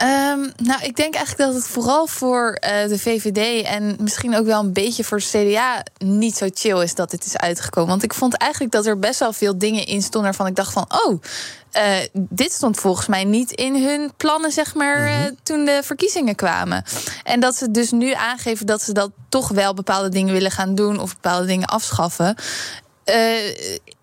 Um, 0.02 0.52
nou, 0.56 0.82
ik 0.82 0.96
denk 0.96 1.14
eigenlijk 1.14 1.50
dat 1.50 1.54
het 1.54 1.66
vooral 1.66 2.06
voor 2.06 2.58
uh, 2.64 2.88
de 2.88 2.98
VVD 2.98 3.66
en 3.66 3.96
misschien 4.00 4.36
ook 4.36 4.46
wel 4.46 4.60
een 4.60 4.72
beetje 4.72 5.04
voor 5.04 5.18
de 5.18 5.24
CDA 5.24 5.82
niet 5.98 6.36
zo 6.36 6.48
chill 6.54 6.82
is 6.82 6.94
dat 6.94 7.10
dit 7.10 7.24
is 7.24 7.36
uitgekomen. 7.36 7.90
Want 7.90 8.02
ik 8.02 8.14
vond 8.14 8.34
eigenlijk 8.34 8.72
dat 8.72 8.86
er 8.86 8.98
best 8.98 9.20
wel 9.20 9.32
veel 9.32 9.58
dingen 9.58 9.86
in 9.86 10.00
stonden 10.00 10.22
waarvan 10.22 10.46
ik 10.46 10.54
dacht 10.54 10.72
van, 10.72 10.86
oh, 10.88 11.22
uh, 11.76 11.96
dit 12.12 12.52
stond 12.52 12.80
volgens 12.80 13.06
mij 13.06 13.24
niet 13.24 13.50
in 13.50 13.84
hun 13.84 14.12
plannen, 14.16 14.52
zeg 14.52 14.74
maar, 14.74 15.08
uh, 15.08 15.16
toen 15.42 15.64
de 15.64 15.80
verkiezingen 15.84 16.34
kwamen. 16.34 16.84
En 17.24 17.40
dat 17.40 17.56
ze 17.56 17.70
dus 17.70 17.90
nu 17.90 18.12
aangeven 18.12 18.66
dat 18.66 18.82
ze 18.82 18.92
dat 18.92 19.10
toch 19.28 19.48
wel 19.48 19.74
bepaalde 19.74 20.08
dingen 20.08 20.34
willen 20.34 20.50
gaan 20.50 20.74
doen 20.74 21.00
of 21.00 21.14
bepaalde 21.14 21.46
dingen 21.46 21.68
afschaffen. 21.68 22.34
Uh, 23.04 23.14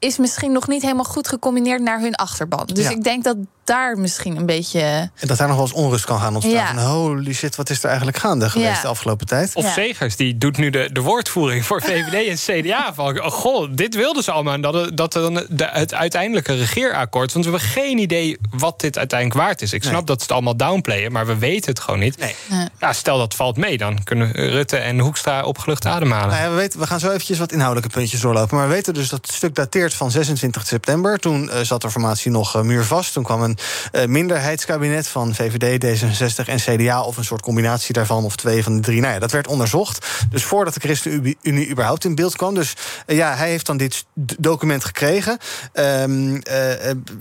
is 0.05 0.17
misschien 0.17 0.51
nog 0.51 0.67
niet 0.67 0.81
helemaal 0.81 1.03
goed 1.03 1.27
gecombineerd 1.27 1.81
naar 1.81 1.99
hun 1.99 2.15
achterban. 2.15 2.65
Dus 2.65 2.83
ja. 2.83 2.89
ik 2.89 3.03
denk 3.03 3.23
dat 3.23 3.37
daar 3.65 3.97
misschien 3.97 4.37
een 4.37 4.45
beetje. 4.45 4.79
En 4.79 5.27
dat 5.27 5.37
daar 5.37 5.47
nog 5.47 5.55
wel 5.55 5.65
eens 5.65 5.75
onrust 5.75 6.05
kan 6.05 6.19
gaan 6.19 6.33
ontstaan. 6.33 6.75
Ja. 6.75 6.85
Holy 6.85 7.33
shit, 7.33 7.55
wat 7.55 7.69
is 7.69 7.79
er 7.79 7.87
eigenlijk 7.87 8.17
gaande 8.17 8.49
geweest 8.49 8.75
ja. 8.75 8.81
de 8.81 8.87
afgelopen 8.87 9.27
tijd? 9.27 9.55
Of 9.55 9.71
Segers, 9.71 10.15
die 10.15 10.37
doet 10.37 10.57
nu 10.57 10.69
de, 10.69 10.89
de 10.91 11.01
woordvoering 11.01 11.65
voor 11.65 11.81
VVD 11.87 12.47
en 12.47 12.63
CDA. 12.63 12.93
Van, 12.93 13.21
oh 13.21 13.31
goh, 13.31 13.69
dit 13.71 13.95
wilden 13.95 14.23
ze 14.23 14.31
allemaal. 14.31 14.61
Dat, 14.61 14.97
dat 14.97 15.13
dan 15.13 15.33
de, 15.49 15.67
het 15.71 15.93
uiteindelijke 15.93 16.53
regeerakkoord. 16.53 17.33
Want 17.33 17.45
we 17.45 17.51
hebben 17.51 17.69
geen 17.69 17.97
idee 17.97 18.37
wat 18.49 18.79
dit 18.79 18.97
uiteindelijk 18.97 19.39
waard 19.39 19.61
is. 19.61 19.73
Ik 19.73 19.83
snap 19.83 19.95
nee. 19.95 20.03
dat 20.03 20.17
ze 20.17 20.23
het 20.23 20.31
allemaal 20.31 20.57
downplayen, 20.57 21.11
maar 21.11 21.25
we 21.25 21.37
weten 21.37 21.69
het 21.69 21.79
gewoon 21.79 21.99
niet. 21.99 22.17
Nee. 22.17 22.35
Ja, 22.79 22.93
stel 22.93 23.17
dat 23.17 23.35
valt 23.35 23.57
mee, 23.57 23.77
dan 23.77 24.03
kunnen 24.03 24.31
Rutte 24.31 24.77
en 24.77 24.99
Hoekstra 24.99 25.43
opgelucht 25.43 25.85
ademhalen. 25.85 26.29
Nou 26.29 26.43
ja, 26.43 26.49
we, 26.49 26.55
weten, 26.55 26.79
we 26.79 26.87
gaan 26.87 26.99
zo 26.99 27.09
eventjes 27.09 27.39
wat 27.39 27.51
inhoudelijke 27.51 27.97
puntjes 27.97 28.21
doorlopen. 28.21 28.57
Maar 28.57 28.67
we 28.67 28.73
weten 28.73 28.93
dus 28.93 29.09
dat 29.09 29.25
het 29.25 29.35
stuk 29.35 29.55
dateert 29.55 29.93
van 29.95 30.11
26 30.11 30.67
september. 30.67 31.19
Toen 31.19 31.43
uh, 31.43 31.59
zat 31.61 31.81
de 31.81 31.91
formatie 31.91 32.31
nog 32.31 32.55
uh, 32.55 32.61
muurvast. 32.61 33.13
Toen 33.13 33.23
kwam 33.23 33.41
een 33.41 33.57
uh, 33.91 34.05
minderheidskabinet 34.05 35.07
van 35.07 35.35
VVD, 35.35 35.85
D66 35.85 36.45
en 36.45 36.57
CDA... 36.57 37.01
of 37.01 37.17
een 37.17 37.23
soort 37.23 37.41
combinatie 37.41 37.93
daarvan, 37.93 38.23
of 38.23 38.35
twee 38.35 38.63
van 38.63 38.75
de 38.75 38.81
drie. 38.81 39.01
Nou 39.01 39.13
ja, 39.13 39.19
dat 39.19 39.31
werd 39.31 39.47
onderzocht. 39.47 40.07
Dus 40.29 40.43
voordat 40.43 40.73
de 40.73 40.79
ChristenUnie 40.79 41.69
überhaupt 41.69 42.05
in 42.05 42.15
beeld 42.15 42.35
kwam. 42.35 42.53
Dus 42.55 42.73
ja, 43.07 43.35
hij 43.35 43.49
heeft 43.49 43.65
dan 43.65 43.77
dit 43.77 44.05
document 44.39 44.85
gekregen. 44.85 45.37
Um, 45.73 46.41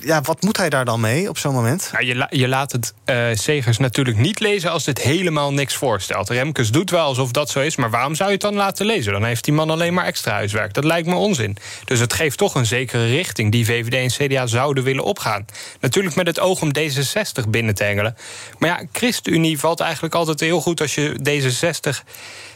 ja, 0.00 0.20
wat 0.20 0.42
moet 0.42 0.56
hij 0.56 0.70
daar 0.70 0.84
dan 0.84 1.00
mee 1.00 1.28
op 1.28 1.38
zo'n 1.38 1.54
moment? 1.54 1.90
Je, 1.98 2.26
je 2.30 2.48
laat 2.48 2.72
het 2.72 2.94
Segers 3.40 3.78
natuurlijk 3.78 4.16
niet 4.16 4.40
lezen 4.40 4.70
als 4.70 4.84
dit 4.84 5.00
helemaal 5.00 5.52
niks 5.52 5.76
voorstelt. 5.76 6.28
Remkes 6.28 6.70
doet 6.70 6.90
wel 6.90 7.04
alsof 7.04 7.30
dat 7.30 7.50
zo 7.50 7.60
is, 7.60 7.76
maar 7.76 7.90
waarom 7.90 8.14
zou 8.14 8.28
je 8.28 8.34
het 8.34 8.44
dan 8.44 8.54
laten 8.54 8.86
lezen? 8.86 9.12
Dan 9.12 9.24
heeft 9.24 9.44
die 9.44 9.54
man 9.54 9.70
alleen 9.70 9.94
maar 9.94 10.04
extra 10.04 10.32
huiswerk. 10.32 10.74
Dat 10.74 10.84
lijkt 10.84 11.06
me 11.06 11.14
onzin. 11.14 11.56
Dus 11.84 12.00
het 12.00 12.12
geeft 12.12 12.38
toch 12.38 12.53
een 12.54 12.66
zekere 12.66 13.06
richting 13.06 13.52
die 13.52 13.64
VVD 13.64 13.94
en 13.94 14.26
CDA 14.28 14.46
zouden 14.46 14.84
willen 14.84 15.04
opgaan. 15.04 15.44
Natuurlijk 15.80 16.14
met 16.14 16.26
het 16.26 16.40
oog 16.40 16.62
om 16.62 16.70
D66 16.78 17.48
binnen 17.48 17.74
te 17.74 17.84
hengelen. 17.84 18.16
Maar 18.58 18.68
ja, 18.68 18.86
ChristenUnie 18.92 19.58
valt 19.58 19.80
eigenlijk 19.80 20.14
altijd 20.14 20.40
heel 20.40 20.60
goed 20.60 20.80
als 20.80 20.94
je 20.94 21.16
D66 21.28 22.04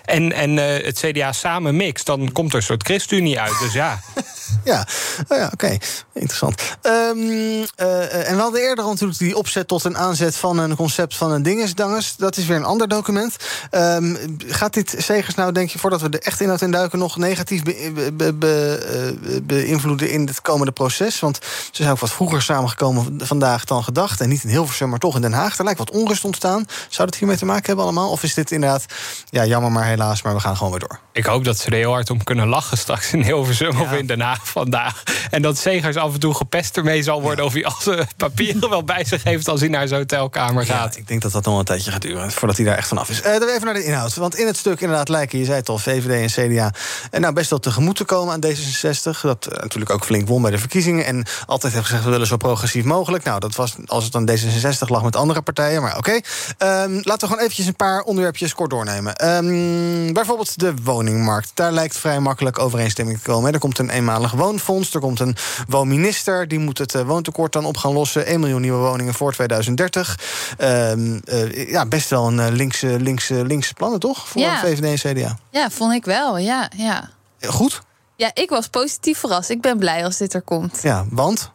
en, 0.08 0.32
en 0.32 0.56
uh, 0.56 0.84
het 0.84 0.98
CDA 0.98 1.32
samen 1.32 1.76
mixt, 1.76 2.06
dan 2.06 2.32
komt 2.32 2.50
er 2.50 2.56
een 2.56 2.62
soort 2.62 2.82
ChristenUnie 2.82 3.40
uit. 3.40 3.58
Dus 3.60 3.72
ja. 3.72 4.00
ja, 4.64 4.86
oh 5.28 5.38
ja 5.38 5.50
oké. 5.52 5.76
Interessant. 6.12 6.62
Um, 6.82 7.18
uh, 7.20 8.28
en 8.28 8.36
we 8.36 8.42
hadden 8.42 8.60
eerder 8.60 8.84
natuurlijk 8.84 9.18
die 9.18 9.36
opzet 9.36 9.68
tot 9.68 9.84
een 9.84 9.98
aanzet 9.98 10.36
van 10.36 10.58
een 10.58 10.76
concept 10.76 11.16
van 11.16 11.32
een 11.32 11.42
dingesdangers. 11.42 12.16
Dat 12.16 12.36
is 12.36 12.46
weer 12.46 12.56
een 12.56 12.64
ander 12.64 12.88
document. 12.88 13.36
Um, 13.70 14.36
gaat 14.46 14.74
dit 14.74 14.94
Zegers 14.98 15.34
nou, 15.34 15.52
denk 15.52 15.70
je, 15.70 15.78
voordat 15.78 16.00
we 16.00 16.08
er 16.08 16.20
echt 16.20 16.40
inhoud 16.40 16.62
in 16.62 16.70
duiken, 16.70 16.98
nog 16.98 17.16
negatief 17.16 17.62
be, 17.62 18.12
be, 18.16 18.34
be, 18.34 19.42
beïnvloeden 19.42 20.10
in 20.10 20.26
het 20.26 20.40
komende 20.40 20.72
proces? 20.72 21.20
Want 21.20 21.38
ze 21.42 21.70
zijn 21.70 21.90
ook 21.90 21.98
wat 21.98 22.12
vroeger 22.12 22.42
samengekomen 22.42 23.18
vandaag 23.18 23.64
dan 23.64 23.84
gedacht. 23.84 24.20
En 24.20 24.28
niet 24.28 24.44
in 24.44 24.50
Hilversum, 24.50 24.88
maar 24.88 24.98
toch 24.98 25.14
in 25.14 25.22
Den 25.22 25.32
Haag. 25.32 25.58
Er 25.58 25.64
lijkt 25.64 25.78
wat 25.78 25.90
onrust 25.90 26.24
ontstaan. 26.24 26.66
Zou 26.88 27.08
dat 27.08 27.18
hiermee 27.18 27.36
te 27.36 27.44
maken 27.44 27.66
hebben 27.66 27.84
allemaal? 27.84 28.10
Of 28.10 28.22
is 28.22 28.34
dit 28.34 28.50
inderdaad, 28.50 28.84
ja, 29.30 29.44
jammer 29.44 29.72
maar 29.72 29.84
helaas, 29.98 30.22
maar 30.22 30.34
we 30.34 30.40
gaan 30.40 30.56
gewoon 30.56 30.70
weer 30.70 30.80
door. 30.80 30.98
Ik 31.12 31.24
hoop 31.24 31.44
dat 31.44 31.58
ze 31.58 31.66
er 31.66 31.76
heel 31.76 31.92
hard 31.92 32.10
om 32.10 32.24
kunnen 32.24 32.48
lachen 32.48 32.78
straks 32.78 33.12
in 33.12 33.22
Hilversum 33.22 33.72
ja. 33.72 33.80
of 33.80 33.92
in 33.92 34.06
Den 34.06 34.20
Haag 34.20 34.48
vandaag. 34.48 35.02
En 35.30 35.42
dat 35.42 35.58
Zegers 35.58 35.96
af 35.96 36.12
en 36.12 36.20
toe 36.20 36.34
gepest 36.34 36.76
ermee 36.76 37.02
zal 37.02 37.22
worden... 37.22 37.44
of 37.44 37.52
hij 37.52 37.64
al 37.64 37.76
zijn 37.80 38.06
papieren 38.16 38.70
wel 38.70 38.84
bij 38.84 39.04
zich 39.04 39.24
heeft 39.24 39.48
als 39.48 39.60
hij 39.60 39.68
naar 39.68 39.88
zijn 39.88 40.00
hotelkamer 40.00 40.66
gaat. 40.66 40.94
Ja, 40.94 41.00
ik 41.00 41.08
denk 41.08 41.22
dat 41.22 41.32
dat 41.32 41.44
nog 41.44 41.58
een 41.58 41.64
tijdje 41.64 41.90
gaat 41.90 42.02
duren 42.02 42.30
voordat 42.32 42.56
hij 42.56 42.66
daar 42.66 42.76
echt 42.76 42.88
vanaf 42.88 43.10
is. 43.10 43.18
Uh, 43.18 43.38
dan 43.38 43.48
even 43.48 43.64
naar 43.64 43.74
de 43.74 43.84
inhoud. 43.84 44.14
Want 44.14 44.36
in 44.36 44.46
het 44.46 44.56
stuk 44.56 44.80
inderdaad 44.80 45.08
lijken, 45.08 45.38
je 45.38 45.44
zei 45.44 45.56
het 45.56 45.68
al, 45.68 45.78
VVD 45.78 46.36
en 46.36 46.50
CDA... 46.50 46.72
en 47.10 47.20
nou 47.20 47.34
best 47.34 47.50
wel 47.50 47.58
tegemoet 47.58 47.96
te 47.96 48.04
komen 48.04 48.34
aan 48.34 48.44
D66. 48.44 49.20
Dat 49.20 49.48
uh, 49.52 49.58
natuurlijk 49.58 49.90
ook 49.90 50.04
flink 50.04 50.28
won 50.28 50.42
bij 50.42 50.50
de 50.50 50.58
verkiezingen. 50.58 51.04
En 51.04 51.26
altijd 51.46 51.72
heeft 51.72 51.84
gezegd, 51.84 52.04
we 52.04 52.10
willen 52.10 52.26
zo 52.26 52.36
progressief 52.36 52.84
mogelijk. 52.84 53.24
Nou, 53.24 53.40
dat 53.40 53.54
was 53.54 53.74
als 53.86 54.04
het 54.04 54.12
dan 54.12 54.30
D66 54.30 54.88
lag 54.88 55.02
met 55.02 55.16
andere 55.16 55.42
partijen. 55.42 55.82
Maar 55.82 55.96
oké, 55.96 56.20
okay. 56.56 56.84
um, 56.84 56.94
laten 56.94 57.20
we 57.20 57.26
gewoon 57.26 57.38
eventjes 57.38 57.66
een 57.66 57.76
paar 57.76 58.02
onderwerpjes 58.02 58.54
kort 58.54 58.70
doornemen. 58.70 59.28
Um, 59.36 59.87
bijvoorbeeld 60.12 60.58
de 60.58 60.74
woningmarkt. 60.82 61.50
Daar 61.54 61.72
lijkt 61.72 61.98
vrij 61.98 62.20
makkelijk 62.20 62.58
overeenstemming 62.58 63.18
te 63.18 63.24
komen. 63.24 63.52
Er 63.52 63.58
komt 63.58 63.78
een 63.78 63.90
eenmalig 63.90 64.32
woonfonds, 64.32 64.94
er 64.94 65.00
komt 65.00 65.20
een 65.20 65.36
woonminister... 65.68 66.48
die 66.48 66.58
moet 66.58 66.78
het 66.78 66.94
uh, 66.94 67.02
woontekort 67.02 67.52
dan 67.52 67.64
op 67.64 67.76
gaan 67.76 67.92
lossen. 67.92 68.26
1 68.26 68.40
miljoen 68.40 68.60
nieuwe 68.60 68.78
woningen 68.78 69.14
voor 69.14 69.32
2030. 69.32 70.18
Um, 70.58 71.20
uh, 71.24 71.70
ja, 71.70 71.86
best 71.86 72.10
wel 72.10 72.26
een 72.26 72.52
linkse, 72.52 73.00
linkse, 73.00 73.44
linkse 73.44 73.74
plannen, 73.74 74.00
toch? 74.00 74.28
Voor 74.28 74.40
ja. 74.40 74.60
VVD 74.60 75.04
en 75.04 75.14
CDA. 75.14 75.38
Ja, 75.50 75.70
vond 75.70 75.92
ik 75.92 76.04
wel, 76.04 76.38
ja. 76.38 76.70
ja. 76.76 77.10
Goed? 77.40 77.80
Ja, 78.16 78.30
ik 78.34 78.50
was 78.50 78.68
positief 78.68 79.18
verrast. 79.18 79.50
Ik 79.50 79.60
ben 79.60 79.78
blij 79.78 80.04
als 80.04 80.16
dit 80.16 80.34
er 80.34 80.42
komt. 80.42 80.82
Ja, 80.82 81.06
want? 81.10 81.50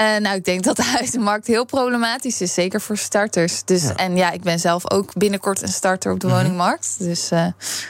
Uh, 0.00 0.16
nou, 0.16 0.36
ik 0.36 0.44
denk 0.44 0.64
dat 0.64 0.76
de 0.76 0.84
huizenmarkt 0.96 1.46
heel 1.46 1.64
problematisch 1.64 2.40
is, 2.40 2.54
zeker 2.54 2.80
voor 2.80 2.96
starters. 2.96 3.64
Dus, 3.64 3.82
ja. 3.82 3.94
En 3.96 4.16
ja, 4.16 4.30
ik 4.30 4.42
ben 4.42 4.58
zelf 4.58 4.90
ook 4.90 5.14
binnenkort 5.14 5.62
een 5.62 5.68
starter 5.68 6.12
op 6.12 6.20
de 6.20 6.26
mm 6.26 6.32
-hmm. 6.32 6.42
woningmarkt. 6.42 6.94
Dus, 6.98 7.32
uh, 7.32 7.46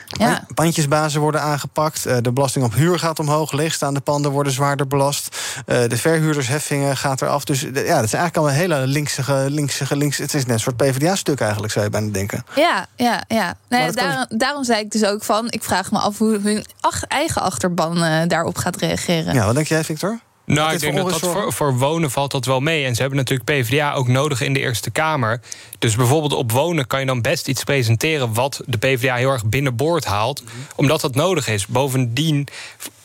ja. 0.07 0.44
Pandjesbazen 0.55 1.20
worden 1.20 1.40
aangepakt, 1.40 2.07
uh, 2.07 2.16
de 2.20 2.33
belasting 2.33 2.64
op 2.64 2.75
huur 2.75 2.99
gaat 2.99 3.18
omhoog, 3.18 3.53
leegstaande 3.53 4.01
panden 4.01 4.31
worden 4.31 4.53
zwaarder 4.53 4.87
belast, 4.87 5.37
de 5.64 5.96
verhuurdersheffingen 5.96 6.96
gaat 6.96 7.23
eraf. 7.23 7.44
Dus 7.44 7.61
ja, 7.61 7.70
dat 7.70 7.85
is 7.85 8.12
eigenlijk 8.12 8.37
al 8.37 8.49
een 8.49 8.55
hele 8.55 8.87
linkse, 8.87 9.51
linkse, 9.51 9.96
links. 9.96 10.18
Het 10.18 10.35
is 10.35 10.44
net 10.44 10.55
een 10.55 10.61
soort 10.61 10.77
PvdA-stuk 10.77 11.40
eigenlijk, 11.40 11.73
zou 11.73 11.85
je 11.85 11.90
bijna 11.90 12.12
denken. 12.12 12.44
Ja, 12.55 12.87
ja, 12.96 13.25
ja. 13.29 13.55
Nee, 13.68 13.92
daarom, 13.92 14.27
kan... 14.29 14.38
daarom 14.38 14.64
zei 14.64 14.81
ik 14.81 14.90
dus 14.90 15.05
ook 15.05 15.25
van, 15.25 15.46
ik 15.51 15.62
vraag 15.62 15.90
me 15.90 15.99
af 15.99 16.18
hoe 16.18 16.38
hun 16.42 16.64
eigen 17.09 17.42
achterban 17.42 18.29
daarop 18.29 18.57
gaat 18.57 18.77
reageren. 18.77 19.35
Ja, 19.35 19.46
wat 19.46 19.55
denk 19.55 19.66
jij, 19.66 19.85
Victor? 19.85 20.20
Nou, 20.54 20.72
ik 20.72 20.80
denk 20.80 20.96
dat, 20.96 21.10
dat 21.10 21.18
voor, 21.18 21.52
voor, 21.52 21.78
wonen 21.78 22.10
valt 22.10 22.30
dat 22.30 22.44
wel 22.44 22.60
mee. 22.60 22.84
En 22.84 22.94
ze 22.94 23.00
hebben 23.00 23.18
natuurlijk 23.18 23.50
PvdA 23.50 23.92
ook 23.92 24.08
nodig 24.08 24.40
in 24.40 24.52
de 24.52 24.60
Eerste 24.60 24.90
Kamer. 24.90 25.40
Dus 25.78 25.96
bijvoorbeeld 25.96 26.32
op 26.32 26.52
wonen 26.52 26.86
kan 26.86 27.00
je 27.00 27.06
dan 27.06 27.20
best 27.20 27.48
iets 27.48 27.64
presenteren... 27.64 28.34
wat 28.34 28.60
de 28.66 28.78
PvdA 28.78 29.14
heel 29.14 29.30
erg 29.30 29.44
binnenboord 29.44 30.04
haalt. 30.04 30.42
Mm 30.42 30.48
-hmm. 30.48 30.66
Omdat 30.76 31.00
dat 31.00 31.14
nodig 31.14 31.48
is. 31.48 31.66
Bovendien, 31.66 32.46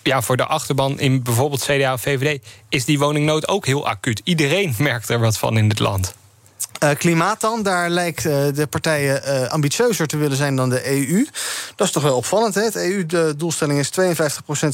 ja, 0.04 0.22
voor 0.22 0.38
de 0.38 0.46
achterban 0.46 1.00
in 1.00 1.24
bijvoorbeeld 1.24 1.64
CDA 1.64 1.94
of 1.94 2.02
VVD... 2.02 2.46
is 2.70 2.86
die 2.86 3.00
woningnood 3.00 3.48
ook 3.48 3.66
heel 3.66 3.88
acuut. 3.88 4.22
Iedereen 4.24 4.76
merkt 4.90 5.10
er 5.10 5.20
wat 5.20 5.38
van 5.38 5.58
in 5.58 5.70
dit 5.70 5.80
land. 5.80 6.16
Uh, 6.84 6.90
klimaat 6.98 7.42
dan, 7.42 7.64
daar 7.64 7.90
lijkt 7.90 8.26
uh, 8.26 8.34
de 8.54 8.68
partijen 8.68 9.22
uh, 9.26 9.48
ambitieuzer 9.48 10.08
te 10.08 10.18
willen 10.18 10.38
zijn 10.38 10.56
dan 10.56 10.70
de 10.70 10.90
EU. 10.92 11.28
Dat 11.76 11.88
is 11.88 11.94
toch 11.94 12.04
wel 12.04 12.16
opvallend. 12.16 12.56
Hè? 12.56 12.62
Het 12.62 12.76
EU-doelstelling 12.76 13.80
is 13.80 13.90
52% 13.90 13.94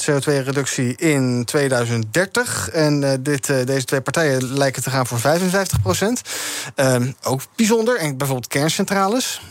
CO2-reductie 0.10 0.96
in 0.96 1.46
2030. 1.46 2.70
En 2.70 3.20
dit, 3.24 3.48
deze 3.48 3.86
twee 3.86 4.02
partijen 4.02 4.58
lijken 4.58 4.84
te 4.84 4.90
gaan 4.90 5.08
voor 5.08 5.20
55%. 5.20 6.22
Ehm, 6.76 7.12
ook 7.24 7.42
bijzonder. 7.56 7.98
En 7.98 8.18
bijvoorbeeld 8.18 8.48
kerncentrales. 8.48 9.42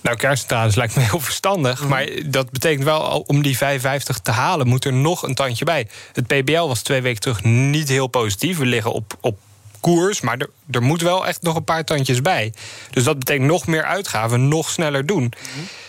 Nou, 0.00 0.16
kerncentrales 0.16 0.74
lijkt 0.74 0.96
me 0.96 1.02
heel 1.02 1.20
verstandig. 1.20 1.82
Mm. 1.82 1.88
Maar 1.88 2.08
dat 2.26 2.50
betekent 2.50 2.84
wel, 2.84 3.24
om 3.26 3.42
die 3.42 3.56
55 3.56 4.18
te 4.18 4.30
halen, 4.30 4.66
moet 4.68 4.84
er 4.84 4.92
nog 4.92 5.22
een 5.22 5.34
tandje 5.34 5.64
bij. 5.64 5.88
Het 6.12 6.26
PBL 6.26 6.66
was 6.66 6.82
twee 6.82 7.02
weken 7.02 7.20
terug 7.20 7.42
niet 7.44 7.88
heel 7.88 8.06
positief. 8.06 8.58
We 8.58 8.66
liggen 8.66 8.92
op, 8.92 9.16
op 9.20 9.38
koers, 9.80 10.20
maar 10.20 10.36
er, 10.38 10.50
er 10.70 10.82
moet 10.82 11.02
wel 11.02 11.26
echt 11.26 11.42
nog 11.42 11.56
een 11.56 11.64
paar 11.64 11.84
tandjes 11.84 12.22
bij. 12.22 12.52
Dus 12.90 13.04
dat 13.04 13.18
betekent 13.18 13.46
nog 13.46 13.66
meer 13.66 13.84
uitgaven, 13.84 14.48
nog 14.48 14.70
sneller 14.70 15.06
doen. 15.06 15.32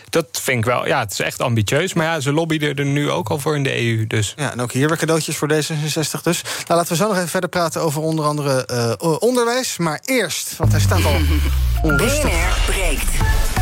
Dat 0.10 0.40
vind 0.42 0.58
ik 0.58 0.66
wel, 0.66 0.88
ja, 0.88 1.00
het 1.00 1.12
is 1.12 1.20
echt 1.20 1.42
ambitieus. 1.42 1.94
Maar 1.94 2.06
ja, 2.06 2.20
ze 2.20 2.34
lobbyden 2.34 2.76
er 2.76 2.86
nu 2.86 3.10
ook 3.10 3.30
al 3.30 3.40
voor 3.40 3.56
in 3.56 3.64
de 3.64 3.86
EU. 3.86 4.08
Dus. 4.08 4.34
Ja, 4.38 4.52
en 4.52 4.62
ook 4.62 4.72
hier 4.72 4.88
weer 4.88 4.98
cadeautjes 4.98 5.38
voor 5.38 5.50
D66 5.54 6.22
dus. 6.24 6.42
Nou, 6.42 6.66
laten 6.68 6.88
we 6.88 6.96
zo 6.96 7.08
nog 7.08 7.16
even 7.16 7.30
verder 7.30 7.50
praten 7.50 7.82
over 7.82 8.02
onder 8.02 8.26
andere 8.26 8.68
uh, 9.02 9.16
onderwijs. 9.20 9.78
Maar 9.78 10.02
eerst, 10.06 10.58
want 10.58 10.72
hij 10.72 10.82
staat 10.82 11.06
al 11.06 11.16
onrustig. 11.92 12.32
BNR 12.32 12.74
breekt 12.74 13.59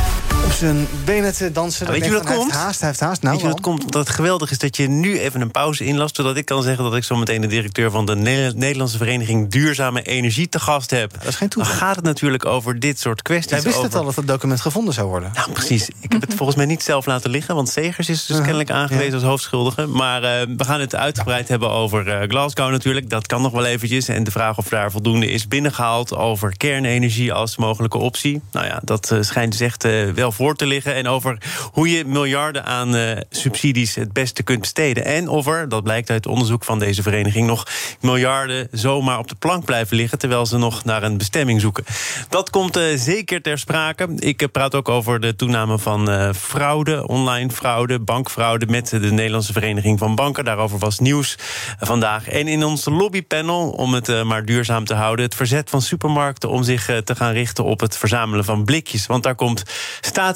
zijn 0.58 0.88
benen 1.06 1.34
te 1.34 1.52
dansen. 1.52 1.86
Nou, 1.86 2.00
weet 2.00 2.08
je 2.08 2.14
hoe 2.14 2.20
dat 2.20 2.28
hij 2.28 2.38
komt? 2.38 2.52
Heeft 2.52 2.64
haast, 2.64 2.80
hij 2.80 2.90
heeft 2.90 3.00
haast. 3.00 3.22
Nou, 3.22 3.34
weet 3.34 3.44
je 3.44 3.50
hoe 3.52 3.62
dat 3.62 3.66
komt? 3.66 3.92
Dat 3.92 4.08
het 4.08 4.16
geweldig 4.16 4.52
is 4.52 4.58
dat 4.58 4.78
je 4.78 4.88
nu 4.88 5.20
even 5.20 5.42
een 5.42 5.52
pauze 5.52 5.86
inlast... 5.86 6.16
zodat 6.16 6.38
ik 6.38 6.46
kan 6.46 6.64
zeggen 6.64 6.84
dat 6.84 6.96
ik 6.96 7.04
zo 7.04 7.16
meteen 7.16 7.42
de 7.42 7.48
directeur... 7.48 7.92
van 7.92 8.06
de 8.06 8.16
Nederlandse 8.16 8.98
Vereniging 8.98 9.52
Duurzame 9.52 10.02
Energie 10.02 10.50
te 10.50 10.60
gast 10.60 10.92
heb. 10.92 11.14
Dat 11.14 11.28
is 11.28 11.36
geen 11.36 11.50
toeval. 11.50 11.72
Dan 11.72 11.82
gaat 11.82 11.96
het 11.96 12.06
natuurlijk 12.06 12.46
over 12.46 12.80
dit 12.80 13.00
soort 13.00 13.22
kwesties. 13.22 13.52
Hij 13.52 13.62
wist 13.62 13.76
over... 13.76 13.90
het 13.90 13.98
al 13.98 14.06
dat 14.06 14.16
het 14.16 14.28
document 14.28 14.62
gevonden 14.62 14.94
zou 14.94 15.08
worden. 15.08 15.32
Nou, 15.34 15.52
precies. 15.52 15.90
Ik 16.00 16.12
heb 16.12 16.22
het 16.22 16.34
volgens 16.40 16.58
mij 16.58 16.66
niet 16.66 16.84
zelf 16.84 17.06
laten 17.06 17.30
liggen... 17.30 17.56
want 17.56 17.70
Segers 17.70 18.10
is 18.10 18.26
dus 18.26 18.38
kennelijk 18.38 18.72
aangewezen 18.72 19.14
als 19.14 19.24
hoofdschuldige. 19.24 19.86
Maar 19.86 20.24
uh, 20.24 20.56
we 20.58 20.64
gaan 20.64 20.80
het 20.80 20.96
uitgebreid 20.96 21.48
hebben 21.48 21.70
over 21.70 22.08
uh, 22.08 22.30
Glasgow 22.30 22.72
natuurlijk. 22.72 23.10
Dat 23.10 23.28
kan 23.28 23.42
nog 23.42 23.52
wel 23.52 23.66
eventjes. 23.66 24.08
En 24.08 24.24
de 24.24 24.32
vraag 24.32 24.58
of 24.58 24.68
daar 24.68 24.92
voldoende 24.92 25.32
is 25.32 25.48
binnengehaald... 25.48 26.16
over 26.16 26.58
kernenergie 26.58 27.34
als 27.34 27.58
mogelijke 27.58 27.98
optie. 27.98 28.42
Nou 28.52 28.66
ja, 28.66 28.80
dat 28.84 29.16
schijnt 29.20 29.52
dus 29.52 29.62
echt 29.62 29.84
wel 30.14 30.32
voor 30.32 30.47
te 30.56 30.66
liggen. 30.66 30.96
En 30.96 31.08
over 31.08 31.38
hoe 31.72 31.90
je 31.90 32.06
miljarden 32.06 32.66
aan 32.66 32.96
uh, 32.96 33.18
subsidies 33.30 33.96
het 33.96 34.14
beste 34.14 34.44
kunt 34.44 34.60
besteden. 34.60 35.06
En 35.06 35.28
of 35.28 35.48
er, 35.48 35.70
dat 35.70 35.84
blijkt 35.84 36.10
uit 36.10 36.28
onderzoek 36.28 36.64
van 36.64 36.80
deze 36.80 37.02
vereniging, 37.02 37.48
nog 37.48 37.68
miljarden 38.02 38.68
zomaar 38.72 39.18
op 39.18 39.28
de 39.28 39.36
plank 39.36 39.66
blijven 39.66 39.98
liggen. 39.98 40.18
terwijl 40.18 40.46
ze 40.46 40.58
nog 40.58 40.84
naar 40.84 41.04
een 41.04 41.18
bestemming 41.18 41.62
zoeken. 41.62 41.86
Dat 42.30 42.50
komt 42.50 42.78
uh, 42.78 42.84
zeker 42.96 43.42
ter 43.42 43.60
sprake. 43.60 44.08
Ik 44.16 44.42
uh, 44.42 44.48
praat 44.52 44.76
ook 44.76 44.90
over 44.90 45.20
de 45.20 45.36
toename 45.36 45.80
van 45.80 46.34
fraude, 46.36 47.08
online 47.08 47.50
fraude, 47.52 48.00
bankfraude. 48.00 48.66
met 48.66 48.90
de 48.90 49.00
Nederlandse 49.00 49.54
Vereniging 49.54 50.00
van 50.00 50.16
Banken. 50.16 50.46
Daarover 50.46 50.80
was 50.80 51.00
nieuws 51.00 51.38
vandaag. 51.80 52.28
En 52.28 52.48
in 52.48 52.64
ons 52.64 52.86
lobbypanel, 52.86 53.70
om 53.70 53.94
het 53.94 54.24
maar 54.24 54.46
duurzaam 54.46 54.86
te 54.86 54.94
houden, 54.94 55.26
het 55.26 55.36
verzet 55.36 55.70
van 55.70 55.82
supermarkten 55.82 56.50
om 56.50 56.64
zich 56.64 56.86
te 57.04 57.16
gaan 57.16 57.32
richten 57.32 57.64
op 57.64 57.80
het 57.80 57.98
verzamelen 57.98 58.46
van 58.46 58.66
blikjes. 58.66 59.06
Want 59.06 59.24
daar 59.24 59.36
komt 59.36 59.64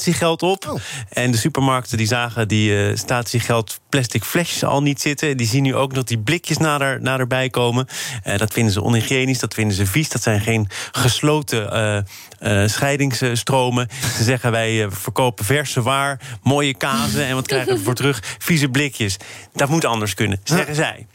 statiegeld 0.02 0.44
op. 0.44 0.68
Oh. 0.68 0.80
En 1.10 1.32
de 1.32 1.38
supermarkten 1.38 1.98
die 1.98 2.08
zagen 2.08 2.48
die 2.48 2.72
uh, 2.72 2.98
statiegeld 2.98 3.80
plastic 3.90 4.24
flesjes 4.24 4.64
al 4.64 4.82
niet 4.82 5.02
zitten. 5.02 5.38
Die 5.38 5.48
zien 5.48 5.64
nu 5.64 5.76
ook 5.76 5.94
dat 5.94 6.08
die 6.08 6.20
blikjes 6.20 6.58
nader, 6.58 7.02
naderbij 7.02 7.50
komen. 7.50 7.88
Uh, 8.28 8.38
dat 8.38 8.54
vinden 8.54 8.74
ze 8.74 8.82
onhygiënisch, 8.82 9.40
dat 9.40 9.54
vinden 9.54 9.76
ze 9.76 9.86
vies. 9.86 10.10
Dat 10.10 10.24
zijn 10.24 10.42
geen 10.42 10.68
gesloten 10.92 12.06
uh, 12.42 12.68
scheidingsstromen. 12.68 13.88
Ze 14.18 14.24
zeggen 14.24 14.52
wij 14.52 14.88
verkopen 14.90 15.46
verse 15.46 15.82
waar, 15.82 16.20
mooie 16.44 16.74
kazen... 16.74 17.26
en 17.26 17.36
wat 17.36 17.48
krijgen 17.48 17.74
we 17.74 17.84
voor 17.84 17.96
terug? 17.96 18.24
Vieze 18.38 18.70
blikjes. 18.70 19.18
Dat 19.54 19.70
moet 19.70 19.86
anders 19.86 20.14
kunnen, 20.14 20.40
zeggen 20.44 20.76
zij. 20.76 21.08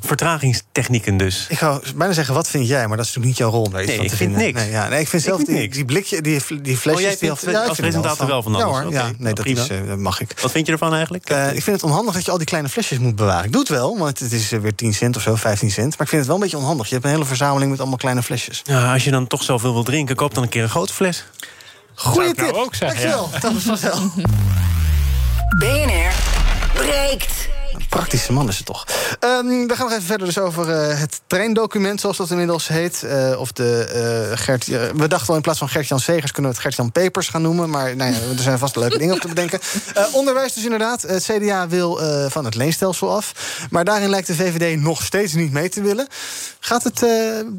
Vertragingstechnieken 0.00 1.16
dus. 1.16 1.46
Ik 1.48 1.58
zou 1.58 1.82
bijna 1.96 2.12
zeggen, 2.12 2.34
wat 2.34 2.48
vind 2.48 2.68
jij? 2.68 2.86
Maar 2.88 2.96
dat 2.96 3.06
is 3.06 3.14
natuurlijk 3.14 3.26
niet 3.26 3.36
jouw 3.36 3.50
rol 3.50 3.62
om 3.62 3.70
daar 3.72 3.80
iets 3.80 3.88
Nee, 3.88 3.96
van 3.96 4.04
ik 4.06 4.10
te 4.10 4.16
vind 4.16 4.30
vinden. 4.34 4.52
niks. 4.52 4.60
Nee, 4.64 4.70
ja, 4.70 4.88
nee, 4.88 5.00
ik 5.00 5.08
vind 5.08 5.22
Ik 5.22 5.28
zelf 5.28 5.36
vind 5.40 5.48
die, 5.50 5.58
niks. 5.58 5.76
die 5.76 5.84
blikje, 5.84 6.20
die, 6.22 6.42
die 6.62 6.76
flesjes... 6.76 6.92
Oh, 6.92 7.00
jij 7.00 7.10
die 7.10 7.18
vindt 7.18 7.44
al- 7.46 7.52
ja, 7.52 7.62
ik 7.62 7.68
als 7.68 7.76
er 7.78 7.82
presentator 7.84 8.26
wel 8.26 8.42
van 8.42 8.52
Ja 8.52 8.58
alles. 8.58 8.76
hoor, 8.76 8.86
Oké, 8.86 8.96
ja, 8.96 9.02
nee, 9.04 9.14
nou, 9.18 9.34
dat, 9.34 9.44
prima. 9.44 9.60
is, 9.62 9.68
eh, 9.68 9.94
mag 9.94 10.20
ik. 10.20 10.38
Wat 10.40 10.50
vind 10.50 10.66
je 10.66 10.72
ervan 10.72 10.94
eigenlijk? 10.94 11.30
Eh, 11.30 11.46
ik 11.46 11.62
vind 11.62 11.80
het 11.80 11.82
onhandig 11.82 12.14
dat 12.14 12.24
je 12.24 12.30
al 12.30 12.36
die 12.36 12.46
kleine 12.46 12.68
flesjes 12.68 12.98
moet 12.98 13.16
bewaren. 13.16 13.44
Ik 13.44 13.52
doe 13.52 13.60
het 13.60 13.70
wel, 13.70 13.98
want 13.98 14.18
het 14.18 14.32
is 14.32 14.52
eh, 14.52 14.60
weer 14.60 14.74
10 14.74 14.94
cent 14.94 15.16
of 15.16 15.22
zo, 15.22 15.34
15 15.34 15.70
cent. 15.70 15.90
Maar 15.90 16.00
ik 16.00 16.08
vind 16.08 16.16
het 16.20 16.26
wel 16.26 16.34
een 16.36 16.42
beetje 16.42 16.56
onhandig. 16.58 16.86
Je 16.86 16.92
hebt 16.94 17.06
een 17.06 17.12
hele 17.12 17.24
verzameling 17.24 17.70
met 17.70 17.80
allemaal 17.80 17.98
kleine 17.98 18.22
flesjes. 18.22 18.62
Ja, 18.64 18.92
als 18.92 19.04
je 19.04 19.10
dan 19.10 19.26
toch 19.26 19.42
zoveel 19.42 19.72
wil 19.72 19.84
drinken, 19.84 20.16
koop 20.16 20.34
dan 20.34 20.42
een 20.42 20.48
keer 20.48 20.62
een 20.62 20.68
grote 20.68 20.92
fles. 20.94 21.24
Goeie 21.94 22.28
ik 22.28 22.36
nou 22.36 22.48
tip. 22.52 22.56
ook 22.60 22.74
zeggen, 22.74 23.00
Dankjewel. 23.10 23.30
Dat 23.40 23.52
is 23.56 23.62
vanzelf. 23.62 24.00
BNR 25.60 26.12
breekt. 26.74 27.48
Praktische 27.96 28.32
man 28.32 28.48
is 28.48 28.56
het 28.56 28.66
toch. 28.66 28.86
Ehm, 29.20 29.46
we 29.46 29.74
gaan 29.74 29.86
nog 29.86 29.90
even 29.90 30.06
verder 30.06 30.26
dus 30.26 30.38
over 30.38 30.70
eh, 30.70 30.98
het 30.98 31.20
treindocument, 31.26 32.00
zoals 32.00 32.16
dat 32.16 32.30
inmiddels 32.30 32.68
heet. 32.68 33.02
Eh, 33.02 33.40
of 33.40 33.52
de 33.52 33.84
eh, 33.84 34.38
Gert, 34.38 34.66
we 34.66 35.08
dachten 35.08 35.26
wel 35.26 35.36
in 35.36 35.42
plaats 35.42 35.58
van 35.58 35.68
Gert-Jan 35.68 36.00
Segers 36.00 36.32
kunnen 36.32 36.50
we 36.50 36.56
het 36.56 36.66
Gert-Jan 36.66 36.92
Papers 36.92 37.28
gaan 37.28 37.42
noemen. 37.42 37.70
Maar 37.70 37.96
nou 37.96 38.12
ja, 38.12 38.18
er 38.18 38.42
zijn 38.42 38.58
vast 38.58 38.76
leuke 38.76 38.98
dingen 38.98 39.14
op 39.14 39.20
te 39.20 39.28
bedenken. 39.28 39.60
Onderwijs 40.12 40.52
dus 40.52 40.64
inderdaad. 40.64 41.02
Het 41.02 41.22
CDA 41.22 41.68
wil 41.68 42.00
van 42.28 42.44
het 42.44 42.54
leenstelsel 42.54 43.16
af. 43.16 43.32
Maar 43.70 43.84
daarin 43.84 44.10
lijkt 44.10 44.26
de 44.26 44.34
VVD 44.34 44.80
nog 44.80 45.02
steeds 45.02 45.32
niet 45.32 45.52
mee 45.52 45.68
te 45.68 45.82
willen. 45.82 46.06
Gaat 46.60 46.84
het, 46.84 47.06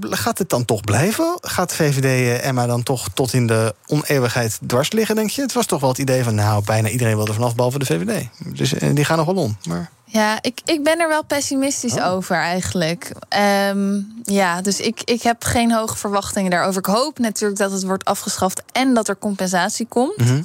gaat 0.01 0.37
het 0.37 0.49
dan 0.49 0.65
toch 0.65 0.81
blijven? 0.81 1.37
Gaat 1.41 1.73
VVD 1.73 2.41
Emma 2.41 2.65
dan 2.65 2.83
toch 2.83 3.07
tot 3.13 3.33
in 3.33 3.47
de 3.47 3.75
oneeuwigheid 3.85 4.59
dwars 4.67 4.91
liggen, 4.91 5.15
denk 5.15 5.29
je? 5.29 5.41
Het 5.41 5.53
was 5.53 5.65
toch 5.65 5.79
wel 5.79 5.89
het 5.89 5.97
idee 5.97 6.23
van, 6.23 6.35
nou, 6.35 6.63
bijna 6.63 6.89
iedereen 6.89 7.15
wil 7.15 7.27
er 7.27 7.33
vanaf, 7.33 7.55
behalve 7.55 7.79
de 7.79 7.85
VVD. 7.85 8.27
Dus 8.37 8.73
die 8.93 9.05
gaan 9.05 9.17
nog 9.17 9.25
wel 9.25 9.35
om. 9.35 9.57
Maar... 9.67 9.95
Ja, 10.09 10.37
ik, 10.41 10.59
ik 10.65 10.83
ben 10.83 10.99
er 10.99 11.07
wel 11.07 11.23
pessimistisch 11.23 11.93
Oh. 11.93 12.11
over 12.11 12.35
eigenlijk. 12.35 13.11
Ehm, 13.29 13.99
ja, 14.23 14.61
dus 14.61 14.79
ik, 14.79 15.01
ik 15.03 15.21
heb 15.21 15.43
geen 15.43 15.71
hoge 15.71 15.97
verwachtingen 15.97 16.51
daarover. 16.51 16.79
Ik 16.79 16.85
hoop 16.85 17.19
natuurlijk 17.19 17.59
dat 17.59 17.71
het 17.71 17.83
wordt 17.83 18.05
afgeschaft 18.05 18.61
en 18.71 18.93
dat 18.93 19.07
er 19.07 19.17
compensatie 19.17 19.85
komt. 19.87 20.17
Mhm. 20.17 20.41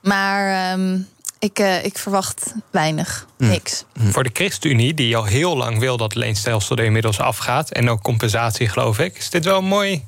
Maar 0.00 0.70
ehm, 0.72 0.98
ik, 1.38 1.58
eh, 1.58 1.84
ik 1.84 1.98
verwacht 1.98 2.52
weinig, 2.70 3.26
Mm. 3.38 3.48
niks. 3.48 3.84
Voor 4.10 4.22
de 4.24 4.30
ChristenUnie, 4.32 4.94
die 4.94 5.16
al 5.16 5.24
heel 5.24 5.56
lang 5.56 5.78
wil 5.78 5.96
dat 5.96 6.12
het 6.12 6.18
leenstelsel 6.22 6.76
er 6.76 6.84
inmiddels 6.84 7.18
afgaat... 7.20 7.70
en 7.70 7.90
ook 7.90 8.02
compensatie, 8.02 8.68
geloof 8.68 8.98
ik... 8.98 9.18
is 9.18 9.30
dit 9.30 9.44
wel 9.44 9.58
een 9.58 9.64
mooi 9.64 10.04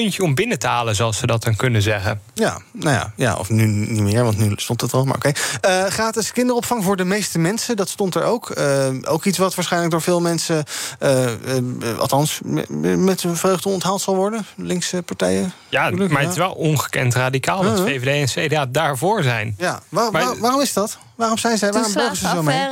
puntje 0.00 0.22
om 0.22 0.34
binnen 0.34 0.58
te 0.58 0.66
halen, 0.66 0.94
zoals 0.94 1.18
ze 1.18 1.26
dat 1.26 1.42
dan 1.42 1.56
kunnen 1.56 1.82
zeggen. 1.82 2.20
Ja, 2.34 2.58
nou 2.72 2.94
ja, 2.94 3.12
ja, 3.16 3.34
of 3.36 3.48
nu 3.48 3.66
niet 3.66 4.02
meer, 4.02 4.24
want 4.24 4.38
nu 4.38 4.52
stond 4.56 4.80
het 4.80 4.92
al. 4.92 5.04
Maar 5.04 5.14
oké. 5.16 5.32
Eh, 5.60 5.84
gratis 5.84 6.32
kinderopvang 6.32 6.84
voor 6.84 6.96
de 6.96 7.04
meeste 7.04 7.38
mensen, 7.38 7.76
dat 7.76 7.88
stond 7.88 8.14
er 8.14 8.22
ook. 8.22 8.50
Eh, 8.50 8.88
ook 9.04 9.24
iets 9.24 9.38
wat 9.38 9.54
waarschijnlijk 9.54 9.92
door 9.92 10.02
veel 10.02 10.20
mensen, 10.20 10.64
eh, 10.98 11.26
althans, 11.98 12.40
me- 12.44 12.64
me- 12.68 12.96
met 12.96 13.22
een 13.24 13.36
vreugde 13.36 13.68
onthaald 13.68 14.00
zal 14.00 14.14
worden. 14.16 14.46
Linkse 14.56 15.02
partijen. 15.02 15.52
Ja, 15.68 15.84
Gelukkig, 15.84 16.08
maar 16.10 16.22
het 16.22 16.30
is 16.30 16.36
wel 16.36 16.52
ongekend 16.52 17.14
radicaal 17.14 17.62
dat 17.62 17.80
VVD 17.80 18.36
en 18.36 18.48
CDA 18.48 18.66
daarvoor 18.66 19.22
zijn. 19.22 19.54
Ja, 19.58 19.82
waar- 19.88 20.10
Maar- 20.12 20.24
waar- 20.24 20.38
waarom 20.38 20.60
is 20.60 20.72
dat? 20.72 20.98
Waarom 21.14 21.38
zijn 21.38 21.58
zij? 21.58 21.72
Waarom 21.72 21.90
ze 22.14 22.26
zo 22.26 22.42
mee? 22.42 22.68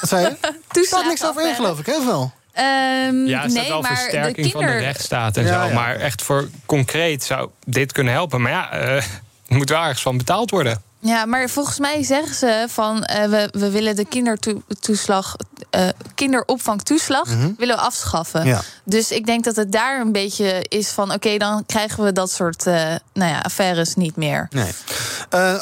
Wat 0.00 0.08
zei 0.08 0.22
je? 0.24 0.36
Er 0.80 0.84
staat 0.84 1.04
niks 1.06 1.24
over 1.24 1.48
in, 1.48 1.54
geloof 1.54 1.78
ik, 1.78 1.86
hè? 1.86 1.96
of 1.96 2.30
Ehm, 2.56 3.26
Ja, 3.26 3.40
staat 3.48 3.52
nee, 3.52 3.68
wel 3.68 3.80
maar 3.80 3.90
de 3.90 3.96
versterking 3.96 4.50
van 4.52 4.60
de 4.60 4.66
kinder... 4.66 4.84
rechtsstaat 4.84 5.36
en 5.36 5.44
Ja, 5.44 5.62
zo. 5.62 5.68
ja. 5.68 5.74
Maar 5.74 5.96
echt 5.96 6.22
voor 6.22 6.48
concreet 6.66 7.24
zou 7.24 7.50
dit 7.66 7.92
kunnen 7.92 8.12
helpen. 8.12 8.40
Maar 8.42 8.52
ja, 8.52 8.72
er 8.72 9.04
moet 9.48 9.68
wel 9.68 9.80
ergens 9.82 10.02
van 10.02 10.16
betaald 10.16 10.50
worden. 10.50 10.82
Ja, 11.06 11.24
maar 11.24 11.48
volgens 11.48 11.78
mij 11.78 12.02
zeggen 12.04 12.34
ze 12.34 12.66
van 12.68 13.04
eh, 13.04 13.28
we, 13.28 13.48
we 13.52 13.70
willen 13.70 13.96
de 13.96 14.04
kindertoeslag, 14.04 15.36
eh 15.70 15.88
kinderopvangtoeslag 16.14 17.28
willen 17.58 17.76
we 17.76 17.82
afschaffen. 17.82 18.44
Ja. 18.46 18.60
Dus 18.84 19.10
ik 19.10 19.26
denk 19.26 19.44
dat 19.44 19.56
het 19.56 19.72
daar 19.72 20.00
een 20.00 20.12
beetje 20.12 20.64
is 20.68 20.88
van 20.88 21.12
oké, 21.12 21.36
dan 21.36 21.66
krijgen 21.66 22.04
we 22.04 22.12
dat 22.12 22.30
soort 22.30 22.66
eh, 22.66 22.74
nou 23.12 23.30
ja, 23.32 23.40
affaires 23.40 23.94
niet 23.94 24.16
meer. 24.16 24.48
Nee. 24.50 24.70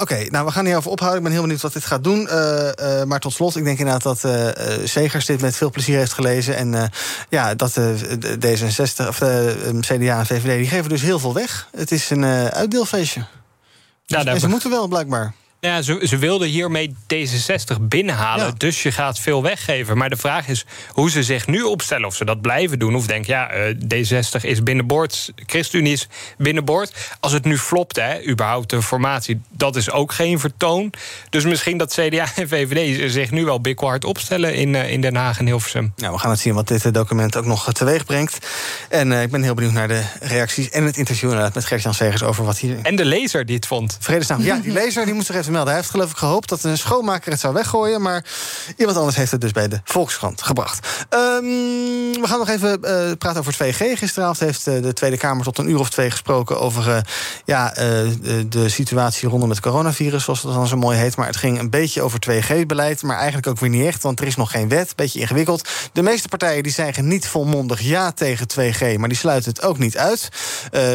Oké, 0.01 0.27
nou 0.29 0.47
we 0.47 0.53
gaan 0.53 0.65
hierover 0.65 0.91
ophouden. 0.91 1.19
Ik 1.19 1.25
ben 1.25 1.33
heel 1.33 1.43
benieuwd 1.43 1.63
wat 1.63 1.73
dit 1.73 1.85
gaat 1.85 2.05
doen. 2.05 2.29
Maar 3.07 3.21
tot 3.21 3.33
slot, 3.33 3.57
ik 3.57 3.65
denk 3.65 3.79
inderdaad 3.79 4.21
dat 4.21 4.33
Segers 4.85 5.27
dit 5.27 5.41
met 5.41 5.57
veel 5.57 5.71
plezier 5.71 5.99
heeft 5.99 6.13
gelezen. 6.13 6.57
En 6.57 6.91
ja, 7.29 7.55
dat 7.55 7.75
de 7.75 8.37
D66 8.41 9.09
of 9.09 9.19
de 9.19 9.77
CDA 9.81 10.19
en 10.19 10.27
VVD 10.27 10.57
die 10.57 10.69
geven 10.69 10.89
dus 10.89 11.03
heel 11.03 11.19
veel 11.19 11.35
weg. 11.35 11.69
Het 11.77 11.93
is 11.93 12.11
een 12.11 12.25
uitdeelfeestje. 12.51 13.25
Ja, 14.07 14.19
en 14.19 14.25
daar 14.25 14.39
ze 14.39 14.49
moeten 14.49 14.71
wel, 14.71 14.89
blijkbaar. 14.89 15.35
Ja, 15.65 15.83
ze, 15.83 16.01
ze 16.03 16.17
wilden 16.19 16.49
hiermee 16.49 16.95
D66 17.15 17.81
binnenhalen, 17.81 18.47
Ja. 18.47 18.53
dus 18.57 18.83
je 18.83 18.93
gaat 18.93 19.19
veel 19.19 19.43
weggeven. 19.43 19.97
Maar 19.99 20.11
de 20.11 20.17
vraag 20.17 20.49
is 20.49 20.65
hoe 20.89 21.11
ze 21.11 21.23
zich 21.23 21.47
nu 21.47 21.63
opstellen. 21.63 22.07
Of 22.07 22.15
ze 22.15 22.25
dat 22.25 22.41
blijven 22.41 22.79
doen, 22.79 22.95
of 22.95 23.07
denken, 23.07 23.33
ja, 23.33 23.49
eh, 23.51 23.75
D60 23.75 24.41
is 24.45 24.63
binnenboord, 24.63 25.33
ChristenUnie 25.47 25.93
is 25.93 26.09
binnenboord. 26.39 26.93
Als 27.21 27.33
het 27.33 27.45
nu 27.45 27.59
flopt, 27.59 27.97
hè, 27.97 28.27
überhaupt 28.27 28.71
de 28.71 28.83
formatie, 28.83 29.41
dat 29.51 29.77
is 29.77 29.91
ook 29.91 30.13
geen 30.13 30.39
vertoon. 30.41 30.93
Dus 31.31 31.45
misschien 31.45 31.77
dat 31.79 31.93
CDA 31.93 32.27
en 32.37 32.49
VVD 32.49 33.13
zich 33.13 33.31
nu 33.31 33.45
wel 33.45 33.61
bikkelhard 33.61 34.05
opstellen 34.05 34.55
in, 34.55 34.75
eh, 34.75 34.91
in 34.91 35.01
Den 35.01 35.17
Haag 35.17 35.39
en 35.39 35.47
Hilversum. 35.47 35.93
Nou, 35.97 36.13
we 36.13 36.19
gaan 36.19 36.31
het 36.31 36.41
zien 36.41 36.55
wat 36.55 36.69
dit 36.69 36.85
eh, 36.85 36.93
document 36.93 37.37
ook 37.37 37.47
nog 37.47 37.73
teweeg 37.73 38.05
brengt. 38.05 38.39
En 38.89 39.13
ik 39.13 39.31
ben 39.31 39.43
heel 39.43 39.55
benieuwd 39.55 39.73
naar 39.73 39.89
de 39.89 40.03
reacties 40.21 40.71
en 40.71 40.85
het 40.85 40.97
interview 40.97 41.51
met 41.55 41.65
Gert-Jan 41.65 41.95
Segers 41.95 42.23
over 42.23 42.45
wat 42.45 42.59
hier... 42.59 42.79
En 42.83 42.97
de 42.97 43.05
lezer 43.05 43.47
die 43.47 43.57
het 43.57 43.67
vond. 43.67 43.97
Vredesnaam. 44.01 44.43
Ja, 44.43 44.57
die 44.57 44.73
lezer 44.83 45.05
die 45.05 45.15
moet 45.15 45.27
zich 45.27 45.35
even 45.37 45.53
Hij 45.55 45.75
heeft 45.75 45.91
geloof 45.91 46.11
ik 46.11 46.17
gehoopt 46.17 46.49
dat 46.49 46.63
een 46.63 46.79
schoonmaker 46.79 47.31
het 47.31 47.41
zou 47.41 47.55
weggooien. 47.55 48.03
Maar 48.03 48.25
iemand 48.77 48.97
anders 48.97 49.17
heeft 49.17 49.31
het 49.31 49.41
dus 49.41 49.53
bij 49.53 49.69
de 49.69 49.81
Volkskrant 49.85 50.43
gebracht. 50.43 51.07
Ehm, 51.09 51.45
we 52.21 52.25
gaan 52.25 52.39
nog 52.39 52.49
even 52.49 52.83
eh, 52.83 53.17
praten 53.19 53.41
over 53.41 53.55
het 53.59 53.77
2G. 53.77 53.99
Gisteravond 53.99 54.39
heeft 54.39 54.67
eh, 54.67 54.83
de 54.83 54.93
Tweede 54.93 55.17
Kamer 55.17 55.45
tot 55.45 55.59
een 55.59 55.71
uur 55.71 55.79
of 55.79 55.91
twee 55.91 56.11
gesproken 56.11 56.61
over 56.61 56.91
eh, 56.91 57.01
ja, 57.45 57.71
de, 58.49 58.69
situatie 58.69 59.29
rondom 59.29 59.51
het 59.51 59.61
coronavirus, 59.61 60.25
zoals 60.25 60.43
het 60.43 60.55
dan 60.55 60.67
zo 60.67 60.77
mooi 60.77 60.99
heet. 60.99 61.17
Maar 61.17 61.27
het 61.27 61.37
ging 61.37 61.59
een 61.59 61.71
beetje 61.71 62.03
over 62.03 62.19
2G-beleid, 62.31 63.03
maar 63.03 63.17
eigenlijk 63.17 63.47
ook 63.47 63.59
weer 63.59 63.71
niet 63.71 63.87
echt, 63.87 64.03
want 64.03 64.21
er 64.21 64.27
is 64.27 64.37
nog 64.37 64.51
geen 64.51 64.69
wet. 64.69 64.97
Beetje 64.97 65.21
ingewikkeld. 65.21 65.69
De 65.93 66.03
meeste 66.03 66.29
partijen 66.29 66.63
die 66.63 66.73
zeggen 66.73 67.09
niet 67.09 67.29
volmondig 67.29 67.81
ja 67.81 68.13
tegen 68.13 68.47
2G, 68.61 68.99
maar 68.99 69.09
die 69.09 69.19
sluiten 69.19 69.51
het 69.51 69.63
ook 69.63 69.79
niet 69.79 69.99
uit. 69.99 70.29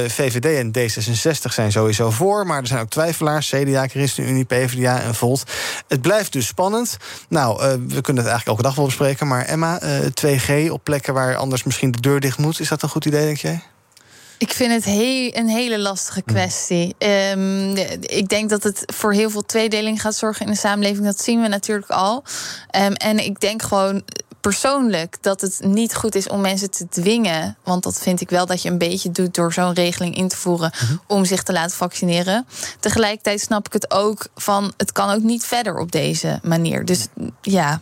VVD 0.08 0.46
en 0.46 0.72
D66 0.78 1.54
zijn 1.54 1.72
sowieso 1.72 2.10
voor, 2.10 2.46
maar 2.46 2.62
er 2.62 2.68
zijn 2.68 2.82
ook 2.82 2.90
twijfelaars. 2.90 3.50
CDA, 3.50 3.88
ChristenUnie, 3.88 4.46
PvdA 4.50 5.02
en 5.02 5.16
Volt. 5.16 5.44
Het 5.88 6.02
blijft 6.02 6.34
dus 6.34 6.48
spannend. 6.48 6.98
Nou, 7.30 7.62
eh, 7.62 7.70
we 7.70 8.02
kunnen 8.02 8.24
het 8.24 8.32
eigenlijk 8.32 8.46
elke 8.48 8.62
dag 8.62 8.76
wel 8.76 8.86
bespreken, 8.86 9.28
maar 9.28 9.46
Emma, 9.46 9.80
eh, 9.80 10.00
2G 10.14 10.70
op 10.72 10.84
plekken 10.84 11.14
waar 11.14 11.36
anders 11.36 11.64
misschien 11.64 11.92
de 11.92 12.00
deur 12.00 12.20
dicht 12.20 12.38
moet, 12.38 12.60
is 12.60 12.70
dat 12.70 12.82
een 12.82 12.90
goed 12.90 13.06
idee, 13.06 13.26
denk 13.26 13.38
jij? 13.38 13.62
Ik 14.38 14.52
vind 14.54 14.72
het 14.72 14.86
he- 14.86 15.32
een 15.34 15.48
hele 15.48 15.80
lastige 15.80 16.22
kwestie. 16.22 16.96
Ehm, 16.98 17.76
ik 18.02 18.30
denk 18.30 18.50
dat 18.50 18.64
het 18.64 18.84
voor 18.96 19.14
heel 19.14 19.30
veel 19.30 19.46
tweedeling 19.46 20.02
gaat 20.02 20.16
zorgen 20.16 20.46
in 20.46 20.52
de 20.52 20.58
samenleving. 20.58 21.06
Dat 21.06 21.22
zien 21.22 21.42
we 21.42 21.48
natuurlijk 21.48 21.92
al. 21.92 22.24
Ehm, 22.70 22.92
en 22.92 23.26
ik 23.26 23.40
denk 23.40 23.62
gewoon 23.62 24.04
persoonlijk 24.42 25.18
dat 25.22 25.42
het 25.42 25.60
niet 25.64 25.96
goed 25.96 26.16
is 26.16 26.28
om 26.28 26.42
mensen 26.42 26.72
te 26.72 26.88
dwingen. 26.90 27.58
Want 27.64 27.84
dat 27.84 28.00
vind 28.00 28.22
ik 28.22 28.30
wel 28.30 28.46
dat 28.46 28.62
je 28.62 28.70
een 28.70 28.78
beetje 28.78 29.12
doet 29.12 29.36
door 29.36 29.54
zo'n 29.54 29.74
regeling 29.74 30.16
in 30.16 30.28
te 30.28 30.38
voeren 30.38 30.72
om 31.08 31.26
zich 31.26 31.44
te 31.44 31.54
laten 31.54 31.78
vaccineren. 31.78 32.48
Tegelijkertijd 32.80 33.42
snap 33.42 33.66
ik 33.66 33.74
het 33.74 33.92
ook 33.92 34.28
van 34.36 34.74
het 34.78 34.92
kan 34.92 35.10
ook 35.10 35.22
niet 35.22 35.46
verder 35.46 35.78
op 35.78 35.92
deze 35.92 36.40
manier. 36.44 36.86
Dus 36.86 37.08
ja. 37.42 37.82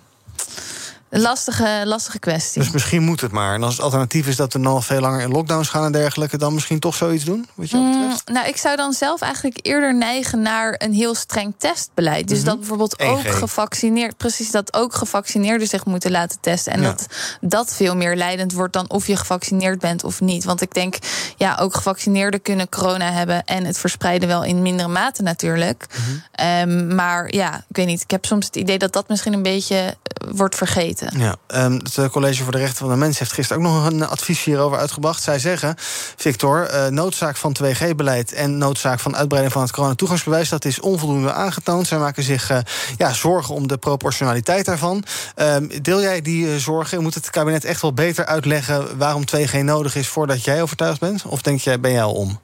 Een 1.09 1.21
lastige, 1.21 1.81
lastige 1.85 2.19
kwestie. 2.19 2.61
Dus 2.61 2.71
misschien 2.71 3.03
moet 3.03 3.21
het 3.21 3.31
maar. 3.31 3.53
En 3.53 3.63
als 3.63 3.73
het 3.73 3.83
alternatief 3.83 4.27
is 4.27 4.35
dat 4.35 4.53
we 4.53 4.59
nog 4.59 4.85
veel 4.85 4.99
langer 4.99 5.21
in 5.21 5.31
lockdowns 5.31 5.69
gaan 5.69 5.85
en 5.85 5.91
dergelijke, 5.91 6.37
dan 6.37 6.53
misschien 6.53 6.79
toch 6.79 6.95
zoiets 6.95 7.23
doen? 7.23 7.47
Wat 7.53 7.69
je 7.69 7.77
Mm, 7.77 8.15
nou, 8.25 8.47
ik 8.47 8.57
zou 8.57 8.75
dan 8.75 8.93
zelf 8.93 9.21
eigenlijk 9.21 9.59
eerder 9.61 9.95
neigen 9.95 10.41
naar 10.41 10.75
een 10.77 10.93
heel 10.93 11.15
streng 11.15 11.53
testbeleid. 11.57 12.27
Dus 12.27 12.37
Mhm. 12.37 12.47
dat 12.47 12.57
bijvoorbeeld 12.59 13.01
1G. 13.01 13.07
ook 13.27 13.27
gevaccineerd, 13.35 14.17
precies 14.17 14.51
dat 14.51 14.73
ook 14.73 14.93
gevaccineerden 14.95 15.67
zich 15.67 15.85
moeten 15.85 16.11
laten 16.11 16.37
testen. 16.41 16.73
En 16.73 16.81
Ja. 16.81 16.87
dat 16.87 17.07
dat 17.41 17.73
veel 17.75 17.95
meer 17.95 18.15
leidend 18.15 18.53
wordt 18.53 18.73
dan 18.73 18.89
of 18.89 19.07
je 19.07 19.15
gevaccineerd 19.15 19.79
bent 19.79 20.03
of 20.03 20.21
niet. 20.21 20.43
Want 20.43 20.61
ik 20.61 20.73
denk, 20.73 20.95
ja, 21.37 21.57
ook 21.61 21.75
gevaccineerden 21.75 22.41
kunnen 22.41 22.69
corona 22.69 23.11
hebben 23.11 23.43
en 23.45 23.65
het 23.65 23.77
verspreiden 23.77 24.27
wel 24.27 24.43
in 24.43 24.61
mindere 24.61 24.89
mate 24.89 25.21
natuurlijk. 25.21 25.85
Mhm. 25.91 26.01
Ehm, 26.31 26.95
maar 26.95 27.33
ja, 27.33 27.55
ik 27.69 27.75
weet 27.75 27.85
niet. 27.85 28.01
Ik 28.01 28.11
heb 28.11 28.25
soms 28.25 28.45
het 28.45 28.55
idee 28.55 28.77
dat 28.77 28.93
dat 28.93 29.09
misschien 29.09 29.33
een 29.33 29.43
beetje 29.43 29.75
eh, 29.77 30.27
wordt 30.35 30.55
vergeten. 30.55 30.95
Ja, 31.17 31.35
ehm, 31.47 31.71
het 31.71 31.97
eh, 31.97 32.09
College 32.09 32.43
voor 32.43 32.51
de 32.51 32.57
Rechten 32.57 32.77
van 32.77 32.89
de 32.89 32.95
Mens 32.95 33.19
heeft 33.19 33.31
gisteren 33.31 33.63
ook 33.63 33.69
nog 33.69 33.85
een 33.85 34.07
advies 34.07 34.43
hierover 34.43 34.77
uitgebracht. 34.77 35.23
Zij 35.23 35.39
zeggen, 35.39 35.75
Victor, 36.15 36.63
eh, 36.63 36.87
noodzaak 36.87 37.35
van 37.35 37.53
2G-beleid 37.53 38.33
en 38.33 38.57
noodzaak 38.57 38.99
van 38.99 39.15
uitbreiding 39.15 39.53
van 39.53 39.61
het 39.61 39.71
coronatoegangsbewijs, 39.71 40.49
dat 40.49 40.65
is 40.65 40.79
onvoldoende 40.79 41.33
aangetoond. 41.33 41.87
Zij 41.87 41.97
maken 41.97 42.23
zich 42.23 42.49
eh, 42.49 42.57
ja, 42.97 43.13
zorgen 43.13 43.55
om 43.55 43.67
de 43.67 43.77
proportionaliteit 43.77 44.65
daarvan. 44.65 45.03
Ehm, 45.35 45.67
deel 45.81 46.01
jij 46.01 46.21
die 46.21 46.51
eh, 46.51 46.55
zorgen? 46.55 47.01
Moet 47.01 47.13
het 47.13 47.29
kabinet 47.29 47.65
echt 47.65 47.81
wel 47.81 47.93
beter 47.93 48.25
uitleggen 48.25 48.97
waarom 48.97 49.23
2G 49.25 49.63
nodig 49.63 49.95
is 49.95 50.07
voordat 50.07 50.43
jij 50.43 50.61
overtuigd 50.61 50.99
bent? 50.99 51.25
Of 51.25 51.41
denk 51.41 51.59
jij, 51.59 51.79
ben 51.79 51.91
jij 51.91 52.03
al 52.03 52.13
om? 52.13 52.39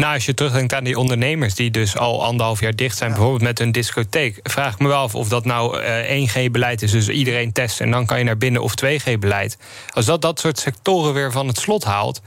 Nou, 0.00 0.14
als 0.14 0.26
je 0.26 0.34
terugdenkt 0.34 0.74
aan 0.74 0.84
die 0.84 0.98
ondernemers 0.98 1.54
die 1.54 1.70
dus 1.70 1.96
al 1.96 2.24
anderhalf 2.24 2.60
jaar 2.60 2.76
dicht 2.76 2.96
zijn, 2.96 3.10
bijvoorbeeld 3.10 3.42
met 3.42 3.60
een 3.60 3.72
discotheek, 3.72 4.40
vraag 4.42 4.72
ik 4.72 4.78
me 4.78 4.88
wel 4.88 5.02
af 5.02 5.14
of 5.14 5.28
dat 5.28 5.44
nou 5.44 5.80
eh, 5.80 6.28
1G-beleid 6.28 6.82
is, 6.82 6.90
dus 6.90 7.08
iedereen 7.08 7.52
testen 7.52 7.84
en 7.84 7.90
dan 7.90 8.06
kan 8.06 8.18
je 8.18 8.24
naar 8.24 8.36
binnen, 8.36 8.62
of 8.62 8.74
2G-beleid. 8.84 9.58
Als 9.90 10.04
dat 10.04 10.22
dat 10.22 10.40
soort 10.40 10.58
sectoren 10.58 11.14
weer 11.14 11.32
van 11.32 11.46
het 11.46 11.58
slot 11.58 11.84
haalt, 11.84 12.20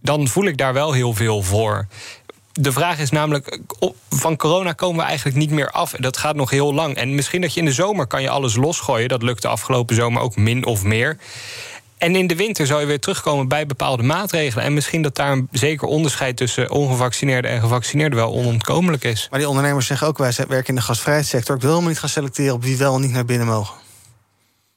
dan 0.00 0.28
voel 0.28 0.44
ik 0.44 0.56
daar 0.56 0.72
wel 0.72 0.92
heel 0.92 1.12
veel 1.12 1.42
voor. 1.42 1.86
De 2.52 2.72
vraag 2.72 2.98
is 2.98 3.10
namelijk, 3.10 3.58
op- 3.78 3.96
van 4.10 4.36
corona 4.36 4.72
komen 4.72 4.96
we 4.96 5.06
eigenlijk 5.06 5.36
niet 5.36 5.50
meer 5.50 5.70
af. 5.70 5.90
Dat 5.90 6.16
gaat 6.16 6.36
nog 6.36 6.50
heel 6.50 6.74
lang. 6.74 6.96
En 6.96 7.14
misschien 7.14 7.40
dat 7.40 7.54
je 7.54 7.60
in 7.60 7.66
de 7.66 7.72
zomer 7.72 8.06
kan 8.06 8.22
je 8.22 8.28
alles 8.30 8.56
losgooien. 8.56 9.08
Dat 9.08 9.22
lukte 9.22 9.48
afgelopen 9.48 9.94
zomer 9.96 10.22
ook 10.22 10.36
min 10.36 10.66
of 10.66 10.82
meer. 10.82 11.18
En 12.02 12.16
in 12.16 12.26
de 12.26 12.36
winter 12.36 12.66
zou 12.66 12.80
je 12.80 12.86
weer 12.86 13.00
terugkomen 13.00 13.48
bij 13.48 13.66
bepaalde 13.66 14.02
maatregelen. 14.02 14.64
En 14.64 14.74
misschien 14.74 15.02
dat 15.02 15.16
daar 15.16 15.32
een 15.32 15.48
zeker 15.52 15.88
onderscheid 15.88 16.36
tussen 16.36 16.70
ongevaccineerden 16.70 17.50
en 17.50 17.60
gevaccineerden 17.60 18.18
wel 18.18 18.32
onontkomelijk 18.32 19.04
is. 19.04 19.26
Maar 19.30 19.38
die 19.38 19.48
ondernemers 19.48 19.86
zeggen 19.86 20.06
ook, 20.06 20.18
wij 20.18 20.32
werken 20.48 20.68
in 20.68 20.74
de 20.74 20.80
gastvrijheidssector. 20.80 21.54
Ik 21.54 21.60
wil 21.60 21.70
helemaal 21.70 21.90
niet 21.90 22.00
gaan 22.00 22.08
selecteren 22.08 22.54
op 22.54 22.62
wie 22.62 22.76
wel 22.76 22.94
en 22.94 23.00
niet 23.00 23.12
naar 23.12 23.24
binnen 23.24 23.46
mogen. 23.46 23.74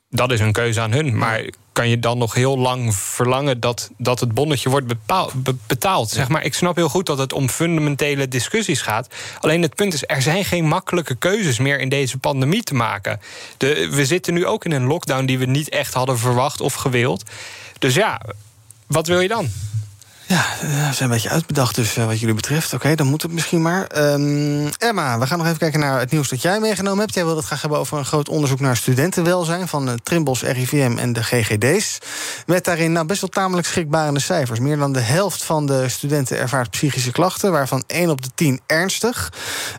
Dat 0.10 0.32
is 0.32 0.40
een 0.40 0.52
keuze 0.52 0.82
aan 0.82 0.92
hun. 0.92 1.18
Maar 1.18 1.50
kan 1.72 1.90
je 1.90 2.00
dan 2.00 2.18
nog 2.18 2.34
heel 2.34 2.58
lang 2.58 2.96
verlangen 2.96 3.60
dat, 3.60 3.90
dat 3.98 4.20
het 4.20 4.34
bonnetje 4.34 4.70
wordt 4.70 4.88
be- 4.88 5.56
betaald? 5.68 6.10
Zeg 6.10 6.28
maar, 6.28 6.44
ik 6.44 6.54
snap 6.54 6.76
heel 6.76 6.90
goed 6.90 7.06
dat 7.06 7.18
het 7.18 7.34
om 7.34 7.50
fundamentele 7.50 8.28
discussies 8.28 8.82
gaat. 8.82 9.08
Alleen 9.40 9.62
het 9.62 9.76
punt 9.76 9.94
is, 9.94 10.04
er 10.08 10.22
zijn 10.22 10.46
geen 10.46 10.68
makkelijke 10.68 11.16
keuzes 11.16 11.60
meer 11.60 11.80
in 11.80 11.90
deze 11.90 12.18
pandemie 12.18 12.64
te 12.64 12.74
maken. 12.74 13.20
De, 13.58 13.90
we 13.92 14.06
zitten 14.06 14.34
nu 14.34 14.46
ook 14.46 14.66
in 14.66 14.72
een 14.72 14.86
lockdown 14.86 15.26
die 15.26 15.40
we 15.40 15.46
niet 15.46 15.70
echt 15.70 15.94
hadden 15.94 16.18
verwacht 16.18 16.62
of 16.62 16.74
gewild. 16.74 17.24
Dus 17.80 17.94
ja, 17.96 18.22
wat 18.88 19.08
wil 19.08 19.20
je 19.20 19.28
dan? 19.28 19.50
Ja, 20.28 20.46
eh, 20.62 20.88
we 20.88 20.94
zijn 20.94 21.10
een 21.10 21.16
beetje 21.16 21.30
uitbedacht 21.30 21.76
dus 21.76 21.98
eh, 21.98 22.06
wat 22.06 22.20
jullie 22.20 22.36
betreft. 22.36 22.74
Oké, 22.74 22.96
dan 22.96 23.08
moet 23.08 23.22
het 23.22 23.32
misschien 23.32 23.62
maar. 23.62 23.88
Ehm, 23.88 24.68
Emma, 24.78 25.20
we 25.20 25.28
gaan 25.28 25.38
nog 25.38 25.48
even 25.48 25.60
kijken 25.60 25.80
naar 25.80 26.00
het 26.00 26.12
nieuws 26.12 26.30
dat 26.30 26.42
jij 26.42 26.60
meegenomen 26.60 27.00
hebt. 27.00 27.14
Jij 27.14 27.24
wilde 27.24 27.38
het 27.38 27.48
graag 27.48 27.62
hebben 27.62 27.80
over 27.80 27.98
een 27.98 28.06
groot 28.06 28.30
onderzoek 28.30 28.60
naar 28.60 28.78
studentenwelzijn... 28.78 29.68
van 29.68 29.88
het 29.88 30.06
Trimbos, 30.06 30.42
RIVM 30.42 30.98
en 30.98 31.14
de 31.14 31.24
GGD's. 31.24 31.98
Met 32.46 32.66
daarin 32.66 32.92
nou, 32.92 33.06
best 33.06 33.22
wel 33.22 33.30
tamelijk 33.30 33.68
schrikbarende 33.68 34.20
cijfers. 34.20 34.60
Meer 34.60 34.78
dan 34.78 34.94
de 34.94 35.00
helft 35.00 35.44
van 35.44 35.66
de 35.66 35.90
studenten 35.90 36.38
ervaart 36.38 36.70
psychische 36.70 37.12
klachten... 37.12 37.52
waarvan 37.52 37.84
1 37.88 38.10
op 38.10 38.22
de 38.22 38.30
10 38.36 38.60
ernstig. 38.66 39.34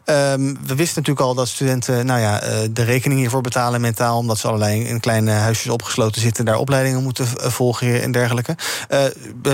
Ehm, 0.05 0.55
we 0.67 0.75
wisten 0.75 1.03
natuurlijk 1.03 1.27
al 1.27 1.35
dat 1.35 1.49
studenten 1.49 2.07
nou 2.07 2.21
ja, 2.21 2.41
eh, 2.41 2.59
de 2.71 2.83
rekening 2.83 3.21
hiervoor 3.21 3.41
betalen 3.41 3.81
mentaal... 3.81 4.19
omdat 4.19 4.39
ze 4.39 4.47
allerlei 4.47 4.85
in 4.85 5.01
kleine 5.01 5.31
huisjes 5.31 5.73
opgesloten 5.73 6.21
zitten... 6.21 6.45
daar 6.45 6.59
opleidingen 6.59 7.03
moeten 7.03 7.27
eh, 7.41 7.51
volgen 7.51 8.03
en 8.03 8.13
dergelijke. 8.13 8.57
Eh, 8.89 9.05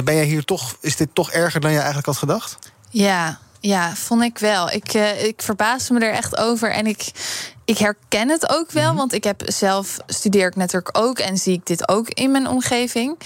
ben 0.05 0.15
jij 0.15 0.25
hier 0.25 0.45
toch, 0.45 0.77
is 0.83 0.97
dit 0.97 1.09
toch 1.13 1.31
erger 1.31 1.61
dan 1.61 1.71
je 1.71 1.77
eigenlijk 1.77 2.07
had 2.07 2.17
gedacht? 2.17 2.59
Ja, 2.91 3.39
ja, 3.61 3.97
vond 3.97 4.23
ik 4.23 4.39
wel. 4.39 4.71
Ik, 4.71 4.95
eh, 4.95 5.25
ik 5.25 5.43
verbaasde 5.43 5.95
me 5.95 6.01
er 6.01 6.13
echt 6.13 6.37
over. 6.37 6.71
En 6.71 6.87
ik, 6.87 7.11
ik 7.65 7.79
herken 7.79 8.29
het 8.29 8.49
ook 8.51 8.71
wel. 8.71 8.95
Want 8.95 9.13
ik 9.13 9.25
heb 9.25 9.43
zelf 9.47 9.99
studeer 10.07 10.47
ik 10.47 10.57
natuurlijk 10.57 10.99
ook 10.99 11.19
en 11.19 11.37
zie 11.37 11.53
ik 11.53 11.67
dit 11.67 11.89
ook 11.89 12.09
in 12.09 12.31
mijn 12.31 12.49
omgeving. 12.49 13.19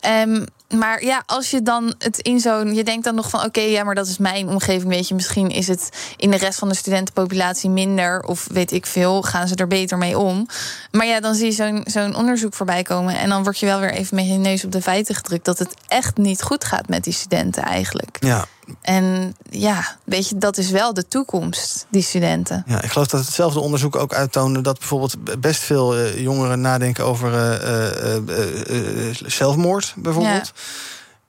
Ehm, 0.00 0.46
maar 0.72 1.04
ja, 1.04 1.22
als 1.26 1.50
je 1.50 1.62
dan 1.62 1.94
het 1.98 2.18
in 2.18 2.40
zo'n. 2.40 2.74
Je 2.74 2.84
denkt 2.84 3.04
dan 3.04 3.14
nog 3.14 3.30
van 3.30 3.44
oké, 3.44 3.60
ja, 3.60 3.84
maar 3.84 3.94
dat 3.94 4.06
is 4.06 4.18
mijn 4.18 4.48
omgeving. 4.48 4.88
Weet 4.88 5.08
je, 5.08 5.14
misschien 5.14 5.48
is 5.48 5.68
het 5.68 5.88
in 6.16 6.30
de 6.30 6.36
rest 6.36 6.58
van 6.58 6.68
de 6.68 6.74
studentenpopulatie 6.74 7.70
minder. 7.70 8.22
Of 8.22 8.46
weet 8.52 8.72
ik 8.72 8.86
veel, 8.86 9.22
gaan 9.22 9.48
ze 9.48 9.54
er 9.54 9.66
beter 9.66 9.98
mee 9.98 10.18
om. 10.18 10.46
Maar 10.90 11.06
ja, 11.06 11.20
dan 11.20 11.34
zie 11.34 11.46
je 11.46 11.52
zo'n 11.52 11.82
zo'n 11.84 12.16
onderzoek 12.16 12.54
voorbij 12.54 12.82
komen. 12.82 13.18
En 13.18 13.28
dan 13.28 13.42
word 13.42 13.58
je 13.58 13.66
wel 13.66 13.80
weer 13.80 13.92
even 13.92 14.16
met 14.16 14.26
je 14.26 14.32
neus 14.32 14.64
op 14.64 14.72
de 14.72 14.82
feiten 14.82 15.14
gedrukt. 15.14 15.44
dat 15.44 15.58
het 15.58 15.74
echt 15.88 16.16
niet 16.16 16.42
goed 16.42 16.64
gaat 16.64 16.88
met 16.88 17.04
die 17.04 17.12
studenten 17.12 17.62
eigenlijk. 17.62 18.16
Ja. 18.20 18.46
En 18.80 19.36
ja, 19.50 19.96
weet 20.04 20.28
je, 20.28 20.38
dat 20.38 20.56
is 20.58 20.70
wel 20.70 20.94
de 20.94 21.08
toekomst, 21.08 21.86
die 21.88 22.02
studenten. 22.02 22.64
Ja, 22.66 22.82
ik 22.82 22.90
geloof 22.90 23.06
dat 23.06 23.24
hetzelfde 23.24 23.60
onderzoek 23.60 23.96
ook 23.96 24.14
uittoonde 24.14 24.60
dat 24.60 24.78
bijvoorbeeld 24.78 25.40
best 25.40 25.60
veel 25.60 25.96
eh, 25.96 26.18
jongeren 26.18 26.60
nadenken 26.60 27.04
over 27.04 27.34
eh, 27.34 28.16
eh, 28.16 29.14
zelfmoord, 29.26 29.94
bijvoorbeeld. 29.96 30.52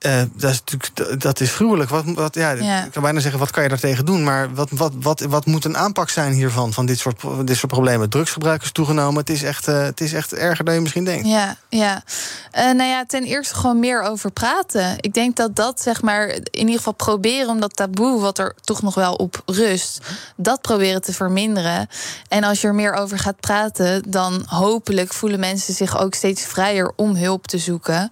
Eh, 0.04 0.22
dat 0.34 0.52
is 0.52 0.62
natuurlijk 0.66 1.22
dat 1.22 1.40
is 1.40 1.52
gruwelijk. 1.52 1.90
Wat, 1.90 2.04
wat, 2.06 2.36
ja, 2.36 2.52
Ja. 2.52 2.86
Ik 2.86 2.92
kan 2.92 3.02
bijna 3.02 3.20
zeggen, 3.20 3.40
wat 3.40 3.52
kan 3.52 3.64
je 3.64 3.70
daartegen 3.70 4.06
doen? 4.06 4.24
Maar 4.24 4.54
wat, 4.54 4.70
wat, 4.72 4.92
wat, 5.00 5.20
wat 5.20 5.46
moet 5.46 5.66
een 5.66 5.78
aanpak 5.78 6.10
zijn 6.10 6.34
hiervan, 6.34 6.74
van 6.74 6.86
dit 6.86 7.00
soort, 7.00 7.22
dit 7.46 7.58
soort 7.58 7.72
problemen? 7.72 8.10
Drugsgebruik 8.10 8.62
is 8.62 8.72
toegenomen. 8.72 9.20
Het 9.20 9.30
is 9.30 9.44
echt, 9.44 9.68
eh, 9.68 9.82
het 9.82 10.02
is 10.02 10.14
echt 10.14 10.34
erger 10.34 10.66
dan 10.66 10.74
je 10.74 10.80
misschien 10.80 11.06
denkt. 11.06 11.28
Ja, 11.28 11.56
ja. 11.70 12.04
Eh, 12.52 12.64
nou 12.64 12.90
ja, 12.90 13.06
ten 13.06 13.24
eerste 13.24 13.56
gewoon 13.56 13.80
meer 13.80 14.02
over 14.02 14.32
praten. 14.32 14.96
Ik 15.00 15.14
denk 15.14 15.36
dat 15.36 15.56
dat, 15.56 15.82
zeg 15.82 16.02
maar, 16.02 16.28
in 16.30 16.50
ieder 16.52 16.76
geval 16.76 16.94
proberen 16.94 17.50
om 17.50 17.60
dat 17.60 17.76
taboe, 17.76 18.22
wat 18.22 18.38
er 18.38 18.56
toch 18.62 18.82
nog 18.82 18.96
wel 18.96 19.14
op 19.14 19.42
rust, 19.46 20.00
dat 20.36 20.62
proberen 20.62 21.02
te 21.02 21.14
verminderen. 21.14 21.88
En 22.28 22.44
als 22.44 22.62
je 22.62 22.68
er 22.68 22.76
meer 22.76 22.94
over 22.94 23.20
gaat 23.20 23.40
praten, 23.40 24.04
dan 24.08 24.44
hopelijk 24.46 25.14
voelen 25.14 25.40
mensen 25.40 25.74
zich 25.74 26.00
ook 26.00 26.14
steeds 26.14 26.46
vrijer 26.46 26.92
om 26.96 27.16
hulp 27.16 27.48
te 27.48 27.58
zoeken. 27.58 28.12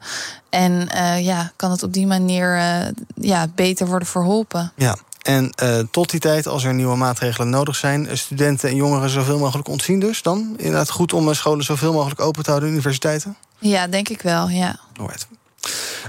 En 0.51 0.89
eh, 0.89 1.25
ja, 1.25 1.51
kan 1.55 1.71
het 1.71 1.83
op 1.83 1.93
die 1.93 2.07
manier 2.07 2.57
eh, 2.57 2.87
ja, 3.15 3.47
beter 3.55 3.87
worden 3.87 4.07
verholpen. 4.07 4.71
Ja. 4.75 4.97
En 5.21 5.49
eh, 5.55 5.79
tot 5.91 6.09
die 6.09 6.19
tijd, 6.19 6.47
als 6.47 6.63
er 6.63 6.73
nieuwe 6.73 6.95
maatregelen 6.95 7.49
nodig 7.49 7.75
zijn, 7.75 8.17
studenten 8.17 8.69
en 8.69 8.75
jongeren 8.75 9.09
zoveel 9.09 9.39
mogelijk 9.39 9.67
ontzien 9.67 9.99
dus 9.99 10.21
dan? 10.21 10.53
Inderdaad 10.57 10.89
goed 10.89 11.13
om 11.13 11.33
scholen 11.33 11.65
zoveel 11.65 11.93
mogelijk 11.93 12.21
open 12.21 12.43
te 12.43 12.49
houden, 12.49 12.69
universiteiten? 12.69 13.35
Ja, 13.59 13.87
denk 13.87 14.09
ik 14.09 14.21
wel, 14.21 14.49
ja. 14.49 14.79
Alright. 14.99 15.27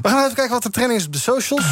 We 0.03 0.09
gaan 0.09 0.23
even 0.23 0.35
kijken 0.35 0.53
wat 0.53 0.63
de 0.63 0.71
trending 0.71 1.01
is 1.01 1.07
op 1.07 1.13
de 1.13 1.19
socials. 1.19 1.65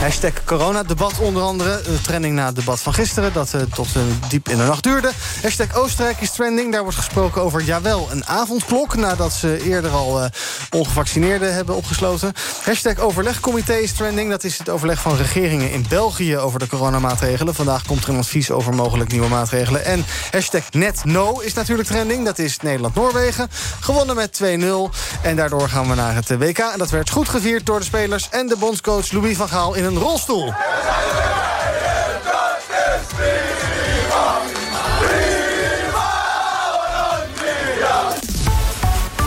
Hashtag 0.00 0.44
coronadebat 0.44 1.18
onder 1.18 1.42
andere. 1.42 1.82
De 1.82 2.00
trending 2.00 2.34
na 2.34 2.46
het 2.46 2.54
debat 2.54 2.80
van 2.80 2.94
gisteren, 2.94 3.32
dat 3.32 3.54
eh, 3.54 3.60
tot 3.74 3.86
eh, 3.96 4.02
diep 4.28 4.48
in 4.48 4.56
de 4.56 4.64
nacht 4.64 4.82
duurde. 4.82 5.10
Hashtag 5.42 5.74
Oostenrijk 5.74 6.20
is 6.20 6.30
trending. 6.30 6.72
Daar 6.72 6.82
wordt 6.82 6.96
gesproken 6.96 7.42
over, 7.42 7.62
jawel, 7.62 8.08
een 8.10 8.26
avondklok... 8.26 8.96
nadat 8.96 9.32
ze 9.32 9.62
eerder 9.64 9.90
al 9.90 10.22
eh, 10.22 10.30
ongevaccineerden 10.70 11.54
hebben 11.54 11.76
opgesloten. 11.76 12.32
Hashtag 12.64 12.98
overlegcomité 12.98 13.74
is 13.74 13.92
trending. 13.92 14.30
Dat 14.30 14.44
is 14.44 14.58
het 14.58 14.68
overleg 14.68 15.00
van 15.00 15.16
regeringen 15.16 15.72
in 15.72 15.86
België 15.88 16.36
over 16.36 16.58
de 16.58 16.66
coronamaatregelen. 16.66 17.54
Vandaag 17.54 17.86
komt 17.86 18.02
er 18.02 18.08
een 18.08 18.18
advies 18.18 18.50
over 18.50 18.74
mogelijk 18.74 19.10
nieuwe 19.12 19.28
maatregelen. 19.28 19.84
En 19.84 20.04
hashtag 20.30 20.62
netno 20.70 21.38
is 21.40 21.54
natuurlijk 21.54 21.88
trending. 21.88 22.24
Dat 22.24 22.38
is 22.38 22.56
Nederland-Noorwegen. 22.56 23.48
Gewonnen 23.80 24.16
met 24.16 24.40
2-0. 24.42 24.44
En 25.22 25.36
daardoor 25.36 25.68
gaan 25.68 25.88
we 25.88 25.94
naar 25.94 26.14
het 26.14 26.28
WK. 26.28 26.58
En 26.58 26.78
dat 26.78 26.90
werd 26.90 27.10
goed 27.10 27.28
gevierd 27.28 27.66
door 27.66 27.78
de 27.78 27.84
spelers 27.84 28.28
en 28.30 28.46
de 28.46 28.56
bondscoach 28.56 29.12
Louis 29.12 29.36
van 29.36 29.48
Gaal 29.48 29.74
in 29.74 29.88
rolstoel. 29.98 30.52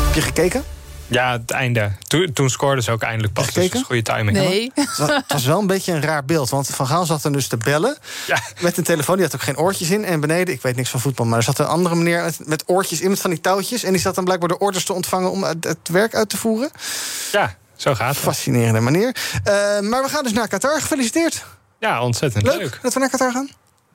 Heb 0.06 0.14
je 0.14 0.22
gekeken? 0.22 0.64
Ja, 1.08 1.32
het 1.32 1.52
einde. 1.52 1.92
Toen, 2.08 2.34
toen 2.34 2.50
scoorden 2.50 2.84
ze 2.84 2.92
ook 2.92 3.02
eindelijk 3.02 3.34
pas. 3.34 3.52
Dus 3.52 3.82
goede 3.86 4.02
timing. 4.02 4.38
Het 4.74 4.98
was, 4.98 5.10
het 5.10 5.24
was 5.28 5.46
wel 5.46 5.60
een 5.60 5.68
beetje 5.68 5.92
een 5.92 6.02
raar 6.02 6.26
beeld. 6.26 6.50
Want 6.50 6.68
Van 6.68 6.88
Gaal 6.88 7.06
zat 7.06 7.24
er 7.24 7.32
dus 7.32 7.48
te 7.48 7.58
bellen. 7.58 7.98
Met 8.62 8.78
een 8.78 8.84
telefoon. 8.84 9.16
Die 9.16 9.26
had 9.26 9.36
ook 9.36 9.42
geen 9.42 9.58
oortjes 9.58 9.90
in. 9.90 10.06
En 10.06 10.20
beneden, 10.20 10.54
ik 10.54 10.62
weet 10.62 10.76
niks 10.76 10.90
van 10.90 11.00
voetbal. 11.00 11.26
Maar 11.26 11.38
er 11.38 11.44
zat 11.44 11.60
een 11.60 11.66
andere 11.66 11.96
meneer 11.96 12.24
met, 12.24 12.40
met 12.46 12.64
oortjes 12.66 13.02
in. 13.02 13.10
Met 13.10 13.20
van 13.20 13.30
die 13.30 13.42
touwtjes. 13.42 13.84
En 13.84 13.92
die 13.92 14.02
zat 14.02 14.16
dan 14.16 14.24
blijkbaar 14.24 14.50
de 14.50 14.58
orders 14.58 14.86
te 14.86 14.94
ontvangen. 14.94 15.32
om 15.32 15.44
het, 15.44 15.64
het 15.64 15.90
werk 15.92 16.16
uit 16.16 16.30
te 16.30 16.38
voeren. 16.38 16.72
Ja, 17.32 17.56
zo 17.84 17.96
gaat 17.96 18.16
het. 18.16 18.18
Fascinerende 18.24 18.80
manier. 18.80 19.16
Eh, 19.44 19.54
maar 19.80 20.04
we 20.04 20.10
gaan 20.10 20.24
dus 20.24 20.34
naar 20.34 20.48
Qatar. 20.48 20.82
Gefeliciteerd. 20.82 21.46
Ja, 21.80 22.04
ontzettend 22.04 22.44
Leuk, 22.44 22.58
leuk. 22.60 22.80
dat 22.82 22.94
we 22.94 23.00
naar 23.00 23.10
Qatar 23.10 23.32
gaan. 23.32 23.50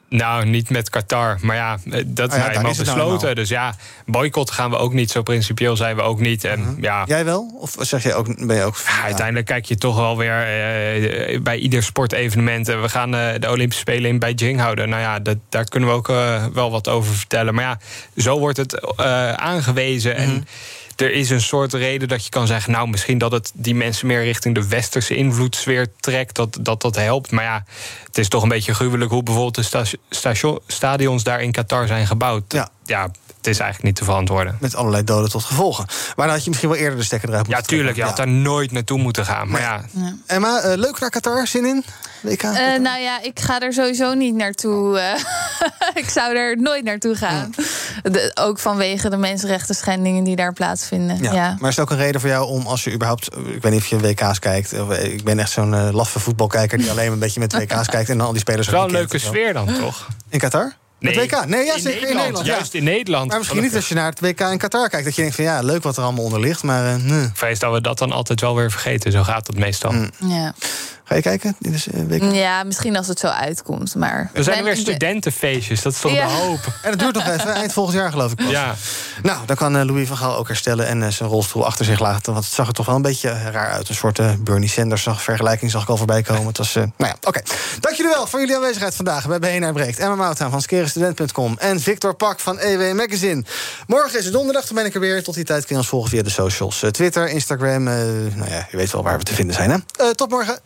Nou, 0.09 0.45
niet 0.45 0.71
met 0.71 0.91
Qatar. 0.91 1.39
Maar 1.41 1.57
ja, 1.57 1.79
eh, 1.91 2.03
dat 2.07 2.33
Ah 2.33 2.39
ja, 2.39 2.51
eenmaal 2.51 2.71
is 2.71 2.79
het 2.79 2.87
nou 2.87 2.99
besloten. 2.99 3.35
dus 3.37 3.49
ja, 3.49 3.75
boycott 4.07 4.51
gaan 4.51 4.71
we 4.71 4.77
ook 4.77 4.93
niet. 4.93 5.11
Zo 5.11 5.23
principieel 5.23 5.77
zijn 5.77 5.97
we 5.97 6.03
ook 6.03 6.21
niet. 6.21 6.45
En 6.45 6.77
ja, 6.81 7.05
Jij 7.07 7.25
wel? 7.25 7.59
Of 7.61 7.75
zeg 7.81 8.03
jij 8.03 8.15
ook, 8.15 8.47
ben 8.47 8.57
je 8.57 8.63
ook... 8.63 8.77
Ja, 8.87 9.03
uiteindelijk 9.03 9.47
kijk 9.47 9.65
je 9.65 9.77
toch 9.77 9.97
wel 9.97 10.17
weer 10.17 10.41
eh, 10.41 11.41
bij 11.41 11.59
ieder 11.59 11.83
sportevenement. 11.83 12.67
We 12.67 12.89
gaan 12.89 13.11
de 13.11 13.49
Olympische 13.51 13.83
Spelen 13.83 14.11
in 14.11 14.19
Beijing 14.19 14.61
houden. 14.61 14.89
Nou 14.89 15.03
ja, 15.03 15.19
dat, 15.19 15.37
daar 15.49 15.65
kunnen 15.65 15.89
we 15.89 15.95
ook 15.95 16.07
wel 16.55 16.71
wat 16.71 16.89
over 16.89 17.15
vertellen. 17.15 17.55
Maar 17.55 17.65
ja, 17.65 17.79
zo 18.17 18.39
wordt 18.39 18.57
het 18.57 18.97
aangewezen. 19.37 20.15
En 20.17 20.47
er 21.01 21.13
is 21.13 21.31
een 21.31 21.41
soort 21.41 21.73
reden 21.73 22.09
dat 22.09 22.25
je 22.25 22.31
kan 22.31 22.47
zeggen... 22.47 22.73
nou, 22.73 22.89
misschien 22.89 23.19
dat 23.19 23.33
het 23.33 23.53
die 23.55 23.75
mensen 23.75 24.07
meer 24.07 24.23
richting 24.23 24.55
de 24.55 24.69
westerse 24.69 25.17
invloedssfeer 25.17 25.87
trekt. 26.01 26.35
Dat, 26.35 26.59
dat 26.61 26.83
dat 26.83 26.97
helpt. 26.97 27.31
Maar 27.31 27.45
ja, 27.45 27.65
het 28.07 28.19
is 28.19 28.29
toch 28.29 28.43
een 28.43 28.49
beetje 28.49 28.75
gruwelijk... 28.75 29.11
hoe 29.11 29.23
bijvoorbeeld 29.23 29.55
de 29.55 29.85
sta- 30.11 30.57
stadions 30.67 31.23
daar 31.23 31.41
in 31.41 31.53
Qatar 31.53 31.87
zijn 31.87 32.07
gebouwd. 32.07 32.53
Ja. 32.53 32.69
ja, 32.85 33.11
het 33.39 33.47
is 33.47 33.59
eigenlijk 33.59 33.83
niet 33.83 33.97
te 33.97 34.05
verantwoorden. 34.05 34.57
Met 34.61 34.75
allerlei 34.75 35.05
doden 35.05 35.31
tot 35.31 35.45
gevolgen. 35.45 35.85
Maar 36.17 36.27
dan 36.27 36.35
had 36.35 36.43
je 36.45 36.49
misschien 36.51 36.71
wel 36.71 36.79
eerder 36.79 36.99
de 36.99 37.05
stekker 37.05 37.29
eruit 37.29 37.47
Ja, 37.47 37.55
moeten 37.55 37.77
tuurlijk. 37.77 37.97
Je 37.97 38.03
had 38.03 38.17
daar 38.17 38.29
nooit 38.29 38.73
naartoe 38.73 38.99
moeten 38.99 39.25
gaan. 39.25 39.49
Maar 39.51 39.61
ja, 39.61 39.85
Emma, 40.27 40.61
eh, 40.61 40.77
leuk 40.77 41.01
naar 41.01 41.11
Qatar, 41.11 41.47
zin 41.47 41.65
in? 41.67 41.85
WK? 42.21 42.43
Eh, 42.43 42.53
nou 42.81 43.01
ja, 43.01 43.23
ik 43.23 43.41
ga 43.41 43.61
er 43.61 43.73
sowieso 43.73 44.15
niet 44.15 44.35
naartoe. 44.35 44.99
eh. 44.99 45.21
ik 46.03 46.09
zou 46.09 46.37
er 46.37 46.57
nooit 46.61 46.85
naartoe 46.85 47.15
gaan. 47.15 47.55
De- 48.03 48.31
ook 48.35 48.59
vanwege 48.59 49.11
de 49.11 49.17
mensenrechten 49.17 49.75
schendingen 49.75 50.25
die 50.25 50.37
daar 50.37 50.53
plaatsvinden. 50.53 51.23
Ja. 51.23 51.33
Ja. 51.33 51.57
Maar 51.59 51.71
is 51.71 51.77
het 51.77 51.85
ook 51.85 51.91
een 51.91 51.97
reden 52.05 52.21
voor 52.21 52.31
jou 52.31 52.47
om 52.49 52.67
als 52.67 52.85
je 52.85 52.93
überhaupt... 52.93 53.29
Ik 53.47 53.63
weet 53.63 53.73
niet 53.73 53.81
of 53.81 53.87
je 53.87 53.99
WK's 53.99 54.39
kijkt. 54.39 54.81
of, 54.81 54.97
Ik 54.99 55.25
ben 55.25 55.39
echt 55.39 55.51
zo'n 55.51 55.75
eh, 55.75 55.89
laffe 55.93 56.21
voetbalkijker... 56.21 56.79
die 56.79 56.91
alleen 56.91 57.13
een 57.13 57.19
beetje 57.19 57.41
met 57.41 57.53
WK's 57.53 57.87
kijkt... 57.89 58.09
en 58.11 58.19
dan 58.19 58.27
al 58.27 58.33
die 58.33 58.41
spelers 58.41 58.67
het 58.67 58.75
is 58.75 58.81
wel 58.81 58.89
een 58.89 58.95
leuke 58.97 59.19
sfeer 59.19 59.53
dan, 59.53 59.67
toch? 59.81 60.07
In 60.29 60.39
Qatar? 60.39 60.73
Nee, 61.01 61.15
WK? 61.15 61.47
Nee, 61.47 61.65
ja, 61.65 61.75
in 61.75 61.81
zeker 61.81 61.93
in 61.93 62.01
Nederland, 62.01 62.17
Nederland. 62.17 62.47
ja. 62.47 62.53
juist 62.55 62.75
in 62.75 62.85
Nederland. 62.85 63.29
Maar 63.29 63.39
misschien 63.39 63.63
niet 63.63 63.75
als 63.75 63.89
je 63.89 63.95
naar 63.95 64.11
het 64.11 64.21
WK 64.21 64.41
in 64.41 64.59
Qatar 64.59 64.89
kijkt... 64.89 65.05
dat 65.05 65.15
je 65.15 65.21
denkt 65.21 65.37
van 65.37 65.45
ja, 65.45 65.61
leuk 65.61 65.83
wat 65.83 65.97
er 65.97 66.03
allemaal 66.03 66.25
onder 66.25 66.41
ligt, 66.41 66.63
maar... 66.63 66.87
eh, 66.95 67.03
nee. 67.03 67.57
Dat 67.59 67.73
we 67.73 67.81
dat 67.81 67.99
dan 67.99 68.13
altijd 68.13 68.41
wel 68.41 68.57
weer 68.57 68.71
vergeten. 68.71 69.13
Zo 69.13 69.23
gaat 69.23 69.47
het 69.47 69.59
meestal. 69.59 69.93
Mm. 69.93 70.11
Ja. 70.19 70.55
Ga 71.05 71.15
je 71.15 71.23
kijken? 71.23 71.57
Dit 71.59 71.75
is, 71.75 71.89
eh, 71.89 72.01
WK? 72.09 72.33
ja, 72.35 72.63
misschien 72.65 72.97
als 72.97 73.07
het 73.09 73.19
zo 73.19 73.27
uitkomt. 73.27 73.95
Maar 73.95 74.31
Er 74.33 74.45
zijn 74.45 74.65
weer 74.65 74.77
studentenfeestjes. 74.77 75.83
Dat 75.83 75.93
is 75.93 76.01
toch 76.01 76.13
Ja. 76.13 76.27
de 76.27 76.33
hoop? 76.33 76.59
En 76.83 76.91
dat 76.91 76.99
duurt 76.99 77.15
nog 77.15 77.27
even, 77.29 77.55
eind 77.55 77.73
volgend 77.73 77.97
jaar 77.97 78.11
geloof 78.11 78.31
ik 78.31 78.37
pas. 78.37 78.51
Ja. 78.51 78.75
Nou, 79.23 79.39
dan 79.47 79.57
kan 79.57 79.77
eh, 79.77 79.85
Louis 79.85 80.09
van 80.09 80.17
Gaal 80.17 80.37
ook 80.37 80.47
herstellen 80.49 80.87
en 80.87 81.03
eh, 81.03 81.09
zijn 81.09 81.29
rolstoel 81.29 81.67
achter 81.67 81.85
zich 81.85 81.99
laten. 82.01 82.33
Want 82.33 82.45
het 82.45 82.55
zag 82.55 82.67
er 82.67 82.73
toch 82.73 82.87
wel 82.87 82.95
een 82.95 83.03
beetje 83.03 83.51
raar 83.51 83.71
uit. 83.71 83.89
Een 83.89 83.95
soort 83.95 84.19
eh, 84.19 84.31
Bernie 84.39 84.69
Sanders 84.69 85.07
vergelijking 85.17 85.71
zag 85.71 85.83
ik 85.83 85.89
al 85.89 85.97
voorbij 85.97 86.23
komen. 86.23 86.47
Het 86.47 86.59
was, 86.59 86.77
eh, 86.77 86.83
nou 86.97 87.11
ja, 87.13 87.17
oké. 87.29 87.41
Dank 87.81 87.97
jullie 87.97 88.13
wel 88.13 88.27
voor 88.27 88.41
jullie 88.41 88.55
aanwezigheid 88.55 88.95
vandaag 88.95 89.27
bij 89.27 89.39
BNR 89.39 89.73
Breekt. 89.73 89.99
Emma 89.99 90.15
Mouthaan 90.15 90.51
van 90.51 90.63
skerenstudent.com 90.89 91.57
en 91.59 91.81
Victor 91.81 92.15
Pak 92.15 92.41
van 92.41 92.59
EW 92.59 92.97
Magazine. 92.97 93.45
Morgen 93.87 94.19
is 94.19 94.25
het 94.25 94.33
donderdag, 94.33 94.67
dan 94.67 94.75
ben 94.75 94.85
ik 94.85 94.95
er 94.95 95.01
weer. 95.01 95.23
Tot 95.23 95.35
die 95.35 95.45
tijd 95.45 95.61
kun 95.61 95.75
je 95.75 95.81
ons 95.81 95.89
volgen 95.89 96.11
via 96.11 96.23
de 96.23 96.31
socials. 96.31 96.83
Eh, 96.83 96.91
Twitter, 96.91 97.29
Instagram, 97.29 97.89
eh, 97.89 97.95
nou 98.35 98.51
ja, 98.51 98.67
je 98.71 98.77
weet 98.77 98.93
wel 98.93 99.03
waar 99.03 99.19
we 99.19 99.25
te 99.25 99.35
vinden 99.35 99.55
zijn. 99.55 99.71
Hè? 99.71 99.77
Eh, 100.05 100.11
tot 100.11 100.31
morgen. 100.31 100.61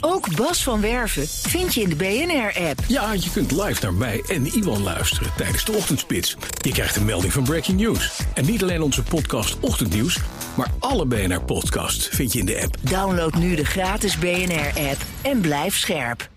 Ook 0.00 0.36
Bas 0.36 0.62
van 0.62 0.80
Werven 0.80 1.28
vind 1.28 1.74
je 1.74 1.80
in 1.80 1.88
de 1.88 1.96
BNR-app. 1.96 2.78
Ja, 2.86 3.12
je 3.12 3.30
kunt 3.32 3.50
live 3.50 3.82
naar 3.82 3.94
mij 3.94 4.24
en 4.28 4.46
Iwan 4.46 4.82
luisteren 4.82 5.30
tijdens 5.36 5.64
de 5.64 5.72
ochtendspits. 5.72 6.36
Je 6.60 6.72
krijgt 6.72 6.96
een 6.96 7.04
melding 7.04 7.32
van 7.32 7.44
Breaking 7.44 7.80
News. 7.80 8.20
En 8.34 8.44
niet 8.44 8.62
alleen 8.62 8.82
onze 8.82 9.02
podcast 9.02 9.56
Ochtendnieuws, 9.60 10.18
maar 10.54 10.70
alle 10.78 11.06
BNR-podcasts 11.06 12.08
vind 12.08 12.32
je 12.32 12.38
in 12.38 12.46
de 12.46 12.62
app. 12.62 12.76
Download 12.80 13.34
nu 13.34 13.54
de 13.54 13.64
gratis 13.64 14.18
BNR-app 14.18 15.02
en 15.22 15.40
blijf 15.40 15.76
scherp. 15.76 16.32